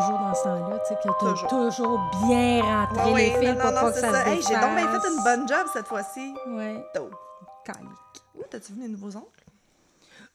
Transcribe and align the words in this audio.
toujours 0.00 0.18
dans 0.18 0.34
ce 0.34 0.42
temps-là, 0.44 0.78
tu 0.80 0.88
sais, 0.88 0.94
que 0.96 1.02
t'as 1.02 1.30
Toujours. 1.30 1.48
toujours 1.48 2.10
bien 2.26 2.62
rentré 2.62 3.12
oui, 3.12 3.20
les 3.22 3.30
fils 3.40 3.52
pour 3.60 3.72
pas 3.72 3.92
que 3.92 3.98
ça 4.00 4.10
ça. 4.12 4.24
se 4.24 4.28
Hey, 4.28 4.42
j'ai 4.42 4.54
donc 4.54 4.74
bien 4.76 5.00
fait 5.00 5.08
une 5.08 5.22
bonne 5.24 5.48
job 5.48 5.66
cette 5.72 5.86
fois-ci. 5.86 6.34
Ouais. 6.46 6.84
Oh. 6.98 7.10
Calique. 7.64 7.88
Ouh, 8.34 8.44
t'as-tu 8.50 8.72
vu 8.72 8.80
mes 8.80 8.88
nouveaux 8.88 9.16
ongles? 9.16 9.26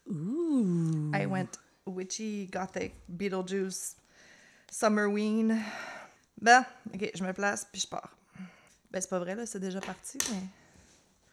Ouh. 0.09 1.11
I 1.15 1.25
went 1.25 1.47
witchy, 1.85 2.47
gothic, 2.51 2.93
Beetlejuice, 3.07 3.95
Summerween. 4.71 5.57
Ben, 6.41 6.65
ok, 6.93 7.11
je 7.15 7.23
me 7.23 7.31
place 7.33 7.65
puis 7.71 7.81
je 7.81 7.87
pars. 7.87 8.09
Ben, 8.91 9.01
c'est 9.01 9.09
pas 9.09 9.19
vrai, 9.19 9.35
là, 9.35 9.45
c'est 9.45 9.59
déjà 9.59 9.79
parti, 9.79 10.17
mais. 10.31 10.39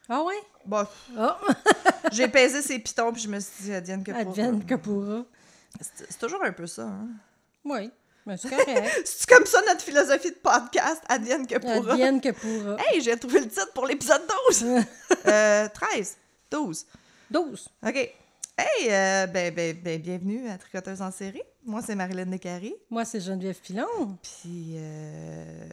Ah 0.08 0.22
ouais? 0.22 0.34
Bon, 0.66 0.84
Oh, 1.18 1.30
j'ai 2.12 2.26
pesé 2.28 2.62
ces 2.62 2.78
pitons 2.78 3.12
puis 3.12 3.22
je 3.22 3.28
me 3.28 3.38
suis 3.40 3.64
dit, 3.64 3.74
advienne 3.74 4.02
que 4.02 4.10
pourra. 4.12 4.22
advienne 4.22 4.64
que 4.64 4.74
pourra. 4.74 5.22
C'est 5.80 6.18
toujours 6.18 6.42
un 6.44 6.52
peu 6.52 6.66
ça, 6.66 6.82
hein? 6.84 7.08
Oui, 7.64 7.90
c'est 8.36 8.50
correct. 8.50 9.02
C'est 9.04 9.28
comme 9.28 9.46
ça 9.46 9.60
notre 9.66 9.80
philosophie 9.82 10.30
de 10.30 10.36
podcast, 10.36 11.02
advienne 11.08 11.46
que 11.46 11.58
pourra. 11.58 11.92
advienne 11.92 12.20
que 12.20 12.30
pourra. 12.30 12.76
Hey, 12.88 13.00
j'ai 13.00 13.16
trouvé 13.16 13.40
le 13.40 13.48
titre 13.48 13.72
pour 13.74 13.86
l'épisode 13.86 14.22
12! 14.50 14.64
euh, 15.26 15.68
13, 15.72 16.16
12. 16.50 16.86
12. 17.30 17.68
OK. 17.86 17.94
Hey, 18.58 18.90
euh, 18.90 19.26
ben, 19.26 19.54
ben, 19.54 19.74
ben, 19.82 20.00
bienvenue 20.00 20.48
à 20.50 20.58
Tricoteuse 20.58 21.00
en 21.00 21.10
série. 21.10 21.42
Moi, 21.64 21.80
c'est 21.86 21.94
Marilyn 21.94 22.26
Descaries. 22.26 22.74
Moi, 22.90 23.04
c'est 23.04 23.20
Geneviève 23.20 23.58
Pilon. 23.60 24.18
Puis, 24.22 24.74
euh, 24.76 25.68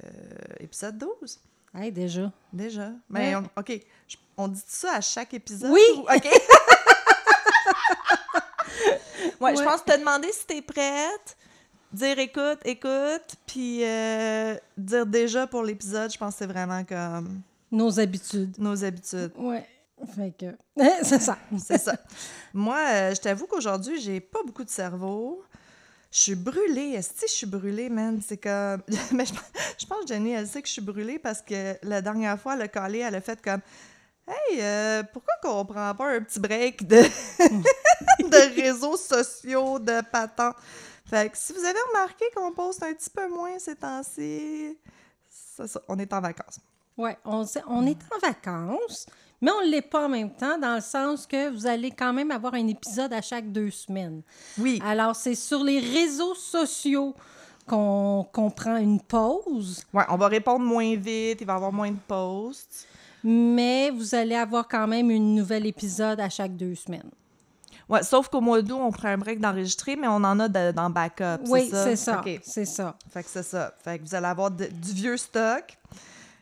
épisode 0.60 0.98
12, 0.98 1.40
Hey, 1.76 1.92
déjà. 1.92 2.32
déjà. 2.54 2.92
Mais, 3.10 3.36
Ouais. 3.36 3.42
on- 3.56 3.60
OK, 3.60 3.72
je- 4.08 4.16
on 4.38 4.48
dit 4.48 4.64
ça 4.68 4.94
à 4.96 5.02
chaque 5.02 5.34
épisode? 5.34 5.72
Oui. 5.72 5.82
ou- 5.98 6.02
OK. 6.02 6.10
ouais, 9.42 9.56
je 9.56 9.60
Ouais. 9.60 9.66
pense 9.66 9.84
te 9.84 9.98
demander 9.98 10.32
si 10.32 10.46
t'es 10.46 10.62
prête, 10.62 11.38
dire 11.94 12.20
écoute, 12.20 12.60
écoute, 12.66 13.36
puis 13.46 13.84
euh, 13.84 14.56
dire 14.78 15.06
déjà 15.06 15.48
pour 15.48 15.64
l'épisode, 15.64 16.12
je 16.12 16.18
pense 16.18 16.34
que 16.34 16.40
c'est 16.40 16.48
vraiment 16.48 16.84
comme 16.84 17.42
Nos 17.72 18.00
habitudes. 18.00 18.56
nos 18.58 18.84
habitudes. 18.84 19.32
Ouais. 19.38 19.66
Fait 20.16 20.32
que. 20.38 20.46
c'est 21.04 21.20
ça. 21.20 21.38
C'est 21.58 21.80
ça. 21.80 21.96
Moi, 22.54 22.78
euh, 22.92 23.16
je 23.16 23.22
t'avoue 23.22 23.48
qu'aujourd'hui, 23.48 24.00
j'ai 24.00 24.20
pas 24.20 24.40
beaucoup 24.46 24.64
de 24.64 24.70
cerveau. 24.70 25.44
Je 26.12 26.20
suis 26.20 26.36
brûlée. 26.36 26.92
Est-ce 26.94 27.10
que 27.14 27.28
je 27.28 27.34
suis 27.34 27.48
brûlée, 27.48 27.90
man? 27.90 28.20
C'est 28.26 28.38
comme. 28.38 28.82
Mais 29.12 29.26
je, 29.26 29.34
je 29.80 29.86
pense 29.88 30.02
que 30.02 30.08
Jenny, 30.08 30.32
elle 30.34 30.48
sait 30.48 30.62
que 30.62 30.68
je 30.68 30.74
suis 30.74 30.82
brûlée 30.84 31.18
parce 31.18 31.42
que 31.42 31.76
la 31.84 32.02
dernière 32.02 32.40
fois, 32.40 32.54
elle 32.56 32.62
a 32.62 32.68
collé, 32.68 33.00
elle 33.00 33.16
a 33.16 33.22
fait 33.22 33.42
comme. 33.42 33.62
Hey, 34.28 34.60
euh, 34.62 35.04
pourquoi 35.14 35.34
qu'on 35.42 35.66
prend 35.66 35.96
pas 35.96 36.10
un 36.16 36.22
petit 36.22 36.40
break 36.40 36.86
de, 36.86 36.98
de 38.20 38.62
réseaux 38.62 38.98
sociaux, 38.98 39.80
de 39.80 40.02
patents? 40.12 40.54
Fait 41.10 41.30
que 41.32 41.38
si 41.38 41.54
vous 41.54 41.64
avez 41.64 41.80
remarqué 41.94 42.26
qu'on 42.36 42.52
poste 42.52 42.84
un 42.84 42.94
petit 42.94 43.10
peu 43.10 43.30
moins 43.30 43.58
ces 43.60 43.76
temps-ci, 43.76 44.78
on 45.88 45.98
est 46.00 46.12
en 46.14 46.22
vacances. 46.22 46.60
Ouais, 46.98 47.18
on, 47.26 47.46
on 47.68 47.86
est 47.86 47.98
en 48.14 48.20
vacances, 48.28 49.06
mais 49.40 49.52
on 49.52 49.62
ne 49.66 49.70
l'est 49.72 49.82
pas 49.84 50.06
en 50.06 50.10
même 50.10 50.32
temps, 50.36 50.58
dans 50.58 50.76
le 50.76 50.82
sens 50.82 51.26
que 51.28 51.50
vous 51.50 51.66
allez 51.68 51.92
quand 51.92 52.12
même 52.12 52.32
avoir 52.32 52.56
un 52.56 52.68
épisode 52.68 53.14
à 53.14 53.22
chaque 53.22 53.52
deux 53.52 53.70
semaines. 53.72 54.22
Oui. 54.58 54.82
Alors, 54.84 55.16
c'est 55.16 55.36
sur 55.36 55.64
les 55.64 55.80
réseaux 55.80 56.36
sociaux 56.36 57.14
qu'on 57.68 58.26
prend 58.56 58.78
une 58.78 59.00
pause, 59.02 59.84
Ouais, 59.94 60.04
on 60.10 60.16
va 60.18 60.28
répondre 60.28 60.66
moins 60.66 60.96
vite, 60.96 61.40
il 61.42 61.46
va 61.46 61.54
y 61.54 61.56
avoir 61.56 61.72
moins 61.72 61.92
de 61.92 61.98
posts. 62.08 62.88
mais 63.24 63.90
vous 63.92 64.16
allez 64.16 64.36
avoir 64.36 64.68
quand 64.68 64.88
même 64.88 65.10
un 65.12 65.20
nouvel 65.20 65.66
épisode 65.66 66.20
à 66.20 66.30
chaque 66.30 66.56
deux 66.56 66.76
semaines. 66.76 67.10
Ouais, 67.90 68.04
sauf 68.04 68.28
qu'au 68.28 68.42
mois 68.42 68.62
d'août, 68.62 68.80
on 68.82 68.92
prend 68.92 69.08
un 69.08 69.18
break 69.18 69.40
d'enregistrer, 69.40 69.96
mais 69.96 70.08
on 70.08 70.16
en 70.16 70.40
a 70.40 70.50
de- 70.50 70.72
dans 70.72 70.90
backup. 70.90 71.44
Oui, 71.48 71.68
c'est 71.70 71.76
ça? 71.76 71.84
c'est 71.86 71.96
ça. 71.96 72.20
OK. 72.26 72.40
C'est 72.44 72.66
ça. 72.66 72.96
Fait 73.14 73.24
que 73.24 73.30
c'est 73.30 73.44
ça. 73.44 73.74
Fait 73.84 73.98
que 74.00 74.04
vous 74.04 74.14
allez 74.16 74.26
avoir 74.28 74.52
de- 74.52 74.66
du 74.66 74.92
vieux 74.94 75.16
stock, 75.18 75.64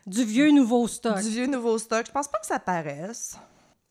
Du 0.06 0.24
vieux 0.24 0.50
nouveau 0.50 0.88
stock. 0.88 1.20
du 1.20 1.28
vieux 1.28 1.46
nouveau 1.46 1.78
stock. 1.78 2.04
Je 2.06 2.12
pense 2.12 2.26
pas 2.28 2.38
que 2.38 2.46
ça 2.46 2.58
paraisse. 2.58 3.36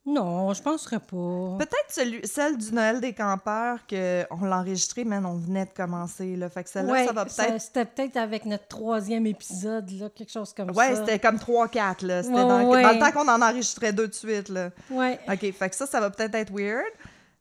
Non, 0.08 0.54
je 0.54 0.62
penserais 0.62 1.00
pas. 1.00 1.58
Peut-être 1.58 2.28
celle 2.28 2.58
du 2.58 2.72
Noël 2.74 3.00
des 3.02 3.14
campeurs 3.14 3.80
qu'on 3.90 4.46
l'a 4.46 4.60
enregistré, 4.60 5.04
mais 5.04 5.18
on 5.18 5.34
venait 5.34 5.66
de 5.66 5.72
commencer. 5.72 6.36
Là. 6.36 6.48
Fait 6.48 6.64
que 6.64 6.70
celle-là, 6.70 6.92
Ouais, 6.94 7.06
ça 7.08 7.12
va 7.14 7.26
peut-être. 7.26 7.60
C'était 7.60 7.86
peut-être 7.86 8.18
avec 8.18 8.46
notre 8.46 8.68
troisième 8.68 9.26
épisode, 9.26 9.90
là, 10.00 10.10
quelque 10.10 10.32
chose 10.32 10.54
comme 10.54 10.70
Ouais, 10.78 10.94
ça. 10.94 10.98
c'était 11.06 11.18
comme 11.18 11.40
3-4, 11.40 12.04
là. 12.06 12.22
C'était 12.22 12.36
Ouais, 12.36 12.42
dans, 12.48 12.68
ouais. 12.70 12.84
dans 12.84 12.92
le 12.92 13.00
temps 13.00 13.12
qu'on 13.14 13.28
en 13.28 13.42
enregistrait 13.42 13.94
deux 13.94 14.08
de 14.08 14.14
suite, 14.14 14.50
là. 14.50 14.70
Ouais. 14.92 15.20
OK, 15.28 15.52
fait 15.54 15.70
que 15.72 15.76
ça, 15.76 15.88
ça 15.88 16.00
va 16.00 16.12
peut-être 16.12 16.36
être 16.36 16.54
weird. 16.54 16.86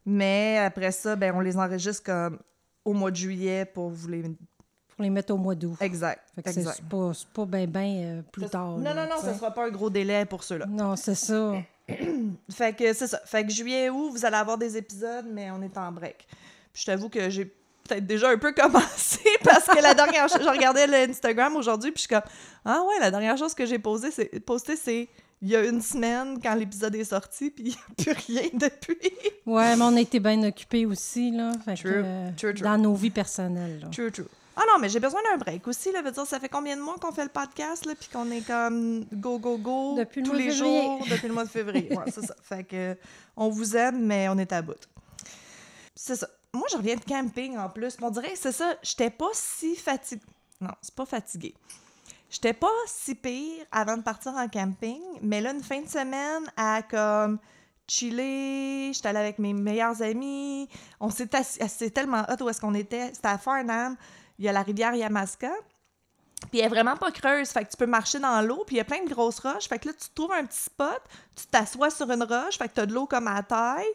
Mais 0.07 0.59
après 0.59 0.93
ça, 0.93 1.17
ben, 1.17 1.35
on 1.35 1.41
les 1.41 1.57
enregistre 1.57 2.03
comme 2.05 2.39
au 2.85 2.93
mois 2.93 3.11
de 3.11 3.17
juillet 3.17 3.65
pour 3.65 3.91
vous 3.91 4.09
les... 4.09 4.23
Pour 4.23 5.03
les 5.03 5.11
mettre 5.11 5.35
au 5.35 5.37
mois 5.37 5.57
d'août. 5.57 5.77
Exact, 5.81 6.23
c'est 6.47 6.85
pas, 6.89 7.11
pas 7.33 7.45
bien, 7.47 7.67
bien 7.67 8.25
plus 8.31 8.49
tard. 8.49 8.79
Non, 8.79 8.85
là, 8.85 8.95
non, 8.95 9.15
non, 9.15 9.21
ça 9.21 9.33
sais. 9.33 9.39
sera 9.39 9.51
pas 9.51 9.67
un 9.67 9.71
gros 9.71 9.91
délai 9.91 10.25
pour 10.25 10.45
ceux-là. 10.45 10.67
Non, 10.67 10.95
c'est 10.95 11.17
ça. 11.17 11.55
Fait 12.51 12.77
que 12.77 12.93
c'est 12.93 13.09
ça. 13.09 13.21
Fait 13.25 13.45
que 13.45 13.51
juillet, 13.51 13.91
août, 13.91 14.11
vous 14.13 14.25
allez 14.25 14.37
avoir 14.37 14.57
des 14.57 14.77
épisodes, 14.77 15.27
mais 15.29 15.51
on 15.51 15.61
est 15.63 15.77
en 15.77 15.91
break. 15.91 16.29
Puis 16.73 16.83
je 16.83 16.87
t'avoue 16.87 17.09
que 17.09 17.29
j'ai 17.29 17.45
peut-être 17.45 18.07
déjà 18.07 18.31
un 18.31 18.39
peu 18.39 18.53
commencé 18.57 19.21
parce 19.43 19.67
que 19.67 19.83
la 19.83 19.95
dernière 19.95 20.29
chose, 20.29 20.43
je 20.43 20.49
regardais 20.49 20.87
l'Instagram 20.87 21.57
aujourd'hui, 21.57 21.91
puis 21.91 22.03
je 22.03 22.07
suis 22.07 22.09
comme 22.09 22.31
Ah 22.65 22.83
ouais, 22.87 23.01
la 23.01 23.11
dernière 23.11 23.37
chose 23.37 23.55
que 23.55 23.67
j'ai 23.67 23.79
posée, 23.79 24.11
c'est 24.11 24.41
posté, 24.41 24.77
c'est 24.77 25.09
il 25.45 25.51
y 25.51 25.57
a 25.57 25.63
une 25.65 25.83
semaine 25.83 26.41
quand 26.43 26.55
l'épisode 26.55 26.95
est 26.95 27.05
sorti, 27.05 27.51
puis 27.51 27.65
il 27.65 27.69
n'y 27.69 27.75
a 27.75 28.15
plus 28.15 28.33
rien 28.33 28.49
depuis. 28.55 29.13
Ouais, 29.45 29.77
mais 29.77 29.83
on 29.85 29.95
a 29.97 30.01
été 30.01 30.19
bien 30.19 30.43
occupés 30.43 30.87
aussi, 30.87 31.31
là. 31.31 31.53
Fait 31.65 31.75
True, 31.75 31.83
que, 31.93 32.03
euh, 32.03 32.31
true, 32.37 32.55
true. 32.55 32.65
Dans 32.65 32.79
nos 32.79 32.95
vies 32.95 33.11
personnelles, 33.11 33.81
là. 33.81 33.89
True, 33.89 34.11
true. 34.11 34.25
Ah 34.57 34.63
non, 34.73 34.79
mais 34.81 34.89
j'ai 34.89 35.01
besoin 35.01 35.21
d'un 35.31 35.37
break 35.37 35.69
aussi, 35.69 35.93
là. 35.93 36.01
Veut 36.01 36.13
dire, 36.13 36.25
ça 36.27 36.41
fait 36.41 36.49
combien 36.49 36.77
de 36.77 36.81
mois 36.81 36.95
qu'on 36.99 37.13
fait 37.13 37.25
le 37.25 37.29
podcast, 37.29 37.85
là, 37.85 37.93
puis 37.95 38.09
qu'on 38.11 38.31
est 38.31 38.41
comme 38.47 39.05
go, 39.13 39.39
go, 39.39 39.59
go 39.59 39.97
Depuis 39.99 40.23
le 40.23 40.27
tous 40.29 40.33
mois 40.33 40.41
de 40.41 40.47
les 40.47 40.51
février. 40.53 40.83
jours 40.83 41.07
depuis 41.11 41.29
le 41.29 41.35
mois 41.35 41.45
de 41.45 41.51
février. 41.51 41.89
Ouais, 41.95 42.05
c'est 42.11 42.25
ça. 42.25 42.35
Fait 42.43 42.65
que 42.65 42.97
on 43.37 43.51
vous 43.51 43.77
aime, 43.77 44.03
mais 44.07 44.29
on 44.31 44.39
est 44.39 44.51
à 44.53 44.63
bout. 44.63 44.89
C'est 45.95 46.17
ça. 46.17 46.29
Moi, 46.55 46.67
je 46.71 46.77
reviens 46.79 46.97
de 46.97 47.05
camping 47.05 47.59
en 47.59 47.69
plus. 47.69 47.97
On 48.01 48.11
dirait 48.11 48.33
c'est 48.35 48.53
ça. 48.53 48.77
J'étais 48.83 49.11
pas 49.11 49.29
si 49.35 49.77
fatiguée. 49.77 50.23
Non, 50.61 50.71
c'est 50.81 50.95
pas 50.95 51.05
fatiguée. 51.05 51.55
J'étais 52.35 52.53
pas 52.53 52.67
si 52.89 53.15
pire 53.15 53.65
avant 53.71 53.97
de 53.97 54.03
partir 54.03 54.33
en 54.33 54.49
camping, 54.49 55.01
mais 55.23 55.41
là, 55.41 55.53
une 55.53 55.63
fin 55.63 55.81
de 55.81 55.89
semaine 55.89 56.51
à 56.57 56.83
comme 56.83 57.39
chiller, 57.87 58.93
j'étais 58.93 59.07
allée 59.07 59.21
avec 59.21 59.39
mes 59.39 59.53
meilleurs 59.53 60.03
amis, 60.03 60.69
on 60.99 61.11
s'est 61.11 61.33
assis, 61.37 61.61
c'est 61.69 61.91
tellement 61.91 62.25
hot 62.29 62.43
où 62.43 62.49
est-ce 62.49 62.61
qu'on 62.61 62.75
était, 62.75 63.15
c'était 63.15 63.29
à 63.29 63.39
Farnham, 63.39 63.97
il 64.41 64.47
y 64.47 64.49
a 64.49 64.53
la 64.53 64.63
rivière 64.63 64.97
Yamaska, 64.97 65.53
puis 66.51 66.59
elle 66.59 66.65
est 66.65 66.69
vraiment 66.69 66.97
pas 66.97 67.13
creuse, 67.13 67.51
fait 67.51 67.67
que 67.67 67.71
tu 67.71 67.77
peux 67.77 67.87
marcher 67.87 68.19
dans 68.19 68.45
l'eau, 68.45 68.65
puis 68.67 68.75
il 68.75 68.79
y 68.79 68.83
a 68.83 68.85
plein 68.85 69.05
de 69.05 69.09
grosses 69.09 69.39
roches, 69.39 69.69
fait 69.69 69.79
que 69.79 69.91
là, 69.91 69.95
tu 69.95 70.09
trouves 70.13 70.33
un 70.33 70.45
petit 70.45 70.59
spot, 70.59 71.03
tu 71.37 71.47
t'assois 71.47 71.91
sur 71.91 72.11
une 72.11 72.25
roche, 72.25 72.59
fait 72.59 72.67
que 72.67 72.75
t'as 72.75 72.87
de 72.87 72.95
l'eau 72.95 73.07
comme 73.07 73.29
à 73.29 73.45
taille, 73.45 73.87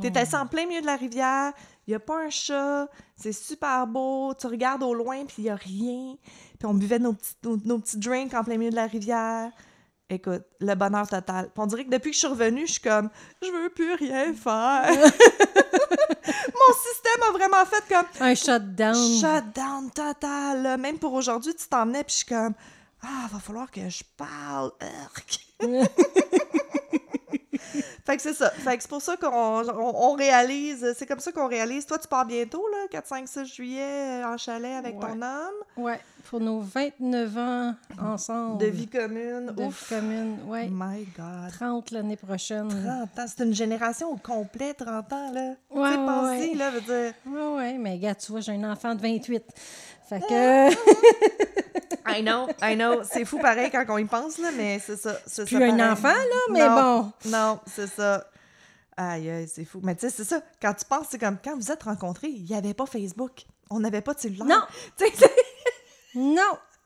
t'es 0.00 0.16
assis 0.16 0.36
en 0.36 0.46
plein 0.46 0.66
milieu 0.66 0.82
de 0.82 0.86
la 0.86 0.94
rivière, 0.94 1.52
il 1.88 1.92
y 1.92 1.94
a 1.94 2.00
pas 2.00 2.26
un 2.26 2.28
chat, 2.28 2.86
c'est 3.16 3.32
super 3.32 3.86
beau, 3.86 4.34
tu 4.34 4.46
regardes 4.46 4.82
au 4.82 4.92
loin, 4.92 5.24
puis 5.24 5.36
il 5.38 5.44
y 5.44 5.48
a 5.50 5.56
rien, 5.56 6.16
puis 6.58 6.66
on 6.66 6.74
buvait 6.74 6.98
nos 6.98 7.14
petits, 7.14 7.34
nos, 7.42 7.56
nos 7.64 7.78
petits 7.78 7.96
drinks 7.96 8.34
en 8.34 8.44
plein 8.44 8.58
milieu 8.58 8.70
de 8.70 8.76
la 8.76 8.86
rivière. 8.86 9.50
Écoute, 10.10 10.42
le 10.60 10.74
bonheur 10.74 11.08
total. 11.08 11.46
Puis 11.46 11.54
on 11.56 11.66
dirait 11.66 11.86
que 11.86 11.90
depuis 11.90 12.10
que 12.10 12.14
je 12.14 12.18
suis 12.18 12.28
revenue, 12.28 12.66
je 12.66 12.72
suis 12.72 12.80
comme, 12.82 13.08
je 13.42 13.48
veux 13.50 13.70
plus 13.70 13.94
rien 13.94 14.34
faire. 14.34 14.86
Mon 14.90 16.74
système 16.74 17.22
a 17.26 17.32
vraiment 17.32 17.64
fait 17.64 17.82
comme, 17.88 18.06
Un 18.20 18.34
shutdown. 18.34 18.94
shutdown 18.94 19.90
total. 19.90 20.78
Même 20.78 20.98
pour 20.98 21.14
aujourd'hui, 21.14 21.54
tu 21.54 21.68
t'emmenais, 21.68 22.04
puis 22.04 22.12
je 22.12 22.16
suis 22.18 22.26
comme, 22.26 22.52
ah, 23.02 23.28
va 23.32 23.38
falloir 23.38 23.70
que 23.70 23.88
je 23.88 24.02
parle. 24.16 24.72
Fait 28.08 28.16
que 28.16 28.22
c'est 28.22 28.32
ça. 28.32 28.48
Fait 28.50 28.74
que 28.76 28.82
c'est 28.82 28.88
pour 28.88 29.02
ça 29.02 29.18
qu'on 29.18 29.28
on, 29.28 29.94
on 29.94 30.12
réalise, 30.14 30.94
c'est 30.96 31.04
comme 31.04 31.20
ça 31.20 31.30
qu'on 31.30 31.46
réalise. 31.46 31.84
Toi, 31.84 31.98
tu 31.98 32.08
pars 32.08 32.24
bientôt, 32.24 32.66
là, 32.72 32.86
4, 32.90 33.06
5, 33.06 33.28
6 33.28 33.44
juillet, 33.44 33.82
euh, 34.22 34.24
en 34.32 34.38
chalet 34.38 34.76
avec 34.76 34.94
Ouais. 34.94 35.00
ton 35.10 35.20
homme, 35.20 35.54
Ouais, 35.76 36.00
pour 36.30 36.40
nos 36.40 36.60
29 36.60 37.36
ans 37.36 37.74
ensemble. 38.02 38.58
de 38.62 38.66
vie 38.66 38.88
commune. 38.88 39.52
De 39.54 39.62
Ouf. 39.64 39.90
vie 39.90 39.94
commune. 39.96 40.38
Ouais. 40.46 40.68
My 40.70 41.06
God. 41.18 41.52
30 41.58 41.90
l'année 41.90 42.16
prochaine. 42.16 42.68
30 42.68 43.18
ans, 43.18 43.26
c'est 43.28 43.44
une 43.44 43.54
génération 43.54 44.10
au 44.10 44.16
complet, 44.16 44.72
30 44.72 45.12
ans, 45.12 45.30
là. 45.32 45.50
Ouais, 45.70 45.92
tu 45.92 45.98
ouais, 45.98 46.50
ouais. 46.50 46.54
là, 46.56 46.70
veut 46.70 46.80
dire... 46.80 47.12
Ouais, 47.26 47.56
ouais, 47.56 47.72
mais 47.78 47.98
gars, 47.98 48.14
tu 48.14 48.32
vois, 48.32 48.40
j'ai 48.40 48.52
un 48.52 48.72
enfant 48.72 48.94
de 48.94 49.02
28. 49.02 49.42
Fait 50.08 50.20
Ah, 50.22 50.70
que. 50.70 50.74
I 52.06 52.22
know, 52.22 52.48
I 52.62 52.74
know. 52.76 53.02
C'est 53.02 53.24
fou 53.24 53.38
pareil 53.38 53.70
quand 53.70 53.84
on 53.88 53.98
y 53.98 54.04
pense, 54.04 54.38
là, 54.38 54.50
mais 54.56 54.78
c'est 54.78 54.96
ça. 54.96 55.16
C'est 55.26 55.44
plus 55.46 55.58
ça, 55.58 55.64
un 55.64 55.76
pareil. 55.76 55.92
enfant, 55.92 56.08
là, 56.08 56.40
mais 56.50 56.68
Non, 56.68 56.74
bon. 56.74 57.12
Non, 57.30 57.60
c'est 57.66 57.86
ça. 57.88 58.26
Aïe, 58.96 59.30
aïe, 59.30 59.48
c'est 59.52 59.64
fou. 59.64 59.80
Mais 59.82 59.94
tu 59.94 60.00
sais, 60.02 60.10
c'est 60.10 60.24
ça. 60.24 60.40
Quand 60.60 60.74
tu 60.74 60.84
penses, 60.84 61.06
c'est 61.10 61.18
comme 61.18 61.36
quand 61.42 61.54
vous 61.56 61.70
êtes 61.70 61.82
rencontrés, 61.84 62.28
il 62.28 62.44
n'y 62.44 62.54
avait 62.56 62.74
pas 62.74 62.84
Facebook. 62.86 63.44
On 63.70 63.80
n'avait 63.80 64.00
pas 64.00 64.14
de 64.14 64.20
cellulaire. 64.20 64.46
Non. 64.46 64.60
Non! 66.14 66.42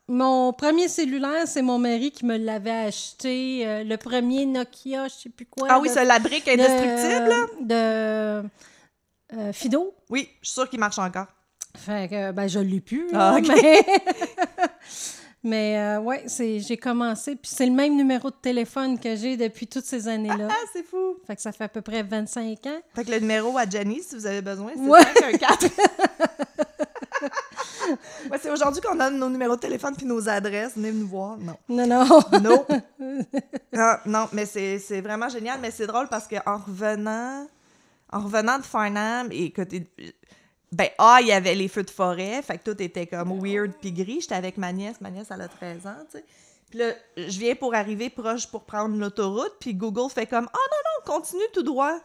Mon 0.09 0.53
premier 0.53 0.89
cellulaire, 0.89 1.47
c'est 1.47 1.63
mon 1.63 1.79
mari 1.79 2.11
qui 2.11 2.27
me 2.27 2.37
l'avait 2.37 2.87
acheté. 2.87 3.63
euh, 3.67 3.85
le 3.85 3.97
premier 3.97 4.45
Nokia, 4.47 5.07
je 5.09 5.15
sais 5.15 5.29
plus 5.31 5.47
quoi. 5.47 5.69
Ah 5.71 5.79
oui, 5.79 5.89
de- 5.89 5.95
c'est 5.95 6.05
la 6.05 6.19
brique 6.19 6.49
indestructible, 6.49 7.29
là? 7.29 7.47
de, 7.61 8.43
de 8.43 9.39
euh, 9.39 9.53
Fido. 9.53 9.95
Oui, 10.11 10.29
je 10.43 10.49
suis 10.49 10.55
sûre 10.55 10.69
qu'il 10.69 10.81
marche 10.81 10.99
encore. 10.99 11.29
Fait 11.79 12.09
que, 12.11 12.33
ben, 12.33 12.49
je 12.49 12.59
l'ai 12.59 12.81
plus, 12.81 13.09
Ah, 13.15 13.39
mais... 13.41 13.85
mais 15.45 15.77
euh, 15.79 15.99
ouais, 16.01 16.23
c'est, 16.27 16.61
j'ai 16.61 16.77
commencé, 16.77 17.35
puis 17.37 17.51
c'est 17.53 17.67
le 17.67 17.73
même 17.73 17.97
numéro 17.97 18.31
de 18.31 18.37
téléphone 18.37 18.99
que 18.99 19.17
j'ai 19.17 19.37
depuis 19.37 19.67
toutes 19.67 19.85
ces 19.85 20.07
années-là. 20.09 20.49
Ah, 20.51 20.55
c'est 20.73 20.85
fou! 20.87 21.17
Fait 21.27 21.35
que 21.37 21.43
ça 21.43 21.51
fait 21.53 21.65
à 21.65 21.69
peu 21.69 21.81
près 21.83 22.03
25 22.03 22.67
ans. 22.67 22.81
Fait 22.95 23.05
que 23.05 23.11
le 23.11 23.19
numéro 23.19 23.57
à 23.59 23.69
Jenny, 23.69 24.01
si 24.03 24.15
vous 24.15 24.27
avez 24.27 24.41
besoin, 24.43 24.71
c'est 24.75 24.81
Ouais. 24.89 25.03
514. 25.03 25.71
ouais, 28.31 28.39
c'est 28.41 28.51
aujourd'hui 28.51 28.81
qu'on 28.81 28.95
donne 28.95 29.19
nos 29.19 29.29
numéros 29.29 29.57
de 29.57 29.61
téléphone 29.61 29.95
puis 29.97 30.07
nos 30.07 30.29
adresses. 30.29 30.73
Venez 30.77 30.93
nous 30.93 31.07
voir. 31.09 31.37
Non. 31.39 31.57
Non, 31.69 31.87
non. 31.87 32.21
Non. 32.41 32.67
Ah, 33.75 34.01
non, 34.05 34.29
mais 34.33 34.45
c'est 34.45 34.79
c'est 34.79 35.01
vraiment 35.01 35.29
génial. 35.31 35.59
Mais 35.61 35.71
c'est 35.71 35.87
drôle 35.87 36.07
parce 36.09 36.29
qu'en 36.29 36.59
revenant, 36.59 37.47
en 38.13 38.21
revenant 38.21 38.59
de 38.59 38.65
Farnham, 38.65 39.29
et 39.33 39.51
que 39.51 39.63
ben, 40.73 40.89
ah, 40.99 41.19
il 41.21 41.29
y 41.29 41.33
avait 41.33 41.55
les 41.55 41.69
feux 41.69 41.83
de 41.83 41.91
forêt, 41.91 42.41
fait 42.43 42.57
que 42.59 42.73
tout 42.73 42.83
était 42.83 43.07
comme 43.07 43.39
weird 43.41 43.73
puis 43.81 43.93
gris. 43.93 44.23
J'étais 44.23 44.35
avec 44.35 44.57
ma 44.57 44.73
nièce, 44.73 45.01
ma 45.01 45.11
nièce, 45.11 45.29
elle 45.31 45.43
a 45.43 45.49
13 45.49 45.87
ans, 45.87 45.97
tu 46.11 46.19
sais. 46.19 46.25
Puis 46.71 46.79
là, 46.79 46.93
je 47.19 47.39
viens 47.39 47.55
pour 47.55 47.75
arriver 47.75 48.09
proche 48.09 48.47
pour 48.47 48.63
prendre 48.65 48.97
l'autoroute, 48.97 49.53
puis 49.61 49.75
Google 49.75 50.11
fait 50.11 50.27
comme 50.27 50.49
«Ah 50.53 50.57
non, 50.57 51.13
non, 51.13 51.19
continue 51.19 51.43
tout 51.53 51.63
droit». 51.63 51.99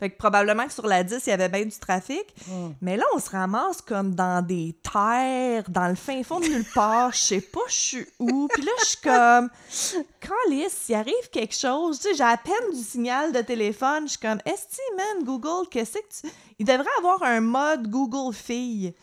Fait 0.00 0.10
que 0.10 0.16
probablement 0.16 0.64
que 0.66 0.72
sur 0.72 0.86
la 0.86 1.02
10, 1.02 1.22
il 1.26 1.30
y 1.30 1.32
avait 1.32 1.48
bien 1.48 1.64
du 1.64 1.76
trafic. 1.78 2.24
Mais 2.80 2.96
là, 2.96 3.04
on 3.14 3.18
se 3.18 3.30
ramasse 3.30 3.80
comme 3.82 4.14
dans 4.14 4.44
des 4.46 4.76
terres, 4.82 5.64
dans 5.68 5.88
le 5.88 5.96
fin 5.96 6.22
fond 6.22 6.38
de 6.38 6.46
nulle 6.46 6.64
part. 6.72 7.12
Je 7.12 7.18
sais 7.18 7.40
pas, 7.40 7.60
je 7.66 7.74
suis 7.74 8.06
où. 8.20 8.46
Puis 8.52 8.62
là, 8.62 8.70
je 8.78 8.84
suis 8.84 8.98
comme, 8.98 9.50
Calice, 10.20 10.72
s'il 10.72 10.94
arrive 10.94 11.30
quelque 11.32 11.54
chose, 11.54 11.98
tu 11.98 12.08
sais, 12.08 12.14
j'ai 12.14 12.22
à 12.24 12.36
peine 12.36 12.72
du 12.72 12.80
signal 12.82 13.32
de 13.32 13.40
téléphone. 13.40 14.04
Je 14.04 14.10
suis 14.10 14.18
comme, 14.20 14.38
Esti, 14.46 14.80
man, 14.96 15.24
Google, 15.24 15.68
qu'est-ce 15.70 15.94
que 15.94 16.26
tu. 16.28 16.32
Il 16.60 16.66
devrait 16.66 16.86
avoir 16.98 17.22
un 17.24 17.40
mode 17.40 17.88
Google 17.88 18.34
fille. 18.34 18.94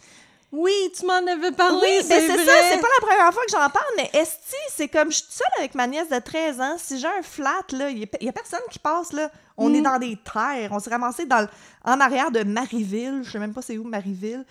Oui, 0.52 0.72
tu 0.98 1.06
m'en 1.06 1.16
avais 1.16 1.52
parlé, 1.52 1.78
Oui, 1.82 2.06
mais 2.08 2.22
c'est 2.22 2.28
ça, 2.46 2.52
c'est 2.72 2.80
pas 2.80 2.88
la 3.02 3.06
première 3.06 3.34
fois 3.34 3.44
que 3.44 3.52
j'en 3.52 3.70
parle, 3.70 3.94
mais 3.98 4.10
Esti, 4.14 4.56
c'est 4.74 4.88
comme 4.88 5.12
je 5.12 5.18
suis 5.18 5.26
seule 5.30 5.48
avec 5.60 5.76
ma 5.76 5.86
nièce 5.88 6.08
de 6.08 6.20
13 6.20 6.62
ans. 6.62 6.76
Si 6.78 6.98
j'ai 7.00 7.08
un 7.08 7.22
flat, 7.22 7.62
là, 7.74 7.90
il 7.90 8.00
y, 8.00 8.04
a- 8.04 8.08
il 8.22 8.30
a 8.30 8.32
personne 8.32 8.62
qui 8.72 8.80
passe, 8.80 9.12
là. 9.12 9.30
On 9.58 9.70
Mm. 9.70 9.76
est 9.76 9.82
dans 9.82 10.00
des 10.00 10.18
terres. 10.18 10.70
On 10.72 10.80
s'est 10.80 10.90
ramassé 10.90 11.26
dans 11.26 11.42
le- 11.42 11.48
en 11.84 12.00
arrière 12.00 12.32
de 12.32 12.44
Marieville. 12.44 13.22
Je 13.24 13.32
sais 13.32 13.40
même 13.40 13.54
pas 13.54 13.62
c'est 13.62 13.78
où, 13.78 13.84
Marieville. 13.84 14.46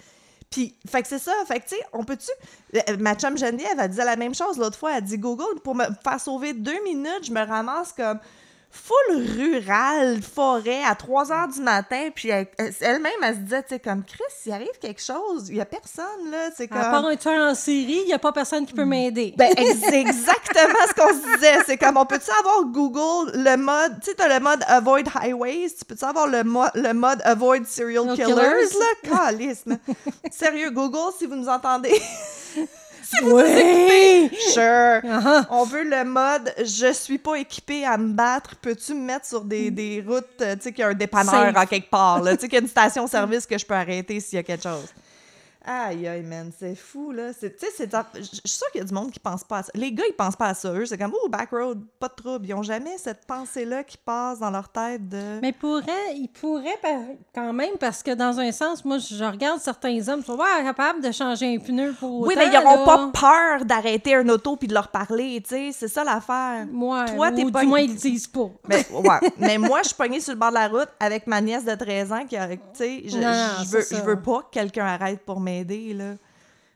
Puis, 0.50 0.76
fait 0.88 1.02
que 1.02 1.08
c'est 1.08 1.18
ça. 1.18 1.32
Fait 1.48 1.58
que, 1.60 1.68
tu 1.68 1.74
sais, 1.74 1.82
on 1.92 2.04
peut-tu. 2.04 2.30
euh, 2.76 2.96
Ma 2.98 3.14
chum 3.16 3.36
Geneviève, 3.36 3.76
elle 3.78 3.90
disait 3.90 4.04
la 4.04 4.16
même 4.16 4.34
chose 4.34 4.56
l'autre 4.56 4.78
fois. 4.78 4.96
Elle 4.96 5.02
dit 5.04 5.18
Google, 5.18 5.60
pour 5.64 5.74
me 5.74 5.84
faire 6.02 6.20
sauver 6.20 6.52
deux 6.52 6.80
minutes, 6.84 7.24
je 7.24 7.32
me 7.32 7.44
ramasse 7.44 7.92
comme 7.92 8.20
full 8.76 9.24
rural, 9.38 10.20
forêt, 10.20 10.82
à 10.84 10.94
3 10.96 11.32
heures 11.32 11.48
du 11.48 11.60
matin. 11.60 12.08
Puis 12.14 12.28
elle- 12.28 12.48
elle-même, 12.80 13.12
elle, 13.22 13.34
se 13.34 13.40
disait, 13.40 13.62
tu 13.62 13.68
sais, 13.70 13.78
comme 13.80 14.02
Chris, 14.04 14.18
s'il 14.36 14.52
arrive 14.52 14.76
quelque 14.80 15.00
chose, 15.00 15.48
il 15.48 15.56
y 15.56 15.60
a 15.60 15.64
personne, 15.64 16.30
là. 16.30 16.50
C'est 16.56 16.66
comme. 16.68 16.78
À 16.80 16.90
part 16.90 17.06
un 17.06 17.16
tueur 17.16 17.50
en 17.50 17.54
série, 17.54 18.00
il 18.02 18.06
n'y 18.06 18.12
a 18.12 18.18
pas 18.18 18.32
personne 18.32 18.66
qui 18.66 18.74
peut 18.74 18.84
m'aider. 18.84 19.32
Ben, 19.38 19.52
c'est 19.56 20.00
exactement 20.00 20.78
ce 20.88 20.94
qu'on 20.94 21.08
se 21.08 21.34
disait. 21.34 21.58
C'est 21.66 21.76
comme, 21.78 21.96
on 21.96 22.04
peut-tu 22.06 22.30
avoir 22.30 22.64
Google, 22.66 23.32
le 23.34 23.56
mode, 23.56 24.00
tu 24.00 24.10
sais, 24.10 24.16
t'as 24.16 24.28
le 24.28 24.40
mode 24.42 24.62
Avoid 24.66 25.06
Highways, 25.14 25.70
tu 25.78 25.84
peux-tu 25.84 26.04
avoir 26.04 26.26
le, 26.26 26.42
mo- 26.44 26.64
le 26.74 26.92
mode 26.92 27.20
Avoid 27.24 27.64
Serial 27.66 28.04
No 28.06 28.14
Killers, 28.14 28.26
killers. 28.34 28.78
là? 28.80 29.08
Calice, 29.26 29.66
man. 29.66 29.78
Sérieux, 30.30 30.70
Google, 30.70 31.12
si 31.18 31.26
vous 31.26 31.36
nous 31.36 31.48
entendez, 31.48 31.94
oui! 33.22 34.30
sure. 34.52 35.00
Ah, 35.08 35.46
On 35.50 35.64
veut 35.64 35.84
le 35.84 36.04
mode 36.04 36.52
je 36.58 36.92
suis 36.92 37.18
pas 37.18 37.36
équipé 37.36 37.84
à 37.84 37.96
me 37.96 38.12
battre. 38.12 38.56
Peux-tu 38.56 38.94
me 38.94 39.00
mettre 39.04 39.26
sur 39.26 39.42
des, 39.42 39.70
des 39.70 40.04
routes, 40.06 40.24
euh, 40.40 40.54
tu 40.56 40.62
sais, 40.62 40.72
qu'il 40.72 40.80
y 40.80 40.84
a 40.84 40.88
un 40.88 40.94
dépanneur 40.94 41.32
Safe. 41.32 41.56
en 41.56 41.66
quelque 41.66 41.90
part, 41.90 42.20
là? 42.22 42.36
Tu 42.36 42.42
sais, 42.42 42.48
qu'il 42.48 42.54
y 42.58 42.58
a 42.58 42.62
une 42.62 42.68
station-service 42.68 43.46
que 43.46 43.58
je 43.58 43.64
peux 43.66 43.74
arrêter 43.74 44.20
s'il 44.20 44.36
y 44.36 44.40
a 44.40 44.42
quelque 44.42 44.62
chose. 44.62 44.86
Aïe, 45.66 46.06
aïe, 46.06 46.22
man, 46.22 46.50
c'est 46.58 46.74
fou, 46.74 47.10
là. 47.12 47.32
Tu 47.32 47.40
sais. 47.40 47.88
Je 48.16 48.22
suis 48.22 48.40
sûre 48.44 48.70
qu'il 48.70 48.80
y 48.80 48.84
a 48.84 48.86
du 48.86 48.92
monde 48.92 49.10
qui 49.10 49.18
pense 49.18 49.42
pas 49.44 49.58
à 49.58 49.62
ça. 49.62 49.70
Les 49.74 49.92
gars, 49.92 50.04
ils 50.08 50.12
pensent 50.14 50.36
pas 50.36 50.48
à 50.48 50.54
ça. 50.54 50.70
Eux, 50.72 50.84
c'est 50.84 50.98
comme, 50.98 51.14
oh, 51.24 51.28
backroad, 51.28 51.80
pas 51.98 52.08
de 52.08 52.14
trouble. 52.14 52.46
Ils 52.46 52.52
ont 52.54 52.62
jamais 52.62 52.98
cette 52.98 53.24
pensée-là 53.26 53.82
qui 53.82 53.96
passe 53.96 54.40
dans 54.40 54.50
leur 54.50 54.68
tête 54.68 55.08
de... 55.08 55.40
Mais 55.40 55.52
pourrait, 55.52 56.14
il 56.16 56.28
pourrait 56.28 56.78
par- 56.82 56.90
quand 57.34 57.52
même, 57.54 57.76
parce 57.80 58.02
que 58.02 58.10
dans 58.14 58.38
un 58.40 58.52
sens, 58.52 58.84
moi, 58.84 58.98
je 58.98 59.24
regarde 59.24 59.58
certains 59.60 60.06
hommes, 60.08 60.20
ils 60.20 60.24
sont 60.26 60.36
pas 60.36 60.62
capables 60.62 61.00
de 61.02 61.10
changer 61.12 61.56
un 61.56 61.58
pneu 61.58 61.94
pour 61.98 62.20
oui, 62.20 62.34
mais 62.36 62.46
ils 62.46 62.52
n'auront 62.52 62.84
pas 62.84 63.10
peur 63.18 63.64
d'arrêter 63.64 64.14
un 64.16 64.28
auto 64.28 64.56
puis 64.56 64.68
de 64.68 64.74
leur 64.74 64.88
parler, 64.88 65.40
tu 65.42 65.54
sais. 65.54 65.70
C'est 65.72 65.88
ça 65.88 66.04
l'affaire. 66.04 66.66
Ouais, 66.72 67.14
Toi, 67.16 67.32
t'es 67.32 67.44
ou 67.44 67.50
pas- 67.50 67.60
du 67.62 67.66
moins, 67.68 67.80
ils 67.80 67.90
le 67.90 67.96
disent 67.96 68.26
pas. 68.28 68.50
Mais, 68.68 68.86
ouais. 68.92 69.30
mais 69.38 69.56
moi, 69.56 69.80
je 69.82 69.88
suis 69.88 69.96
pognée 69.96 70.20
sur 70.20 70.34
le 70.34 70.38
bord 70.38 70.50
de 70.50 70.54
la 70.56 70.68
route 70.68 70.88
avec 71.00 71.26
ma 71.26 71.40
nièce 71.40 71.64
de 71.64 71.74
13 71.74 72.12
ans 72.12 72.26
qui 72.28 72.36
a, 72.36 72.48
tu 72.48 72.58
sais, 72.74 73.02
je, 73.06 73.16
Non, 73.16 73.64
je 73.64 73.68
veux, 73.70 73.84
je 73.90 74.02
veux 74.02 74.20
pas 74.20 74.40
que 74.42 74.50
quelqu'un 74.50 74.84
arrête 74.84 75.20
pour 75.24 75.40
m'aider, 75.40 75.53
là. 75.62 76.14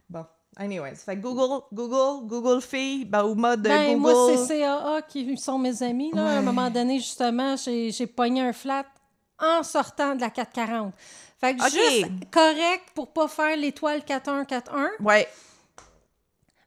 Bon. 0.08 0.24
Anyways, 0.56 0.96
fait 0.96 1.16
Google, 1.16 1.62
Google, 1.72 2.26
Google 2.26 2.60
fille, 2.60 3.04
ben, 3.04 3.22
au 3.22 3.34
mode 3.34 3.62
de 3.62 3.68
Ben, 3.68 3.94
Google. 3.96 4.00
moi, 4.00 4.36
c'est 4.46 4.58
CAA 4.60 5.02
qui 5.02 5.36
sont 5.36 5.58
mes 5.58 5.82
amis. 5.82 6.10
Là. 6.12 6.26
À 6.26 6.38
un 6.38 6.42
moment 6.42 6.68
donné, 6.70 6.98
justement, 6.98 7.56
j'ai 7.56 8.06
pogné 8.06 8.40
un 8.42 8.52
flat 8.52 8.84
en 9.40 9.62
sortant 9.62 10.14
de 10.16 10.20
la 10.20 10.30
440. 10.30 10.92
Fait 11.40 11.54
que 11.56 11.62
juste 11.70 12.06
correct 12.32 12.86
pour 12.94 13.12
pas 13.12 13.28
faire 13.28 13.56
l'étoile 13.56 14.04
4141, 14.04 14.90
Ouais. 15.00 15.28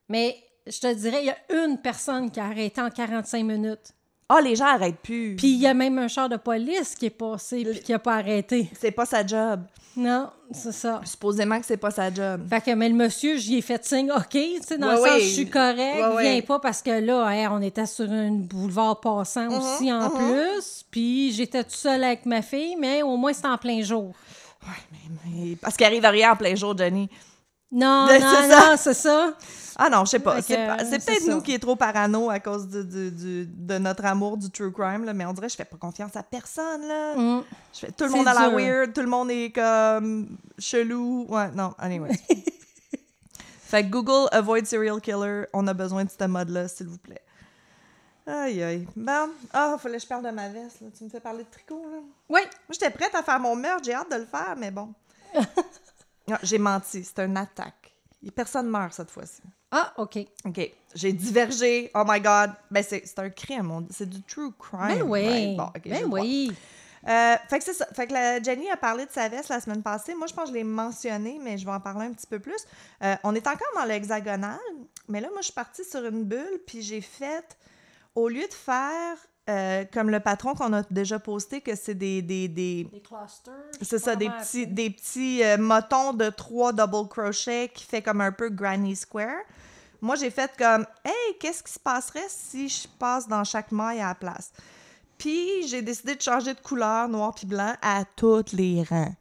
mais 0.07 0.37
je 0.67 0.79
te 0.79 0.93
dirais, 0.93 1.23
il 1.23 1.25
y 1.25 1.29
a 1.29 1.65
une 1.65 1.77
personne 1.77 2.31
qui 2.31 2.39
a 2.39 2.45
arrêté 2.45 2.79
en 2.81 2.89
45 2.89 3.43
minutes. 3.43 3.93
Ah, 4.33 4.41
les 4.41 4.55
gens 4.55 4.65
arrêtent 4.65 5.01
plus. 5.01 5.35
Puis 5.35 5.49
il 5.49 5.59
y 5.59 5.67
a 5.67 5.73
même 5.73 5.97
un 5.97 6.07
char 6.07 6.29
de 6.29 6.37
police 6.37 6.95
qui 6.95 7.07
est 7.07 7.09
passé 7.09 7.65
puis 7.65 7.79
qui 7.81 7.93
a 7.93 7.99
pas 7.99 8.15
arrêté. 8.15 8.69
C'est 8.79 8.91
pas 8.91 9.05
sa 9.05 9.25
job. 9.25 9.61
Non, 9.95 10.29
c'est 10.51 10.71
ça. 10.71 11.01
Supposément 11.03 11.59
que 11.59 11.65
c'est 11.65 11.77
pas 11.77 11.91
sa 11.91 12.13
job. 12.13 12.47
Fait 12.49 12.61
que, 12.61 12.71
mais 12.71 12.87
le 12.87 12.95
monsieur, 12.95 13.37
j'y 13.37 13.57
ai 13.57 13.61
fait 13.61 13.83
signe, 13.83 14.09
OK, 14.09 14.29
tu 14.29 14.61
sais, 14.61 14.77
dans 14.77 14.91
le 14.91 14.97
sens, 14.97 15.05
ouais. 15.05 15.19
je 15.19 15.27
suis 15.27 15.49
correct, 15.49 16.15
Ouais, 16.15 16.31
viens 16.31 16.41
pas 16.41 16.59
parce 16.59 16.81
que 16.81 16.91
là, 16.91 17.29
hey, 17.29 17.47
on 17.47 17.61
était 17.61 17.85
sur 17.85 18.09
un 18.09 18.31
boulevard 18.31 19.01
passant 19.01 19.47
aussi 19.49 19.91
en 19.91 20.09
mhm. 20.09 20.11
plus, 20.11 20.85
puis 20.89 21.33
j'étais 21.33 21.63
toute 21.63 21.73
seule 21.73 22.03
avec 22.05 22.25
ma 22.25 22.41
fille, 22.41 22.77
mais 22.79 23.01
au 23.03 23.17
moins 23.17 23.33
c'était 23.33 23.49
en 23.49 23.57
plein 23.57 23.81
jour. 23.81 24.13
Ouais, 24.63 24.69
mais, 24.91 24.97
mais- 25.25 25.55
Parce 25.57 25.75
qu'il 25.75 25.85
arrive 25.85 26.05
rien 26.05 26.31
en 26.31 26.35
plein 26.37 26.55
jour, 26.55 26.77
Johnny. 26.77 27.09
Non, 27.71 28.05
Ben, 28.07 28.21
non, 28.21 28.27
c'est 28.35 28.47
ça. 28.49 28.59
non, 28.71 28.77
c'est 28.77 28.93
ça. 28.93 29.33
Ah 29.77 29.89
non, 29.89 30.05
je 30.05 30.11
sais 30.11 30.19
pas. 30.19 30.41
C'est 30.41 30.55
peut-être 30.57 31.27
nous 31.27 31.41
qui 31.41 31.53
est 31.53 31.59
trop 31.59 31.75
parano 31.75 32.29
à 32.29 32.39
cause 32.39 32.67
du- 32.67 33.11
du- 33.11 33.45
de 33.45 33.77
notre 33.77 34.05
amour 34.05 34.37
du 34.37 34.49
true 34.51 34.71
crime, 34.71 35.05
là, 35.05 35.13
mais 35.13 35.25
on 35.25 35.33
dirait 35.33 35.47
que 35.47 35.53
je 35.53 35.57
fais 35.57 35.65
pas 35.65 35.77
confiance 35.77 36.15
à 36.15 36.23
personne, 36.23 36.87
là. 36.87 37.15
Mm. 37.15 37.43
Je 37.73 37.79
fais, 37.79 37.91
tout 37.91 38.03
le 38.03 38.09
monde 38.11 38.27
a 38.27 38.33
la 38.33 38.49
weird, 38.49 38.93
tout 38.93 39.01
le 39.01 39.07
monde 39.07 39.31
est 39.31 39.51
comme 39.51 40.37
chelou. 40.59 41.25
Ouais, 41.29 41.49
non, 41.55 41.73
anyway. 41.79 42.11
fait 43.63 43.83
que 43.83 43.89
Google 43.89 44.27
Avoid 44.31 44.65
Serial 44.65 44.99
Killer, 44.99 45.45
on 45.53 45.65
a 45.67 45.73
besoin 45.73 46.03
de 46.03 46.09
ce 46.09 46.25
mode-là, 46.25 46.67
s'il 46.67 46.87
vous 46.87 46.97
plaît. 46.97 47.21
Aïe, 48.27 48.61
aïe. 48.61 48.87
Bon, 48.95 49.29
ah, 49.53 49.77
fallait 49.79 49.97
que 49.97 50.03
je 50.03 50.07
parle 50.07 50.25
de 50.25 50.29
ma 50.31 50.49
veste, 50.49 50.81
là. 50.81 50.87
Tu 50.95 51.05
me 51.05 51.09
fais 51.09 51.19
parler 51.21 51.43
de 51.43 51.49
tricot, 51.49 51.81
là? 51.91 51.97
Oui, 52.29 52.41
Moi, 52.41 52.49
j'étais 52.69 52.89
prête 52.91 53.15
à 53.15 53.23
faire 53.23 53.39
mon 53.39 53.55
meurtre, 53.55 53.83
j'ai 53.85 53.93
hâte 53.93 54.11
de 54.11 54.17
le 54.17 54.25
faire, 54.25 54.55
mais 54.57 54.69
bon. 54.69 54.89
Non, 56.27 56.37
j'ai 56.43 56.57
menti, 56.57 57.03
c'est 57.03 57.19
une 57.19 57.37
attaque. 57.37 57.93
Personne 58.35 58.67
meurt 58.69 58.93
cette 58.93 59.09
fois-ci. 59.09 59.41
ah, 59.71 59.93
OK. 59.97 60.19
OK. 60.45 60.71
J'ai 60.93 61.13
divergé. 61.13 61.89
Oh 61.95 62.03
my 62.07 62.19
God. 62.19 62.51
Ben, 62.69 62.83
c'est 62.83 63.03
c'est 63.05 63.19
un 63.19 63.29
crime. 63.29 63.87
C'est 63.89 64.09
du 64.09 64.21
true 64.23 64.51
crime. 64.59 64.99
Ben 64.99 65.01
oui, 65.03 65.27
right? 65.27 65.57
Bon, 65.57 65.71
ben 65.85 66.05
oui. 66.11 66.51
Euh, 67.07 67.35
fait 67.49 67.57
que 67.57 67.63
c'est 67.63 67.73
ça. 67.73 67.87
Fait 67.95 68.05
que 68.05 68.13
la 68.13 68.41
Jenny 68.43 68.69
a 68.69 68.77
parlé 68.77 69.05
de 69.05 69.11
sa 69.11 69.27
veste 69.27 69.49
la 69.49 69.59
semaine 69.59 69.81
passée. 69.81 70.13
Moi, 70.13 70.27
je 70.27 70.33
pense 70.33 70.45
que 70.45 70.49
je 70.49 70.53
l'ai 70.53 70.63
mentionné, 70.63 71.39
mais 71.41 71.57
je 71.57 71.65
vais 71.65 71.71
en 71.71 71.79
parler 71.79 72.05
un 72.05 72.13
petit 72.13 72.27
peu 72.27 72.37
plus. 72.39 72.63
Euh, 73.03 73.15
on 73.23 73.33
est 73.33 73.47
encore 73.47 73.71
dans 73.75 73.85
l'hexagonal, 73.85 74.59
mais 75.07 75.19
là, 75.19 75.29
moi, 75.29 75.39
je 75.39 75.45
suis 75.45 75.53
partie 75.53 75.83
sur 75.83 76.05
une 76.05 76.25
bulle, 76.25 76.61
puis 76.67 76.83
j'ai 76.83 77.01
fait, 77.01 77.57
au 78.13 78.29
lieu 78.29 78.47
de 78.47 78.53
faire 78.53 79.17
euh, 79.49 79.85
comme 79.91 80.09
le 80.09 80.19
patron 80.19 80.53
qu'on 80.53 80.71
a 80.73 80.83
déjà 80.91 81.19
posté, 81.19 81.61
que 81.61 81.75
c'est 81.75 81.95
des, 81.95 82.21
des, 82.21 82.47
des, 82.47 82.83
Des 82.91 83.01
clusters. 83.01 83.53
c'est 83.81 83.99
ça, 83.99 84.15
des 84.15 84.29
petits, 84.29 84.67
des 84.67 84.89
petits 84.89 85.43
euh, 85.43 85.57
motons 85.57 86.13
de 86.13 86.29
trois 86.29 86.71
double 86.73 87.07
crochets 87.09 87.69
qui 87.73 87.83
fait 87.83 88.01
comme 88.01 88.21
un 88.21 88.31
peu 88.31 88.49
granny 88.49 88.95
square. 88.95 89.41
Moi, 89.99 90.15
j'ai 90.15 90.29
fait 90.31 90.51
comme, 90.57 90.85
hey, 91.05 91.37
qu'est-ce 91.39 91.61
qui 91.63 91.71
se 91.71 91.79
passerait 91.79 92.27
si 92.27 92.69
je 92.69 92.87
passe 92.87 93.27
dans 93.27 93.43
chaque 93.43 93.71
maille 93.71 93.99
à 93.99 94.07
la 94.09 94.15
place? 94.15 94.51
Puis, 95.17 95.67
j'ai 95.67 95.81
décidé 95.81 96.15
de 96.15 96.21
changer 96.21 96.53
de 96.53 96.59
couleur, 96.59 97.07
noir 97.07 97.33
puis 97.35 97.45
blanc, 97.45 97.73
à 97.81 98.03
tous 98.15 98.53
les 98.53 98.83
rangs. 98.89 99.13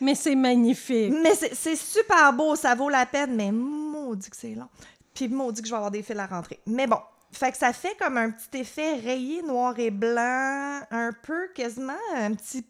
Mais 0.00 0.14
c'est 0.16 0.34
magnifique. 0.34 1.12
Mais 1.22 1.34
c'est 1.34 1.54
c'est 1.54 1.76
super 1.76 2.32
beau, 2.32 2.56
ça 2.56 2.74
vaut 2.74 2.88
la 2.88 3.06
peine, 3.06 3.36
mais 3.36 3.52
maudit 3.52 4.28
que 4.28 4.36
c'est 4.36 4.54
long. 4.54 4.68
Puis 5.14 5.28
maudit 5.28 5.62
que 5.62 5.68
je 5.68 5.72
vais 5.72 5.76
avoir 5.76 5.92
des 5.92 6.02
fils 6.02 6.18
à 6.18 6.26
rentrer. 6.26 6.58
Mais 6.66 6.86
bon, 6.86 6.98
fait 7.34 7.52
que 7.52 7.58
ça 7.58 7.72
fait 7.72 7.96
comme 7.98 8.16
un 8.16 8.30
petit 8.30 8.58
effet 8.60 8.94
rayé 8.96 9.42
noir 9.42 9.78
et 9.78 9.90
blanc, 9.90 10.80
un 10.90 11.10
peu 11.22 11.48
quasiment 11.54 11.92
un 12.16 12.32
petit 12.34 12.66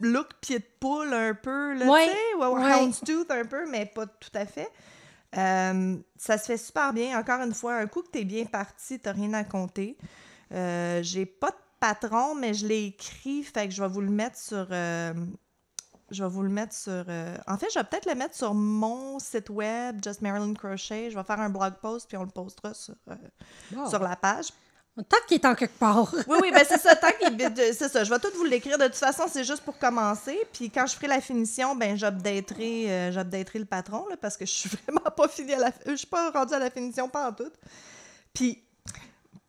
look 0.00 0.28
pied 0.40 0.58
de 0.58 0.64
poule 0.80 1.12
un 1.14 1.34
peu, 1.34 1.74
là, 1.74 1.86
Ouais, 1.86 2.06
tu 2.06 2.12
sais, 2.12 2.34
ouais, 2.38 2.46
ouais. 2.46 2.74
houndstooth 2.74 3.30
un 3.30 3.44
peu, 3.44 3.68
mais 3.70 3.86
pas 3.86 4.06
tout 4.06 4.30
à 4.34 4.46
fait. 4.46 4.68
Euh, 5.36 5.96
ça 6.16 6.36
se 6.38 6.44
fait 6.46 6.56
super 6.58 6.92
bien. 6.92 7.18
Encore 7.18 7.40
une 7.40 7.54
fois, 7.54 7.74
un 7.76 7.86
coup 7.86 8.02
que 8.02 8.10
t'es 8.10 8.24
bien 8.24 8.44
parti, 8.44 8.98
t'as 8.98 9.12
rien 9.12 9.32
à 9.34 9.44
compter. 9.44 9.96
Euh, 10.52 11.00
J'ai 11.02 11.24
pas 11.24 11.50
de 11.50 11.56
patron, 11.80 12.34
mais 12.34 12.52
je 12.52 12.66
l'ai 12.66 12.86
écrit, 12.86 13.42
fait 13.42 13.68
que 13.68 13.72
je 13.74 13.82
vais 13.82 13.88
vous 13.88 14.00
le 14.02 14.10
mettre 14.10 14.36
sur... 14.38 14.66
euh, 14.70 15.14
Je 16.12 16.22
vais 16.22 16.30
vous 16.30 16.42
le 16.42 16.48
mettre 16.50 16.74
sur. 16.74 17.04
euh, 17.08 17.36
En 17.46 17.56
fait, 17.58 17.66
je 17.72 17.78
vais 17.78 17.84
peut-être 17.84 18.06
le 18.06 18.14
mettre 18.14 18.34
sur 18.34 18.54
mon 18.54 19.18
site 19.18 19.50
web, 19.50 19.98
Just 20.04 20.20
Marilyn 20.22 20.54
Crochet. 20.54 21.10
Je 21.10 21.16
vais 21.18 21.24
faire 21.24 21.40
un 21.40 21.50
blog 21.50 21.74
post 21.80 22.06
puis 22.08 22.16
on 22.16 22.22
le 22.24 22.30
postera 22.30 22.74
sur, 22.74 22.94
euh, 23.10 23.86
sur 23.88 23.98
la 24.00 24.14
page. 24.16 24.46
Tant 25.08 25.16
qu'il 25.26 25.36
est 25.38 25.46
en 25.46 25.54
quelque 25.54 25.78
part. 25.78 26.12
Oui, 26.28 26.36
oui, 26.42 26.50
ben 26.52 26.62
c'est 26.68 26.78
ça. 26.78 26.94
Tant 26.94 27.08
qu'il 27.18 27.54
c'est 27.72 27.88
ça. 27.88 28.04
Je 28.04 28.10
vais 28.10 28.18
tout 28.18 28.28
vous 28.36 28.44
l'écrire. 28.44 28.76
De 28.76 28.84
toute 28.84 28.94
façon, 28.96 29.22
c'est 29.26 29.42
juste 29.42 29.62
pour 29.62 29.78
commencer. 29.78 30.38
Puis 30.52 30.70
quand 30.70 30.86
je 30.86 30.94
ferai 30.94 31.06
la 31.06 31.20
finition, 31.22 31.74
ben 31.74 31.96
j'updaterai, 31.96 32.90
euh, 32.90 33.10
j'updaterai 33.12 33.60
le 33.60 33.64
patron 33.64 34.06
là, 34.10 34.16
parce 34.20 34.36
que 34.36 34.44
je 34.44 34.50
suis 34.52 34.68
vraiment 34.86 35.10
pas 35.16 35.28
finie 35.28 35.54
à 35.54 35.58
la. 35.60 35.72
Je 35.86 35.94
suis 35.96 36.06
pas 36.06 36.30
rendue 36.30 36.52
à 36.52 36.58
la 36.58 36.70
finition 36.70 37.08
pas 37.08 37.30
en 37.30 37.32
tout. 37.32 37.50
Puis 38.34 38.62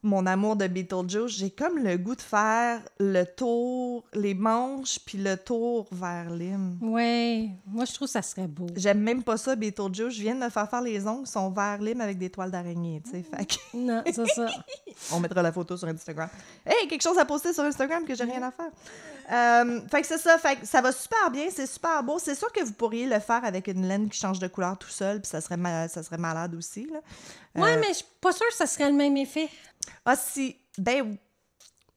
mon 0.04 0.26
amour 0.26 0.56
de 0.58 0.68
Beetlejuice, 0.68 1.30
j'ai 1.38 1.50
comme 1.50 1.78
le 1.80 1.98
goût 1.98 2.16
de 2.16 2.22
faire 2.22 2.82
le 3.00 3.24
tour, 3.24 4.04
les 4.14 4.34
manches, 4.34 5.00
puis 5.06 5.18
le 5.18 5.38
tour 5.38 5.88
vers 5.92 6.30
l'hymne. 6.30 6.78
Ouais, 6.82 7.50
moi 7.66 7.86
je 7.86 7.94
trouve 7.94 8.08
que 8.08 8.12
ça 8.12 8.22
serait 8.22 8.48
beau. 8.48 8.68
J'aime 8.76 9.00
même 9.00 9.24
pas 9.24 9.38
ça, 9.38 9.56
Beetlejuice. 9.56 10.14
Je 10.16 10.22
viens 10.22 10.36
de 10.36 10.42
me 10.44 10.50
faire 10.50 10.70
faire 10.70 10.82
les 10.82 11.08
ongles, 11.08 11.24
ils 11.26 11.32
sont 11.32 11.50
vers 11.52 11.78
l'hymne 11.80 12.02
avec 12.02 12.18
des 12.18 12.30
toiles 12.30 12.52
d'araignée, 12.52 13.02
tu 13.06 13.12
sais. 13.12 13.24
Fait 13.24 13.46
que 13.46 13.56
Non, 13.74 14.04
c'est 14.06 14.28
ça. 14.28 14.48
on 15.14 15.20
mettra 15.20 15.42
la 15.42 15.52
photo 15.52 15.78
sur 15.78 15.88
Instagram. 15.88 16.30
Hey, 16.66 16.88
quelque 16.88 17.02
chose 17.02 17.18
à 17.18 17.26
poster 17.26 17.54
sur 17.54 17.64
Instagram 17.64 18.04
que 18.06 18.14
j'ai 18.14 18.26
rien 18.26 18.44
à 18.44 18.52
faire. 18.52 18.72
Euh, 19.32 19.80
fait 19.90 20.02
que 20.02 20.08
c'est 20.08 20.18
ça, 20.18 20.38
fait 20.38 20.58
que 20.58 20.66
ça 20.68 20.82
va 20.82 20.92
super 20.92 21.32
bien, 21.32 21.46
c'est 21.50 21.66
super 21.66 22.04
beau. 22.04 22.20
C'est 22.20 22.36
sûr 22.36 22.52
que 22.52 22.62
vous 22.62 22.74
pourriez 22.74 23.06
le 23.06 23.20
faire 23.20 23.46
avec 23.46 23.68
une 23.68 23.88
laine 23.88 24.10
qui 24.10 24.20
change 24.20 24.40
de 24.40 24.48
couleur 24.48 24.78
tout 24.78 24.90
seul, 24.90 25.22
puis 25.22 25.30
ça 25.30 25.40
serait, 25.40 25.56
ma- 25.56 25.88
ça 25.88 26.04
serait 26.04 26.18
malade 26.18 26.54
aussi. 26.56 26.88
Là. 26.92 27.00
Ouais, 27.56 27.74
Euh, 27.74 27.78
mais 27.80 27.88
je 27.90 27.94
suis 27.98 28.06
pas 28.20 28.34
sûre 28.34 28.48
que 28.50 28.56
ça 28.56 28.66
serait 28.66 28.90
le 28.90 28.96
même 28.98 29.16
effet. 29.16 29.48
Ah, 30.06 30.16
si. 30.16 30.56
Ben, 30.78 31.18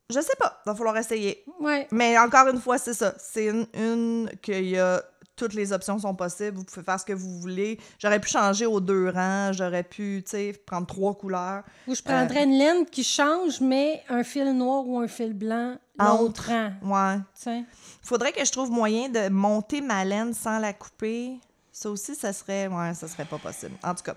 je 0.08 0.20
sais 0.20 0.36
pas, 0.38 0.60
va 0.64 0.74
falloir 0.74 0.96
essayer. 0.96 1.44
Ouais. 1.60 1.88
Mais 1.90 2.18
encore 2.18 2.46
une 2.48 2.60
fois, 2.60 2.78
c'est 2.78 2.94
ça. 2.94 3.14
C'est 3.18 3.46
une, 3.46 3.66
une 3.74 4.30
qu'il 4.42 4.68
y 4.68 4.78
a. 4.78 5.02
Toutes 5.34 5.52
les 5.52 5.70
options 5.70 5.98
sont 5.98 6.14
possibles. 6.14 6.56
Vous 6.56 6.64
pouvez 6.64 6.82
faire 6.82 6.98
ce 6.98 7.04
que 7.04 7.12
vous 7.12 7.38
voulez. 7.40 7.78
J'aurais 7.98 8.18
pu 8.20 8.30
changer 8.30 8.64
aux 8.64 8.80
deux 8.80 9.10
rangs. 9.10 9.52
J'aurais 9.52 9.82
pu, 9.82 10.22
tu 10.24 10.30
sais, 10.30 10.52
prendre 10.64 10.86
trois 10.86 11.14
couleurs. 11.14 11.62
Ou 11.86 11.94
je 11.94 12.00
prendrais 12.00 12.44
une 12.44 12.56
laine 12.56 12.86
qui 12.86 13.04
change, 13.04 13.60
mais 13.60 14.02
un 14.08 14.22
fil 14.22 14.50
noir 14.56 14.86
ou 14.88 14.98
un 14.98 15.06
fil 15.08 15.34
blanc, 15.34 15.76
l'autre 15.98 16.48
rang. 16.48 16.72
Ouais. 16.82 17.18
tu 17.34 17.42
sais. 17.42 17.64
Faudrait 18.02 18.32
que 18.32 18.42
je 18.46 18.50
trouve 18.50 18.70
moyen 18.70 19.10
de 19.10 19.28
monter 19.28 19.82
ma 19.82 20.06
laine 20.06 20.32
sans 20.32 20.58
la 20.58 20.72
couper. 20.72 21.38
Ça 21.70 21.90
aussi, 21.90 22.14
ça 22.14 22.32
serait. 22.32 22.68
Ouais, 22.68 22.94
ça 22.94 23.06
serait 23.06 23.26
pas 23.26 23.36
possible. 23.36 23.74
En 23.82 23.94
tout 23.94 24.04
cas, 24.04 24.16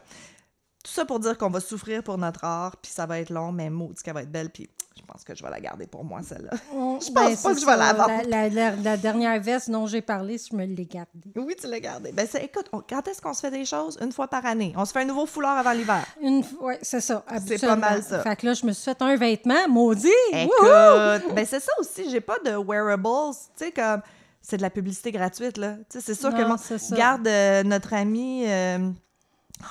tout 0.89 0.95
ça 0.95 1.05
pour 1.05 1.19
dire 1.19 1.37
qu'on 1.37 1.49
va 1.49 1.59
souffrir 1.59 2.03
pour 2.03 2.17
notre 2.17 2.43
art, 2.43 2.75
puis 2.77 2.91
ça 2.91 3.05
va 3.05 3.19
être 3.19 3.29
long, 3.29 3.51
mais 3.51 3.69
maudit 3.69 4.01
qu'elle 4.03 4.13
va 4.15 4.23
être 4.23 4.31
belle, 4.31 4.49
puis 4.49 4.69
je 4.97 5.03
pense 5.05 5.23
que 5.23 5.33
je 5.35 5.41
vais 5.43 5.49
la 5.49 5.59
garder 5.61 5.87
pour 5.87 6.03
moi, 6.03 6.21
celle-là. 6.23 6.51
On- 6.73 6.99
Je 7.01 7.05
pense 7.05 7.13
ben, 7.13 7.23
pas 7.29 7.35
c'est 7.35 7.53
que 7.55 7.59
je 7.61 7.65
vais 7.65 7.77
la 7.77 7.93
vendre. 7.93 8.11
La, 8.27 8.49
la- 8.49 8.75
la 8.75 8.97
dernière 8.97 9.39
veste 9.41 9.69
dont 9.69 9.87
j'ai 9.87 10.01
parlé, 10.01 10.37
je 10.37 10.55
me 10.55 10.65
l'ai 10.65 10.85
gardée. 10.85 11.31
Oui, 11.35 11.55
tu 11.59 11.67
l'as 11.67 11.79
gardée. 11.79 12.11
Ben, 12.11 12.27
c'est- 12.29 12.43
écoute, 12.43 12.65
on- 12.73 12.81
quand 12.81 13.07
est-ce 13.07 13.21
qu'on 13.21 13.33
se 13.33 13.39
fait 13.39 13.51
des 13.51 13.65
choses? 13.65 13.97
Une 14.01 14.11
fois 14.11 14.27
par 14.27 14.45
année. 14.45 14.73
On 14.75 14.83
se 14.85 14.91
fait 14.91 15.01
un 15.01 15.05
nouveau 15.05 15.25
foulard 15.25 15.57
avant 15.57 15.71
l'hiver. 15.71 16.03
Une... 16.21 16.43
Oui, 16.61 16.73
c'est 16.81 16.99
ça. 17.01 17.21
pas 17.21 17.35
habituellement. 17.35 17.77
mal, 17.77 18.03
ça. 18.03 18.19
Fait 18.21 18.35
que 18.35 18.45
là, 18.47 18.53
je 18.53 18.65
me 18.65 18.73
suis 18.73 18.83
fait 18.83 19.01
un 19.01 19.15
vêtement, 19.15 19.67
maudit! 19.69 20.07
Écoute, 20.33 21.33
ben 21.35 21.45
c'est 21.45 21.59
ça 21.61 21.71
aussi, 21.79 22.09
j'ai 22.09 22.21
pas 22.21 22.37
de 22.45 22.51
wearables, 22.57 23.33
tu 23.57 23.65
sais, 23.65 23.71
comme, 23.71 24.01
c'est 24.41 24.57
de 24.57 24.61
la 24.61 24.69
publicité 24.69 25.11
gratuite, 25.11 25.57
là. 25.57 25.75
Tu 25.89 25.99
sais, 25.99 26.01
c'est 26.01 26.15
sûr 26.19 26.31
que 26.33 26.41
Non, 26.41 26.57
c'est 26.57 26.77
ça. 26.77 26.95
Garde 26.95 27.27
euh, 27.27 27.63
notre 27.63 27.93
ami 27.93 28.43
euh, 28.47 28.89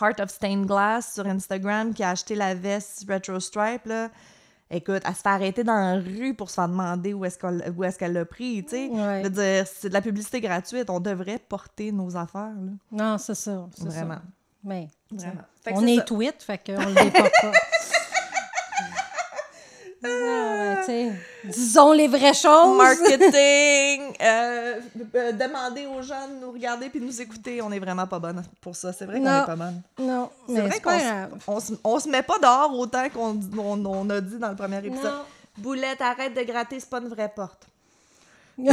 Heart 0.00 0.21
of 0.21 0.30
Stained 0.30 0.66
Glass 0.66 1.14
sur 1.14 1.26
Instagram 1.26 1.95
qui 1.95 2.02
a 2.02 2.11
acheté 2.11 2.35
la 2.35 2.54
veste 2.54 3.04
Retro 3.09 3.40
Stripe, 3.40 3.87
là. 3.87 4.09
Écoute, 4.71 5.02
elle 5.07 5.14
se 5.14 5.21
fait 5.23 5.28
arrêter 5.30 5.64
dans 5.64 5.75
la 5.75 5.95
rue 5.95 6.35
pour 6.35 6.50
se 6.50 6.57
faire 6.57 6.68
demander 6.68 7.14
où 7.14 7.25
est-ce 7.25 7.38
qu'elle 7.38 7.73
où 7.75 7.85
est-ce 7.85 7.99
qu'elle 7.99 8.12
l'a 8.12 8.26
pris, 8.26 8.62
tu 8.64 8.71
sais. 8.71 8.88
Ouais. 8.88 9.28
Dire, 9.30 9.66
c'est 9.66 9.88
de 9.88 9.95
la 9.95 10.02
publicité 10.02 10.42
gratuite, 10.42 10.90
on 10.90 11.00
devrait 11.00 11.38
porter 11.38 11.90
nos 11.90 12.16
affaires, 12.16 12.52
là. 12.61 12.73
Non, 12.92 13.16
c'est 13.18 13.35
ça. 13.35 13.66
Vraiment. 13.78 14.14
ça. 14.16 14.23
Mais, 14.64 14.88
Vraiment. 15.11 15.40
Fait 15.64 15.73
que 15.73 15.78
on 15.78 15.87
est 15.87 15.97
ça. 15.97 16.02
tweet, 16.02 16.42
fait 16.42 16.59
qu'on 16.59 16.85
le 16.85 16.95
déporte 16.95 17.33
pas. 17.40 17.52
Sais, 20.88 21.12
disons 21.45 21.92
les 21.92 22.09
vraies 22.09 22.33
choses. 22.33 22.78
Marketing, 22.78 24.16
euh, 24.23 24.80
euh, 25.14 25.33
demander 25.33 25.85
aux 25.85 26.00
gens 26.00 26.26
de 26.28 26.40
nous 26.40 26.50
regarder 26.52 26.88
puis 26.88 26.99
de 26.99 27.04
nous 27.04 27.21
écouter, 27.21 27.61
on 27.61 27.71
est 27.71 27.78
vraiment 27.78 28.07
pas 28.07 28.18
bonne 28.18 28.42
pour 28.62 28.75
ça. 28.75 28.90
C'est 28.95 29.04
vrai 29.04 29.21
qu'on 29.21 29.26
est 29.26 29.45
pas 29.45 29.54
bonne. 29.54 29.83
Non, 29.99 30.30
C'est 30.47 30.62
vrai 30.62 30.80
qu'on 30.80 31.61
on 31.85 32.00
se, 32.00 32.09
met 32.09 32.23
pas 32.23 32.38
dehors 32.38 32.75
autant 32.78 33.07
qu'on 33.11 33.38
on, 33.59 33.85
on 33.85 34.09
a 34.09 34.18
dit 34.23 34.38
dans 34.38 34.49
le 34.49 34.57
premier 34.57 34.78
épisode. 34.78 35.04
Non. 35.04 35.25
Boulette, 35.59 36.00
arrête 36.00 36.33
de 36.35 36.42
gratter, 36.42 36.80
c'est 36.80 36.88
pas 36.88 37.00
une 37.00 37.09
vraie 37.09 37.33
porte. 37.37 37.66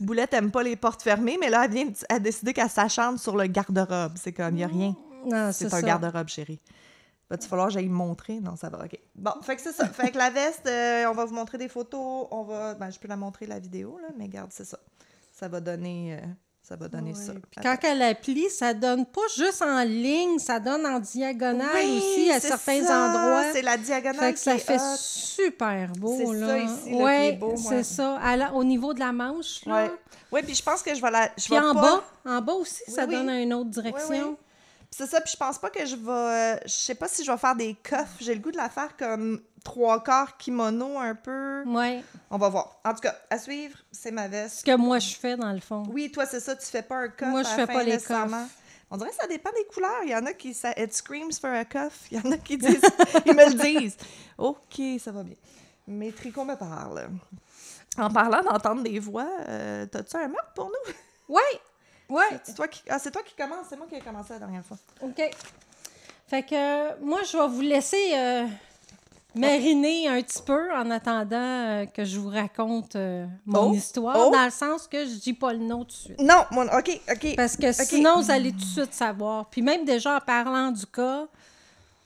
Boulette 0.00 0.34
aime 0.34 0.50
pas 0.50 0.64
les 0.64 0.74
portes 0.74 1.02
fermées, 1.02 1.38
mais 1.40 1.48
là, 1.48 1.66
elle 1.66 1.70
vient 1.70 1.86
a 2.08 2.18
décidé 2.18 2.52
qu'elle 2.52 2.68
s'acharne 2.68 3.18
sur 3.18 3.36
le 3.36 3.46
garde-robe. 3.46 4.14
C'est 4.16 4.32
comme, 4.32 4.56
y 4.56 4.64
a 4.64 4.66
rien. 4.66 4.96
C'est 5.52 5.72
un 5.72 5.80
garde-robe, 5.82 6.26
chérie. 6.26 6.58
Va-tu 7.30 7.46
falloir 7.46 7.68
que 7.68 7.74
j'aille 7.74 7.88
montrer? 7.88 8.40
Non, 8.40 8.56
ça 8.56 8.68
va, 8.68 8.84
OK. 8.84 8.98
Bon, 9.14 9.32
fait 9.42 9.54
que 9.56 9.62
c'est 9.62 9.72
ça. 9.72 9.86
Fait 9.88 10.10
que 10.10 10.18
la 10.18 10.30
veste, 10.30 10.66
euh, 10.66 11.06
on 11.06 11.12
va 11.12 11.24
vous 11.24 11.34
montrer 11.34 11.58
des 11.58 11.68
photos. 11.68 12.26
On 12.32 12.42
va... 12.42 12.74
Ben, 12.74 12.90
je 12.90 12.98
peux 12.98 13.06
la 13.08 13.16
montrer, 13.16 13.46
la 13.46 13.58
vidéo, 13.60 13.98
là, 14.02 14.08
mais 14.18 14.28
garde, 14.28 14.50
c'est 14.52 14.64
ça. 14.66 14.78
Ça 15.32 15.46
va 15.46 15.60
donner... 15.60 16.18
euh, 16.20 16.26
Ça 16.62 16.74
va 16.76 16.88
donner 16.88 17.14
ça. 17.14 17.32
Puis 17.32 17.60
quand 17.62 17.76
elle 17.84 17.98
la 17.98 18.14
plie, 18.16 18.50
ça 18.50 18.74
donne 18.74 19.06
pas 19.06 19.20
juste 19.36 19.62
en 19.62 19.82
ligne, 19.84 20.38
ça 20.40 20.58
donne 20.60 20.84
en 20.84 20.98
diagonale 20.98 21.68
aussi 21.86 22.30
à 22.32 22.40
certains 22.40 22.82
ça, 22.84 22.98
endroits. 23.08 23.52
C'est 23.52 23.62
la 23.62 23.76
diagonale 23.76 24.16
Fait 24.20 24.32
que 24.34 24.38
ça 24.40 24.54
qui 24.54 24.60
est 24.60 24.64
fait 24.64 24.76
hot. 24.76 24.96
super 24.96 25.88
beau, 25.92 26.16
C'est 26.18 26.34
là. 26.34 26.46
ça 26.48 26.58
ici, 26.58 26.90
là, 26.90 26.96
qui 26.96 27.02
ouais, 27.02 27.28
est 27.28 27.32
beau, 27.36 27.50
ouais. 27.52 27.56
c'est 27.56 27.84
ça. 27.84 28.18
Au 28.54 28.64
niveau 28.64 28.92
de 28.92 28.98
la 29.00 29.12
manche, 29.12 29.64
là. 29.66 29.88
Ouais. 30.32 30.42
Puis 30.42 30.54
je 30.56 30.62
pense 30.62 30.82
que 30.82 30.94
je 30.94 31.00
vais 31.00 31.10
la... 31.10 31.30
Je 31.36 31.44
Puis 31.44 31.54
vais 31.54 31.60
en 31.60 31.74
pas- 31.74 31.80
bas, 31.80 32.04
en 32.26 32.40
bas 32.42 32.52
aussi, 32.54 32.82
Oui, 32.88 32.94
ça 32.94 33.04
oui. 33.06 33.14
donne 33.14 33.30
une 33.30 33.54
autre 33.54 33.70
Oui, 33.76 33.82
direction. 33.82 34.36
Oui. 34.90 34.96
C'est 34.96 35.06
ça, 35.06 35.20
puis 35.20 35.32
je 35.32 35.36
pense 35.36 35.58
pas 35.58 35.70
que 35.70 35.86
je 35.86 35.96
vais... 35.96 36.60
je 36.66 36.72
sais 36.72 36.94
pas 36.94 37.08
si 37.08 37.24
je 37.24 37.30
vais 37.30 37.38
faire 37.38 37.54
des 37.54 37.74
coffres. 37.74 38.16
J'ai 38.20 38.34
le 38.34 38.40
goût 38.40 38.50
de 38.50 38.56
la 38.56 38.68
faire 38.68 38.96
comme 38.96 39.40
trois 39.64 40.02
quarts 40.02 40.36
kimono 40.36 40.98
un 40.98 41.14
peu. 41.14 41.62
Ouais. 41.64 42.02
On 42.30 42.38
va 42.38 42.48
voir. 42.48 42.80
En 42.84 42.92
tout 42.94 43.00
cas, 43.00 43.14
à 43.30 43.38
suivre, 43.38 43.78
c'est 43.92 44.10
ma 44.10 44.28
veste. 44.28 44.60
Ce 44.60 44.64
que 44.64 44.76
moi, 44.76 44.98
je 44.98 45.14
fais, 45.14 45.36
dans 45.36 45.52
le 45.52 45.60
fond. 45.60 45.84
Oui, 45.90 46.10
toi, 46.10 46.26
c'est 46.26 46.40
ça, 46.40 46.56
tu 46.56 46.66
fais 46.66 46.82
pas 46.82 46.96
un 46.96 47.08
coffre. 47.08 47.30
Moi, 47.30 47.42
je 47.42 47.48
à 47.48 47.54
fais 47.54 47.66
fin, 47.66 47.72
pas 47.72 47.82
les 47.84 47.98
coffres. 47.98 48.36
On 48.90 48.96
dirait 48.96 49.10
que 49.10 49.16
ça 49.16 49.28
dépend 49.28 49.50
des 49.52 49.64
couleurs. 49.72 50.02
Il 50.04 50.10
y 50.10 50.16
en 50.16 50.26
a 50.26 50.32
qui. 50.32 50.52
Ça, 50.52 50.72
it 50.76 50.92
screams 50.92 51.32
for 51.32 51.50
a 51.50 51.64
cuff. 51.64 52.08
Il 52.10 52.18
y 52.18 52.26
en 52.26 52.32
a 52.32 52.36
qui 52.36 52.58
disent. 52.58 52.82
ils 53.26 53.34
me 53.34 53.48
le 53.48 53.80
disent. 53.80 53.96
OK, 54.36 54.80
ça 54.98 55.12
va 55.12 55.22
bien. 55.22 55.36
Mes 55.86 56.12
tricots 56.12 56.44
me 56.44 56.56
parlent. 56.56 57.08
En 57.96 58.10
parlant 58.10 58.42
d'entendre 58.42 58.82
des 58.82 58.98
voix, 58.98 59.28
euh, 59.48 59.86
t'as-tu 59.86 60.16
un 60.16 60.28
meurtre 60.28 60.52
pour 60.54 60.66
nous? 60.66 60.92
Ouais! 61.34 61.60
Ouais! 62.10 62.40
C'est 62.42 62.54
toi 62.54 62.68
qui, 62.68 62.82
ah, 62.88 62.98
c'est 62.98 63.10
toi 63.10 63.22
qui 63.22 63.34
commence. 63.34 63.66
C'est 63.68 63.76
moi 63.76 63.86
qui 63.88 63.94
ai 63.94 64.00
commencé 64.00 64.32
la 64.34 64.40
dernière 64.40 64.64
fois. 64.64 64.76
OK. 65.02 65.22
Fait 66.28 66.42
que 66.42 66.54
euh, 66.54 66.94
moi, 67.00 67.20
je 67.30 67.36
vais 67.36 67.48
vous 67.48 67.60
laisser 67.60 68.12
euh, 68.14 68.46
mariner 69.34 70.08
un 70.08 70.20
petit 70.22 70.42
peu 70.42 70.72
en 70.74 70.90
attendant 70.90 71.36
euh, 71.36 71.86
que 71.86 72.04
je 72.04 72.18
vous 72.18 72.28
raconte 72.30 72.96
euh, 72.96 73.26
mon 73.46 73.70
Oh, 73.70 73.74
histoire, 73.74 74.16
oh. 74.18 74.30
dans 74.30 74.44
le 74.44 74.50
sens 74.50 74.86
que 74.86 75.04
je 75.06 75.14
dis 75.14 75.32
pas 75.32 75.52
le 75.52 75.60
nom 75.60 75.80
tout 75.80 75.86
de 75.86 75.92
suite. 75.92 76.20
Non, 76.20 76.44
mon, 76.50 76.66
OK, 76.66 77.00
OK. 77.10 77.36
Parce 77.36 77.56
que 77.56 77.72
sinon, 77.72 78.20
vous 78.20 78.30
allez 78.30 78.52
tout 78.52 78.58
de 78.58 78.64
suite 78.64 78.94
savoir. 78.94 79.46
Puis 79.46 79.62
même 79.62 79.84
déjà 79.84 80.16
en 80.16 80.20
parlant 80.20 80.70
du 80.70 80.86
cas, 80.86 81.26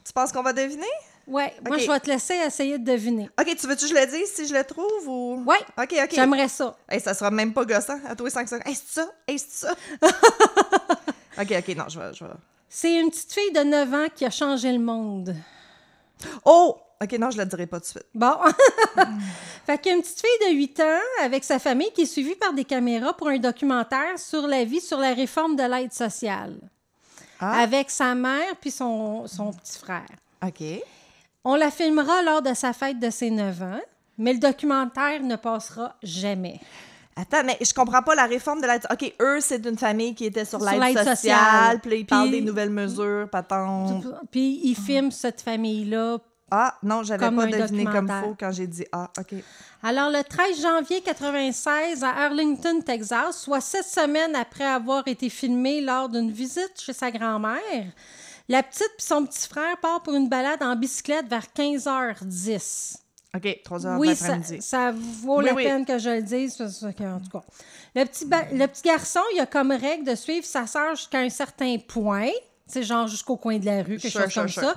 Tu 0.06 0.12
penses 0.12 0.32
qu'on 0.32 0.42
va 0.42 0.52
deviner? 0.52 0.84
Ouais, 1.26 1.54
moi, 1.66 1.76
OK. 1.76 1.82
je 1.82 1.90
vais 1.90 2.00
te 2.00 2.10
laisser 2.10 2.34
essayer 2.34 2.78
de 2.78 2.84
deviner. 2.84 3.30
OK, 3.40 3.56
tu 3.56 3.66
veux-tu 3.66 3.88
que 3.88 3.90
je 3.90 3.94
le 3.94 4.06
dise 4.06 4.32
si 4.32 4.46
je 4.46 4.54
le 4.54 4.64
trouve 4.64 5.08
ou? 5.08 5.44
Ouais, 5.46 5.60
OK, 5.78 5.94
OK. 6.02 6.10
j'aimerais 6.12 6.48
ça. 6.48 6.76
Hey, 6.88 7.00
ça 7.00 7.14
sera 7.14 7.30
même 7.30 7.52
pas 7.52 7.64
gossant 7.64 7.98
à 8.06 8.14
tous 8.14 8.24
les 8.24 8.30
5 8.30 8.48
secondes. 8.48 8.62
C'est 8.66 9.00
ça? 9.00 9.10
C'est 9.28 9.38
ça? 9.38 9.74
OK, 11.40 11.54
OK, 11.58 11.76
non, 11.76 11.84
je 11.88 11.98
vais. 11.98 12.14
Je 12.14 12.24
vais... 12.24 12.30
C'est 12.68 13.00
une 13.00 13.10
petite 13.10 13.32
fille 13.32 13.52
de 13.52 13.60
9 13.60 13.94
ans 13.94 14.06
qui 14.14 14.24
a 14.24 14.30
changé 14.30 14.72
le 14.72 14.78
monde. 14.78 15.34
Oh! 16.44 16.78
OK, 17.02 17.12
non, 17.18 17.30
je 17.30 17.38
le 17.38 17.44
dirai 17.44 17.66
pas 17.66 17.78
tout 17.78 17.84
de 17.84 17.88
suite. 17.88 18.06
Bon. 18.14 18.34
fait 19.66 19.78
qu'il 19.78 19.90
y 19.90 19.94
a 19.94 19.96
une 19.96 20.02
petite 20.02 20.20
fille 20.20 20.48
de 20.48 20.54
8 20.54 20.80
ans 20.80 21.24
avec 21.24 21.44
sa 21.44 21.58
famille 21.58 21.90
qui 21.92 22.02
est 22.02 22.06
suivie 22.06 22.36
par 22.36 22.52
des 22.52 22.64
caméras 22.64 23.12
pour 23.14 23.28
un 23.28 23.38
documentaire 23.38 24.18
sur 24.18 24.46
la 24.46 24.64
vie, 24.64 24.80
sur 24.80 24.98
la 24.98 25.12
réforme 25.12 25.56
de 25.56 25.64
l'aide 25.64 25.92
sociale. 25.92 26.56
Ah. 27.40 27.60
Avec 27.60 27.90
sa 27.90 28.14
mère 28.14 28.56
puis 28.60 28.70
son, 28.70 29.26
son 29.26 29.52
petit 29.52 29.78
frère. 29.78 30.06
OK. 30.42 30.62
On 31.44 31.56
la 31.56 31.70
filmera 31.70 32.22
lors 32.22 32.42
de 32.42 32.54
sa 32.54 32.72
fête 32.72 32.98
de 32.98 33.10
ses 33.10 33.30
9 33.30 33.62
ans, 33.62 33.80
mais 34.18 34.32
le 34.32 34.38
documentaire 34.38 35.22
ne 35.22 35.36
passera 35.36 35.96
jamais. 36.02 36.60
Attends, 37.16 37.44
mais 37.44 37.56
je 37.60 37.72
comprends 37.72 38.02
pas 38.02 38.14
la 38.14 38.24
réforme 38.26 38.60
de 38.60 38.66
l'aide. 38.66 38.86
OK, 38.90 39.14
eux, 39.20 39.40
c'est 39.40 39.64
une 39.66 39.78
famille 39.78 40.14
qui 40.14 40.24
était 40.24 40.44
sur 40.44 40.60
Sur 40.60 40.70
l'aide 40.70 40.96
sociale, 40.96 41.16
sociale. 41.16 41.80
puis 41.80 42.00
ils 42.00 42.06
parlent 42.06 42.30
des 42.30 42.40
nouvelles 42.40 42.70
mesures, 42.70 43.28
patente. 43.30 44.04
Puis 44.32 44.60
il 44.64 44.74
filme 44.74 45.10
cette 45.10 45.40
famille-là. 45.40 46.18
Ah, 46.50 46.74
non, 46.82 47.02
j'avais 47.02 47.30
pas 47.30 47.46
deviné 47.46 47.84
comme 47.84 48.08
faux 48.08 48.36
quand 48.38 48.52
j'ai 48.52 48.66
dit 48.66 48.84
ah, 48.92 49.10
OK. 49.18 49.34
Alors, 49.82 50.10
le 50.10 50.22
13 50.22 50.62
janvier 50.62 51.00
96, 51.02 52.02
à 52.02 52.10
Arlington, 52.24 52.80
Texas, 52.80 53.42
soit 53.42 53.60
sept 53.60 53.84
semaines 53.84 54.34
après 54.34 54.64
avoir 54.64 55.06
été 55.06 55.28
filmé 55.28 55.80
lors 55.80 56.08
d'une 56.08 56.30
visite 56.30 56.72
chez 56.80 56.92
sa 56.92 57.10
grand-mère, 57.10 57.86
la 58.48 58.62
petite 58.62 58.82
et 58.98 59.02
son 59.02 59.24
petit 59.26 59.48
frère 59.48 59.76
partent 59.78 60.04
pour 60.04 60.14
une 60.14 60.28
balade 60.28 60.62
en 60.62 60.76
bicyclette 60.76 61.26
vers 61.28 61.46
15h10. 61.56 62.96
OK, 63.36 63.58
3 63.64 63.86
heures 63.86 63.98
Oui, 63.98 64.14
ça, 64.14 64.36
ça 64.60 64.92
vaut 64.92 65.38
Oui, 65.38 65.44
la 65.44 65.54
oui. 65.54 65.64
peine 65.64 65.84
que 65.84 65.98
je 65.98 66.10
le 66.10 66.22
dise. 66.22 66.56
parce 66.56 66.78
que, 66.80 67.02
en 67.02 67.18
tout 67.20 67.30
cas. 67.30 67.42
Le 67.96 68.04
petit, 68.04 68.26
ba- 68.26 68.46
le 68.52 68.66
petit 68.68 68.82
garçon, 68.82 69.20
il 69.34 69.40
a 69.40 69.46
comme 69.46 69.72
règle 69.72 70.04
de 70.04 70.14
suivre 70.14 70.46
sa 70.46 70.66
sœur 70.68 70.94
jusqu'à 70.94 71.18
un 71.18 71.28
certain 71.30 71.76
point. 71.78 72.30
C'est 72.66 72.84
genre 72.84 73.08
jusqu'au 73.08 73.36
coin 73.36 73.58
de 73.58 73.66
la 73.66 73.82
rue, 73.82 73.98
quelque 73.98 74.08
Sure, 74.08 74.20
chose 74.22 74.30
sure, 74.32 74.42
comme 74.42 74.48
sure. 74.48 74.62
ça. 74.62 74.74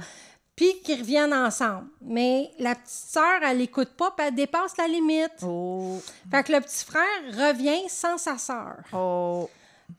Puis 0.55 0.81
qu'ils 0.83 0.99
reviennent 0.99 1.33
ensemble. 1.35 1.85
Mais 2.01 2.49
la 2.57 2.73
petite 2.73 2.89
sœur, 2.89 3.41
elle 3.43 3.59
l'écoute 3.59 3.89
pas, 3.89 4.09
puis 4.17 4.25
elle 4.27 4.33
dépasse 4.33 4.75
la 4.77 4.87
limite. 4.87 5.33
Oh, 5.43 6.01
Fait 6.31 6.41
que 6.43 6.51
le 6.51 6.61
petit 6.61 6.83
frère 6.83 7.03
revient 7.27 7.87
sans 7.89 8.17
sa 8.17 8.39
sœur. 8.39 8.77
oh. 8.91 9.47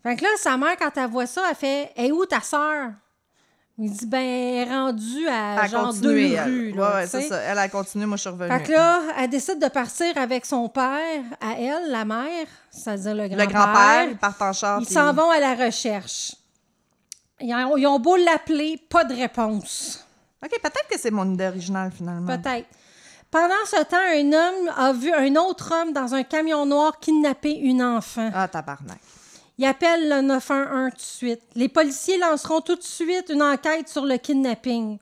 Fait 0.03 0.17
que 0.17 0.23
là, 0.25 0.29
sa 0.37 0.57
mère, 0.57 0.77
quand 0.77 0.91
elle 0.97 1.09
voit 1.09 1.27
ça, 1.27 1.45
elle 1.49 1.55
fait 1.57 1.93
Hey, 1.97 2.11
où 2.11 2.27
ta 2.27 2.41
sœur? 2.41 2.91
Il 3.81 3.93
dit 3.93 4.07
Ben, 4.07 4.69
rendue 4.69 5.29
à 5.29 5.61
a 5.61 5.67
genre 5.69 5.87
continué, 5.87 6.31
deux 6.31 6.35
elle. 6.35 6.45
rues. 6.45 6.71
Ouais, 6.73 6.77
là, 6.79 6.95
ouais, 6.97 7.07
c'est 7.07 7.29
ça. 7.29 7.37
Elle 7.39 7.59
a 7.59 7.69
continué, 7.69 8.07
moi, 8.07 8.17
je 8.17 8.23
suis 8.23 8.31
revenue. 8.31 8.51
Fait 8.51 8.65
que 8.65 8.73
là, 8.73 9.01
elle 9.19 9.31
décide 9.31 9.61
de 9.63 9.69
partir 9.69 10.17
avec 10.19 10.45
son 10.47 10.69
père, 10.69 11.23
à 11.41 11.53
elle, 11.59 11.91
la 11.91 12.05
mère, 12.05 12.47
c'est-à-dire 12.71 13.15
le 13.15 13.29
grand-père. 13.29 13.47
le 13.47 13.53
grand-père, 13.53 14.09
il 14.11 14.17
part 14.17 14.35
en 14.41 14.53
char. 14.53 14.81
Ils 14.81 14.87
puis- 14.87 14.95
s'en 14.95 15.13
vont 15.13 15.31
à 15.31 15.39
la 15.39 15.55
recherche. 15.55 16.35
Ils 17.41 17.55
ont, 17.55 17.77
ils 17.77 17.87
ont 17.87 18.01
beau 18.01 18.17
l'appeler, 18.17 18.81
pas 18.91 19.05
de 19.05 19.15
réponse. 19.15 20.05
OK, 20.45 20.51
peut-être 20.61 20.89
que 20.91 20.99
c'est 20.99 21.13
mon 21.13 21.33
idée 21.33 21.47
originale, 21.47 21.93
finalement. 21.97 22.27
Peut-être. 22.37 22.67
Pendant 23.31 23.65
ce 23.67 23.83
temps, 23.85 23.97
un 23.97 24.33
homme 24.33 24.73
a 24.77 24.93
vu 24.93 25.13
un 25.13 25.37
autre 25.37 25.73
homme 25.73 25.93
dans 25.93 26.15
un 26.15 26.25
camion 26.25 26.65
noir 26.67 26.99
kidnapper 26.99 27.53
une 27.59 27.83
enfant. 27.83 28.31
Ah, 28.35 28.49
tabarnak. 28.49 28.99
Il 29.59 29.65
appelle 29.65 30.09
le 30.09 30.23
911 30.23 30.91
tout 30.91 30.97
de 30.97 31.03
suite. 31.03 31.41
Les 31.57 31.69
policiers 31.69 32.19
lanceront 32.19 32.61
tout 32.61 32.77
de 32.77 32.83
suite 32.83 33.31
une 33.31 33.43
enquête 33.43 33.89
sur 33.89 34.05
le 34.05 34.17
kidnapping. 34.17 34.99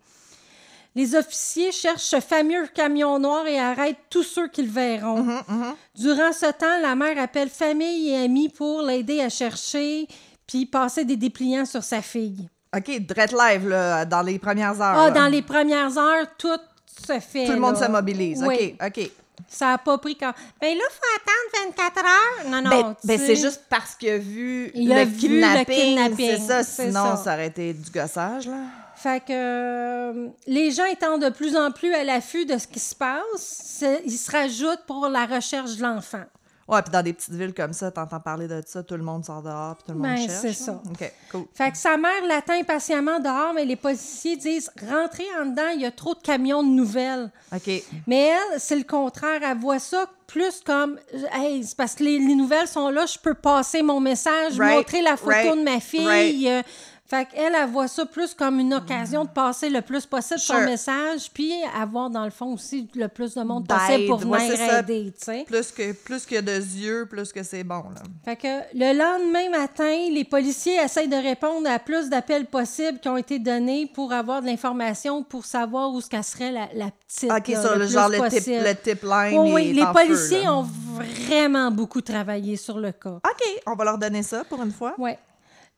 Les 0.94 1.14
officiers 1.14 1.72
cherchent 1.72 2.04
ce 2.04 2.20
fameux 2.20 2.66
camion 2.68 3.18
noir 3.18 3.46
et 3.46 3.60
arrêtent 3.60 4.00
tous 4.08 4.22
ceux 4.22 4.48
qu'ils 4.48 4.70
verront. 4.70 5.22
Mhm, 5.22 5.42
mhm. 5.46 5.75
Durant 5.94 6.32
ce 6.32 6.50
temps, 6.52 6.80
la 6.80 6.94
mère 6.94 7.18
appelle 7.18 7.50
famille 7.50 8.08
et 8.08 8.25
amis 8.25 8.48
pour 8.48 8.80
l'aider 8.80 9.20
à 9.20 9.28
chercher 9.28 10.08
puis 10.46 10.64
passer 10.64 11.04
des 11.04 11.16
dépliants 11.16 11.66
sur 11.66 11.82
sa 11.82 12.00
fille. 12.00 12.48
OK, 12.75 13.00
Dread 13.00 13.32
Live, 13.32 13.68
là, 13.68 14.06
dans 14.06 14.22
les 14.22 14.38
premières 14.38 14.80
heures. 14.80 14.96
Ah, 14.96 15.08
là. 15.08 15.10
dans 15.10 15.26
les 15.26 15.42
premières 15.42 15.98
heures, 15.98 16.26
tout 16.38 16.58
se 17.06 17.20
fait. 17.20 17.44
Tout 17.44 17.52
le 17.52 17.60
monde 17.60 17.78
là. 17.78 17.86
se 17.86 17.90
mobilise. 17.90 18.42
Oui. 18.46 18.75
OK, 18.80 18.86
OK. 18.86 19.10
Ça 19.48 19.66
n'a 19.66 19.78
pas 19.78 19.98
pris 19.98 20.16
quand. 20.16 20.32
Ben 20.60 20.76
là, 20.76 20.82
il 20.84 20.92
faut 20.92 21.60
attendre 21.62 21.74
24 21.76 21.98
heures. 22.04 22.50
Non, 22.50 22.62
non. 22.62 22.70
Ben, 22.70 22.96
ben, 23.04 23.18
c'est 23.18 23.36
juste 23.36 23.62
parce 23.68 23.94
qu'il 23.94 24.10
a 24.10 24.18
vu 24.18 24.70
Il 24.74 24.88
le, 24.88 24.94
a 24.94 25.04
vu 25.04 25.12
le 25.12 25.18
kidnapping, 25.18 26.16
C'est 26.16 26.38
ça, 26.38 26.62
sinon 26.64 26.92
ça. 26.92 27.16
ça. 27.16 27.34
aurait 27.34 27.46
été 27.48 27.72
du 27.72 27.90
gossage, 27.90 28.46
là. 28.48 28.56
Fait 28.96 29.20
que 29.20 29.26
euh, 29.30 30.28
les 30.46 30.70
gens 30.70 30.86
étant 30.86 31.18
de 31.18 31.28
plus 31.28 31.54
en 31.54 31.70
plus 31.70 31.94
à 31.94 32.02
l'affût 32.02 32.46
de 32.46 32.56
ce 32.56 32.66
qui 32.66 32.80
se 32.80 32.94
passe, 32.94 33.84
ils 34.04 34.10
se 34.18 34.30
rajoutent 34.30 34.84
pour 34.86 35.08
la 35.08 35.26
recherche 35.26 35.76
de 35.76 35.82
l'enfant. 35.82 36.24
Ouais, 36.68 36.82
puis 36.82 36.90
dans 36.90 37.02
des 37.02 37.12
petites 37.12 37.32
villes 37.35 37.54
comme 37.54 37.73
ça, 37.73 37.92
t'entends 37.92 38.18
parler 38.18 38.49
de 38.49 38.61
ça, 38.66 38.82
tout 38.82 38.96
le 38.96 39.02
monde 39.04 39.25
sort 39.25 39.40
dehors, 39.40 39.76
puis 39.76 39.85
tout 39.87 39.92
le 39.92 39.99
monde 39.99 40.16
Ben, 40.16 40.28
cherche. 40.28 40.40
c'est 40.40 40.52
ça. 40.52 40.73
OK, 40.90 41.12
cool. 41.30 41.44
Fait 41.54 41.70
que 41.70 41.76
sa 41.78 41.96
mère 41.96 42.26
l'attend 42.26 42.54
impatiemment 42.54 43.20
dehors, 43.20 43.52
mais 43.54 43.64
les 43.64 43.76
policiers 43.76 44.37
disent 44.37 44.68
rentrez 44.90 45.26
en 45.40 45.46
dedans, 45.46 45.68
il 45.75 45.82
y 45.82 45.87
a 45.87 45.92
trop 45.92 46.14
de 46.14 46.20
camions 46.20 46.64
de 46.64 46.68
nouvelles. 46.68 47.30
OK. 47.54 47.70
Mais 48.08 48.32
elle, 48.52 48.58
c'est 48.61 48.75
le 48.76 48.82
contraire. 48.85 49.40
Elle 49.44 49.58
voit 49.58 49.78
ça 49.78 50.06
plus 50.26 50.61
comme 50.66 50.99
hey, 51.35 51.62
c'est 51.62 51.76
parce 51.76 51.94
que 51.94 52.02
les, 52.02 52.18
les 52.18 52.35
nouvelles 52.35 52.66
sont 52.66 52.88
là, 52.90 53.06
je 53.06 53.16
peux 53.16 53.35
passer 53.35 53.82
mon 53.82 54.00
message, 54.00 54.58
Right, 54.58 54.76
montrer 54.76 55.02
la 55.02 55.16
photo 55.16 55.30
right, 55.30 55.56
de 55.58 55.62
ma 55.62 55.78
fille. 55.78 56.04
right. 56.49 56.66
Fait 57.08 57.26
qu'elle, 57.26 57.54
elle 57.54 57.68
voit 57.68 57.86
ça 57.86 58.04
plus 58.04 58.34
comme 58.34 58.58
une 58.58 58.75
occasion 58.75 59.25
de 59.25 59.30
passer 59.30 59.70
le 59.70 59.80
plus 59.80 60.06
possible 60.06 60.40
son 60.40 60.60
message, 60.62 61.30
puis 61.32 61.52
avoir, 61.78 62.10
dans 62.10 62.25
le 62.25 62.30
fond, 62.30 62.54
aussi 62.54 62.88
le 62.96 63.06
plus 63.06 63.34
de 63.34 63.42
monde 63.42 63.66
possible 63.68 64.06
pour 64.06 64.26
ouais, 64.26 64.48
venir 64.48 64.78
aider, 64.78 65.12
tu 65.16 65.25
sais. 65.25 65.44
Plus 65.46 65.70
que 65.70 65.92
plus 65.92 66.26
qu'il 66.26 66.34
y 66.34 66.38
a 66.38 66.42
de 66.42 66.50
yeux, 66.50 67.06
plus 67.08 67.32
que 67.32 67.44
c'est 67.44 67.62
bon, 67.62 67.84
là. 67.94 68.02
Fait 68.25 68.34
que 68.34 68.48
le 68.75 68.92
lendemain 68.98 69.50
matin, 69.50 70.08
les 70.10 70.25
policiers 70.25 70.76
essayent 70.82 71.08
de 71.08 71.16
répondre 71.16 71.69
à 71.71 71.78
plus 71.78 72.08
d'appels 72.08 72.47
possibles 72.47 72.99
qui 72.99 73.08
ont 73.08 73.16
été 73.16 73.38
donnés 73.38 73.86
pour 73.86 74.12
avoir 74.12 74.42
de 74.42 74.47
l'information 74.47 75.23
pour 75.23 75.45
savoir 75.45 75.92
où 75.92 76.00
ce 76.00 76.08
qu'elle 76.08 76.25
serait 76.25 76.50
la, 76.50 76.69
la 76.75 76.90
petite. 76.90 77.30
OK, 77.30 77.49
là, 77.49 77.62
sur 77.62 77.76
le, 77.76 77.86
genre 77.86 78.08
le 78.08 78.14
tip, 78.16 78.25
possible. 78.25 78.64
le 78.64 78.75
tip 78.75 79.02
line 79.04 79.38
Oui, 79.38 79.73
les 79.73 79.82
feu, 79.82 79.92
policiers 79.92 80.49
ont 80.49 80.62
vraiment 80.62 81.71
beaucoup 81.71 82.00
travaillé 82.00 82.56
sur 82.56 82.78
le 82.78 82.90
cas. 82.90 83.21
OK, 83.25 83.62
on 83.66 83.75
va 83.75 83.84
leur 83.84 83.99
donner 83.99 84.25
ça 84.25 84.42
pour 84.45 84.60
une 84.60 84.73
fois. 84.73 84.95
Oui. 84.99 85.12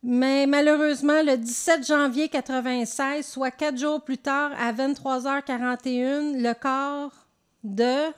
Mais 0.02 0.46
malheureusement, 0.46 1.22
le 1.22 1.36
17 1.36 1.86
janvier 1.86 2.28
96, 2.28 3.26
soit 3.26 3.50
quatre 3.50 3.76
jours 3.76 4.02
plus 4.02 4.18
tard, 4.18 4.52
à 4.58 4.72
23h41, 4.72 6.40
le 6.40 6.52
corps 6.54 7.12
de... 7.64 8.12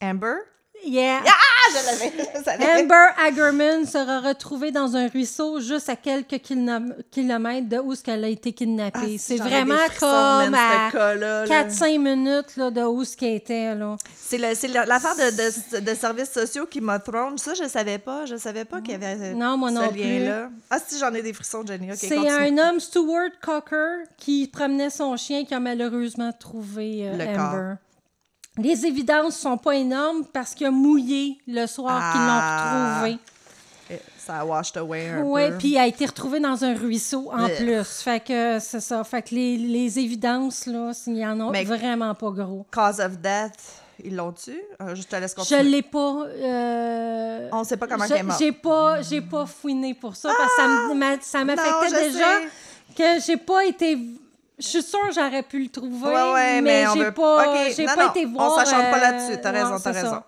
Amber? 0.00 0.36
Yeah! 0.84 1.20
Ah, 1.26 1.57
je. 2.34 2.78
Amber 2.80 3.06
Hagerman 3.18 3.84
sera 3.86 4.20
retrouvée 4.20 4.70
dans 4.70 4.96
un 4.96 5.08
ruisseau 5.08 5.60
juste 5.60 5.88
à 5.88 5.96
quelques 5.96 6.34
kilom- 6.42 6.94
kilomètres 7.10 7.68
de 7.68 7.78
où 7.78 7.94
ce 7.94 8.02
qu'elle 8.02 8.24
a 8.24 8.28
été 8.28 8.52
kidnappée. 8.52 9.14
Ah, 9.14 9.18
c'est 9.18 9.36
vraiment 9.36 9.74
comme 9.98 10.54
à 10.54 10.88
ce 10.90 10.92
cas-là, 10.96 11.46
là. 11.46 11.64
4-5 11.64 11.98
minutes 11.98 12.56
là, 12.56 12.70
de 12.70 12.82
où 12.82 13.04
ce 13.04 13.16
qu'elle 13.16 13.34
était. 13.34 13.74
Là. 13.74 13.96
C'est 14.16 14.38
le- 14.38 14.54
c'est 14.54 14.68
le- 14.68 14.86
l'affaire 14.86 15.16
de, 15.16 15.76
de, 15.78 15.80
de 15.90 15.94
services 15.94 16.30
sociaux 16.32 16.66
qui 16.66 16.80
m'a 16.80 16.98
thrown. 16.98 17.36
Ça, 17.38 17.54
je 17.54 17.68
savais 17.68 17.98
pas. 17.98 18.24
Je 18.26 18.36
savais 18.36 18.64
pas 18.64 18.80
qu'il 18.80 18.92
y 18.92 18.94
avait 18.94 19.16
euh, 19.20 19.34
Non, 19.34 19.56
moi 19.56 19.70
ce 19.70 19.74
non 19.74 19.88
plus. 19.88 20.00
lien-là. 20.02 20.50
Ah, 20.70 20.78
si, 20.84 20.98
j'en 20.98 21.12
ai 21.14 21.22
des 21.22 21.32
frissons, 21.32 21.64
Jenny. 21.66 21.90
OK, 21.90 21.96
c'est 21.98 22.14
continue. 22.16 22.30
un 22.32 22.58
homme, 22.70 22.80
Stuart 22.80 23.30
Cocker, 23.42 24.04
qui 24.16 24.46
promenait 24.48 24.90
son 24.90 25.16
chien 25.16 25.44
qui 25.44 25.54
a 25.54 25.60
malheureusement 25.60 26.32
trouvé 26.38 27.08
euh, 27.08 27.16
Le 27.16 27.24
Amber. 27.38 27.74
Les 28.58 28.86
évidences 28.86 29.36
sont 29.36 29.56
pas 29.56 29.74
énormes 29.76 30.24
parce 30.32 30.54
qu'il 30.54 30.66
a 30.66 30.70
mouillé 30.70 31.38
le 31.46 31.66
soir 31.66 32.12
qu'ils 32.12 32.20
Ah. 32.22 32.98
l'ont 33.00 33.08
retrouvé. 33.10 33.18
Eh, 33.90 33.98
Ça 34.18 34.40
a 34.40 34.44
washed 34.44 34.76
away 34.76 35.08
un 35.08 35.22
Oui, 35.22 35.48
peu. 35.48 35.56
puis 35.58 35.68
il 35.70 35.78
a 35.78 35.86
été 35.86 36.04
retrouvé 36.04 36.40
dans 36.40 36.62
un 36.64 36.74
ruisseau 36.74 37.30
en 37.32 37.46
Blech. 37.46 37.58
plus. 37.58 37.84
Fait 38.02 38.22
que 38.22 38.58
c'est 38.60 38.80
ça. 38.80 39.02
Fait 39.04 39.22
que 39.22 39.34
les, 39.34 39.56
les 39.56 39.98
évidences, 39.98 40.66
là, 40.66 40.90
il 41.06 41.16
y 41.16 41.26
en 41.26 41.40
a 41.40 41.50
Mais- 41.50 41.64
vraiment 41.64 42.14
pas 42.14 42.30
gros. 42.30 42.66
Cause 42.70 43.00
of 43.00 43.16
death, 43.18 43.54
ils 44.04 44.14
l'ont-tu? 44.14 44.60
Euh, 44.82 44.94
je 44.94 45.02
te 45.04 45.16
laisse 45.16 45.30
Je 45.30 45.36
continuer. 45.36 45.62
l'ai 45.62 45.82
pas. 45.82 46.24
euh, 46.26 47.48
On 47.52 47.64
sait 47.64 47.78
pas 47.78 47.86
comment 47.86 48.04
je- 48.06 48.12
elle 48.12 48.20
est 48.20 48.22
morte. 48.24 48.38
J'ai 48.38 48.52
pas, 48.52 49.00
j'ai 49.02 49.20
pas 49.22 49.46
fouiné 49.46 49.94
pour 49.94 50.14
ça 50.16 50.28
parce 50.36 50.50
que 50.56 50.62
ça 51.24 51.38
Non, 51.38 51.46
m'affectait 51.46 51.88
je 51.88 52.10
déjà 52.12 52.18
sais. 52.18 52.48
que 52.96 53.22
j'ai 53.24 53.36
pas 53.38 53.64
été. 53.64 53.96
Je 54.58 54.66
suis 54.66 54.82
sûre 54.82 55.06
que 55.08 55.14
j'aurais 55.14 55.42
pu 55.42 55.60
le 55.62 55.68
trouver, 55.68 56.08
Ouais, 56.08 56.32
ouais, 56.32 56.60
mais, 56.60 56.82
mais 56.82 56.88
on 56.88 56.94
j'ai 56.94 57.04
veut- 57.04 57.12
pas, 57.12 57.48
Ok, 57.48 57.72
j'ai 57.76 57.86
non, 57.86 57.94
pas 57.94 58.04
non, 58.06 58.10
été 58.10 58.26
on 58.26 58.30
voir. 58.30 58.54
s'acharne 58.58 58.90
pas 58.90 58.96
euh, 58.98 59.00
là-dessus. 59.00 59.40
T'as 59.40 59.50
raison, 59.52 59.70
non, 59.70 59.78
t'as 59.80 59.92
raison. 59.92 60.10
ça. 60.10 60.24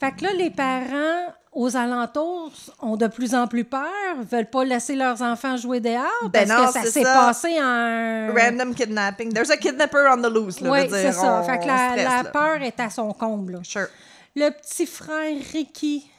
Fait 0.00 0.12
que 0.12 0.24
là, 0.24 0.32
les 0.32 0.50
parents 0.50 1.32
aux 1.52 1.76
alentours 1.76 2.50
ont 2.80 2.96
de 2.96 3.06
plus 3.06 3.34
en 3.34 3.46
plus 3.46 3.64
peur, 3.64 3.84
veulent 4.28 4.50
pas 4.50 4.64
laisser 4.64 4.96
leurs 4.96 5.22
enfants 5.22 5.56
jouer 5.56 5.78
dehors 5.80 6.02
Ben 6.32 6.48
parce 6.48 6.60
non, 6.60 6.66
que 6.66 6.72
ça 6.72 6.82
s'est 6.90 7.04
ça. 7.04 7.12
passé 7.14 7.62
en 7.62 8.32
Random 8.34 8.74
kidnapping. 8.74 9.32
There's 9.32 9.50
a 9.50 9.56
kidnapper 9.56 10.08
on 10.12 10.20
the 10.20 10.26
loose, 10.32 10.60
là. 10.60 10.70
Oui, 10.70 10.80
dire, 10.88 10.96
c'est 10.96 11.12
ça. 11.12 11.40
on- 11.40 11.44
fait 11.44 11.58
que 11.58 11.64
on 11.64 11.66
la, 11.68 11.88
stresse, 11.90 12.04
la 12.08 12.22
là. 12.24 12.30
peur 12.30 12.62
est 12.62 12.80
à 12.80 12.90
son 12.90 13.12
comble. 13.12 13.52
là. 13.52 13.58
Sure. 13.62 13.86
Le 14.34 14.50
petit 14.50 14.84
frère 14.86 15.36
Ricky, 15.52 16.10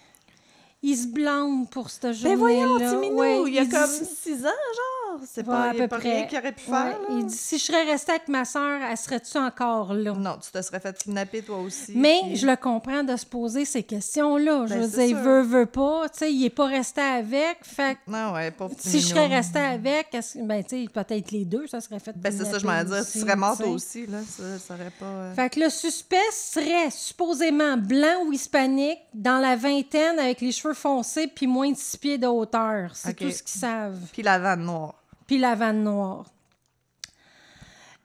il 0.82 0.96
se 0.96 1.08
blâme 1.08 1.68
pour 1.68 1.90
cette 1.90 2.04
Ben 2.04 2.14
journée-là. 2.14 2.38
voyons, 2.38 2.78
petit 2.78 2.96
minou, 2.96 3.20
Ouais, 3.20 3.44
il 3.48 3.54
y 3.56 3.60
a 3.60 3.66
comme 3.66 3.90
6 3.90 4.46
ans, 4.46 4.50
genre. 4.50 4.95
C'est 5.26 5.42
Ouais, 5.42 5.54
pas, 5.54 5.70
à 5.70 5.74
peu 5.74 5.88
pas 5.88 6.00
près. 6.00 6.14
rien 6.18 6.26
qu'il 6.28 6.38
aurait 6.40 6.52
pu 6.52 6.70
Ouais, 6.70 6.78
faire. 6.78 6.98
il 7.10 7.26
dit 7.26 7.34
si 7.36 7.58
je 7.58 7.64
serais 7.64 7.84
restée 7.84 8.12
avec 8.12 8.28
ma 8.28 8.46
soeur, 8.46 8.80
elle 8.90 8.98
serait-tu 8.98 9.38
encore 9.38 9.94
là? 9.94 10.14
Non, 10.14 10.38
tu 10.44 10.52
te 10.52 10.62
serais 10.62 10.80
fait 10.80 10.98
kidnapper 10.98 11.42
toi 11.42 11.58
aussi. 11.60 11.94
Mais 11.96 12.20
puis- 12.24 12.36
je 12.38 12.48
le 12.48 12.56
comprends 12.56 13.04
de 13.04 13.16
se 13.16 13.26
poser 13.26 13.66
ces 13.66 13.84
questions-là. 13.84 14.66
je 14.68 14.74
Ben, 14.74 14.82
veux 14.82 15.06
dire, 15.08 15.18
veut, 15.18 15.42
veut 15.42 15.66
pas. 15.66 16.10
Tu 16.10 16.20
sais, 16.20 16.34
il 16.34 16.46
est 16.46 16.50
pas 16.50 16.68
resté 16.68 17.02
avec. 17.02 17.58
Fait 17.64 17.98
Non, 18.08 18.34
ouais, 18.34 18.52
pauvre 18.52 18.76
petit 18.76 18.90
si 18.90 19.00
je 19.02 19.08
serais 19.08 19.28
restée 19.28 19.60
avec, 19.60 20.08
ben, 20.36 20.64
tu 20.64 20.84
sais, 20.84 20.90
peut-être 20.92 21.32
les 21.32 21.46
deux, 21.46 21.68
ça 21.68 21.82
serait 21.82 22.00
fait. 22.00 22.14
Ben, 22.18 22.32
c'est 22.36 22.46
ça, 22.46 22.60
je 22.60 22.66
m'en 22.66 22.84
dire. 22.84 23.06
Tu 23.06 23.20
serais 23.20 23.36
mort 23.36 23.56
tu 23.58 23.64
toi 23.64 23.68
sais. 23.68 23.74
aussi, 23.74 24.08
là. 24.08 24.18
Ça, 24.28 24.44
ça 24.60 24.74
aurait 24.74 24.92
pas. 25.00 25.06
euh, 25.06 25.34
Fait 25.34 25.50
que 25.50 25.60
le 25.60 25.70
suspect 25.70 26.18
serait 26.32 26.90
supposément 26.92 27.78
blanc 27.78 28.24
ou 28.26 28.32
hispanique, 28.34 29.00
dans 29.14 29.40
la 29.40 29.56
vingtaine, 29.56 30.20
avec 30.20 30.42
les 30.42 30.52
cheveux 30.52 30.74
foncés 30.74 31.28
puis 31.28 31.48
moins 31.48 31.72
de 31.72 31.78
six 31.78 31.98
pieds 31.98 32.18
de 32.18 32.28
hauteur. 32.28 32.92
C'est 32.94 33.14
tout 33.14 33.30
ce 33.32 33.44
qu'ils 33.44 33.60
savent. 33.60 33.98
Puis 34.12 34.22
la 34.24 34.40
vanne 34.40 34.64
noire. 34.66 34.96
Puis 35.28 35.38
la 35.38 35.56
vanne 35.56 35.84
noire. 35.84 36.26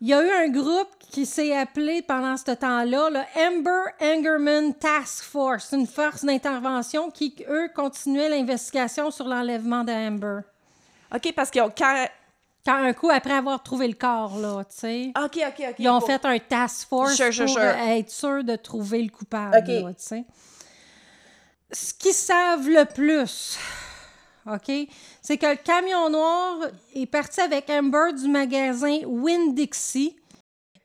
Il 0.01 0.09
y 0.09 0.15
a 0.15 0.23
eu 0.23 0.31
un 0.47 0.49
groupe 0.51 0.89
qui 1.11 1.27
s'est 1.27 1.55
appelé 1.55 2.01
pendant 2.01 2.37
ce 2.39 2.53
temps-là 2.53 3.11
le 3.11 3.21
Amber 3.39 3.91
Angerman 4.01 4.73
Task 4.75 5.25
Force, 5.25 5.73
une 5.73 5.87
force 5.87 6.25
d'intervention 6.25 7.11
qui, 7.11 7.35
eux, 7.49 7.69
continuaient 7.75 8.31
l'investigation 8.31 9.11
sur 9.11 9.27
l'enlèvement 9.29 9.85
d'Amber. 9.85 10.41
OK, 11.15 11.33
parce 11.35 11.51
qu'ils 11.51 11.63
ont. 11.63 11.73
Quand... 11.77 12.07
Quand 12.63 12.75
un 12.75 12.93
coup, 12.93 13.09
après 13.11 13.33
avoir 13.33 13.63
trouvé 13.63 13.89
le 13.89 13.95
corps, 13.95 14.39
là, 14.39 14.63
tu 14.65 14.77
sais, 14.77 15.13
OK, 15.17 15.39
OK, 15.49 15.65
OK. 15.71 15.75
ils 15.79 15.89
ont 15.89 15.99
pour- 15.99 16.07
fait 16.09 16.23
un 16.27 16.39
task 16.39 16.87
force 16.91 17.15
Sure, 17.15 17.33
sure, 17.33 17.47
pour 17.47 17.55
sure. 17.55 17.63
être 17.65 18.11
sûr 18.11 18.45
de 18.45 18.55
trouver 18.55 19.03
le 19.03 19.09
coupable, 19.09 19.65
tu 19.65 19.95
sais. 19.97 20.25
Ce 21.73 21.95
qu'ils 21.95 22.13
savent 22.13 22.69
le 22.69 22.85
plus, 22.85 23.59
OK, 24.47 24.71
c'est 25.23 25.37
que 25.37 25.47
le 25.47 25.57
camion 25.57 26.11
noir 26.11 26.69
est 26.95 27.07
parti 27.07 27.41
avec 27.41 27.69
Amber 27.71 28.13
du 28.19 28.29
magasin 28.29 29.01
Winn-Dixie. 29.07 30.17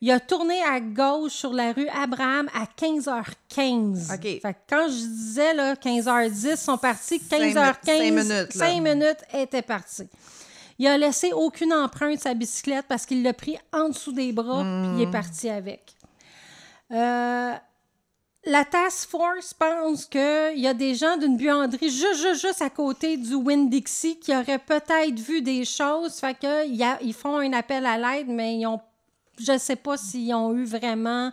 Il 0.01 0.11
a 0.11 0.19
tourné 0.19 0.61
à 0.61 0.79
gauche 0.79 1.31
sur 1.31 1.53
la 1.53 1.71
rue 1.71 1.87
Abraham 1.87 2.49
à 2.53 2.65
15h15. 2.65 4.13
OK. 4.13 4.21
Fait 4.21 4.41
que 4.41 4.59
quand 4.69 4.87
je 4.87 5.07
disais 5.07 5.53
là, 5.53 5.73
15h10, 5.75 6.51
ils 6.51 6.57
sont 6.57 6.77
partis. 6.77 7.19
Cinq 7.19 7.41
15h15, 7.41 7.75
cinq 7.85 7.99
minutes, 8.01 8.29
là. 8.29 8.45
5 8.67 8.81
minutes 8.81 9.23
étaient 9.33 9.61
partis. 9.61 10.07
Il 10.77 10.87
a 10.87 10.97
laissé 10.97 11.31
aucune 11.31 11.73
empreinte 11.73 12.19
sa 12.19 12.33
bicyclette 12.33 12.85
parce 12.87 13.05
qu'il 13.05 13.23
l'a 13.23 13.33
pris 13.33 13.57
en 13.71 13.89
dessous 13.89 14.11
des 14.11 14.33
bras 14.33 14.63
puis 14.63 14.97
il 14.97 15.01
est 15.07 15.11
parti 15.11 15.49
avec. 15.49 15.95
Euh, 16.91 17.53
la 18.45 18.63
task 18.63 19.09
force 19.09 19.53
pense 19.53 20.05
qu'il 20.05 20.57
y 20.59 20.67
a 20.67 20.73
des 20.73 20.93
gens 20.95 21.17
d'une 21.17 21.35
buanderie 21.35 21.89
juste, 21.89 22.21
juste, 22.21 22.41
juste 22.41 22.61
à 22.61 22.69
côté 22.69 23.17
du 23.17 23.33
Winn-Dixie 23.33 24.19
qui 24.19 24.35
auraient 24.35 24.59
peut-être 24.59 25.19
vu 25.19 25.41
des 25.41 25.65
choses. 25.65 26.15
Fait 26.15 26.37
que 26.37 27.03
ils 27.03 27.13
font 27.13 27.37
un 27.37 27.53
appel 27.53 27.85
à 27.85 27.97
l'aide, 27.97 28.27
mais 28.27 28.57
ils 28.57 28.67
ont, 28.67 28.79
je 29.39 29.53
ne 29.53 29.57
sais 29.57 29.75
pas 29.75 29.97
s'ils 29.97 30.33
ont 30.33 30.53
eu 30.53 30.63
vraiment 30.63 31.31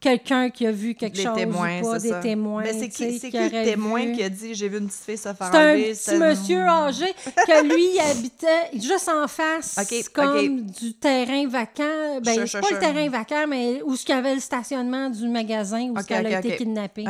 quelqu'un 0.00 0.50
qui 0.50 0.66
a 0.66 0.72
vu 0.72 0.94
quelque 0.94 1.16
Des 1.16 1.22
chose 1.24 1.36
témoins, 1.36 1.80
ou 1.80 1.90
pas, 1.90 1.98
c'est 1.98 2.08
des 2.08 2.14
ça. 2.14 2.20
témoins. 2.20 2.62
Mais 2.62 2.72
c'est 2.72 2.88
qui, 2.88 3.18
c'est 3.18 3.30
qui 3.30 3.38
le 3.38 3.46
auraient 3.46 3.64
témoin 3.64 4.04
vu. 4.06 4.12
qui 4.12 4.22
a 4.22 4.28
dit 4.28 4.54
j'ai 4.54 4.68
vu 4.68 4.78
une 4.78 4.86
petite 4.88 5.02
fille 5.04 5.16
se 5.16 5.32
faire 5.32 5.36
C'est 5.50 5.56
un 5.56 5.70
enlever? 5.72 5.92
petit 5.92 6.16
monsieur 6.16 6.60
âgé 6.66 7.06
que 7.46 7.64
lui 7.74 7.94
il 7.94 8.00
habitait 8.00 8.70
juste 8.78 9.08
en 9.08 9.26
face, 9.28 9.76
comme 10.12 10.62
du 10.62 10.94
terrain 10.94 11.46
vacant. 11.48 12.20
Ben, 12.22 12.34
Sure, 12.34 12.42
c'est 12.42 12.46
sure, 12.48 12.60
pas 12.60 12.66
sure. 12.68 12.76
le 12.76 12.80
terrain 12.82 13.08
vacant, 13.08 13.46
mais 13.48 13.82
où 13.82 13.94
il 13.94 14.08
y 14.08 14.12
avait 14.12 14.34
le 14.34 14.40
stationnement 14.40 15.10
du 15.10 15.28
magasin 15.28 15.82
où 15.90 15.98
Ok, 15.98 16.10
elle 16.10 16.26
a 16.26 16.38
été 16.40 16.56
kidnappée. 16.56 17.04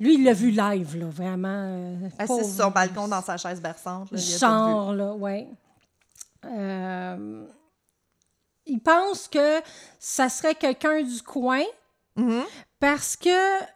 Lui, 0.00 0.14
il 0.14 0.24
l'a 0.24 0.32
vu 0.32 0.50
live, 0.50 0.96
là, 0.96 1.06
vraiment. 1.10 1.48
euh, 1.48 2.08
Assis 2.18 2.34
sur 2.54 2.64
son 2.64 2.70
balcon 2.72 3.06
dans 3.06 3.22
sa 3.22 3.36
chaise 3.36 3.60
berçante. 3.60 4.10
Là, 4.10 4.18
il 4.20 4.34
a. 4.34 4.38
Genre, 4.38 4.92
là, 4.94 5.12
ouais. 5.12 5.46
Euh, 6.44 7.44
il 8.66 8.80
pense 8.80 9.28
que 9.28 9.60
ça 10.00 10.28
serait 10.28 10.54
quelqu'un 10.56 11.02
du 11.02 11.22
coin 11.22 11.62
Mhm. 12.16 12.42
parce 12.78 13.16
que 13.16 13.30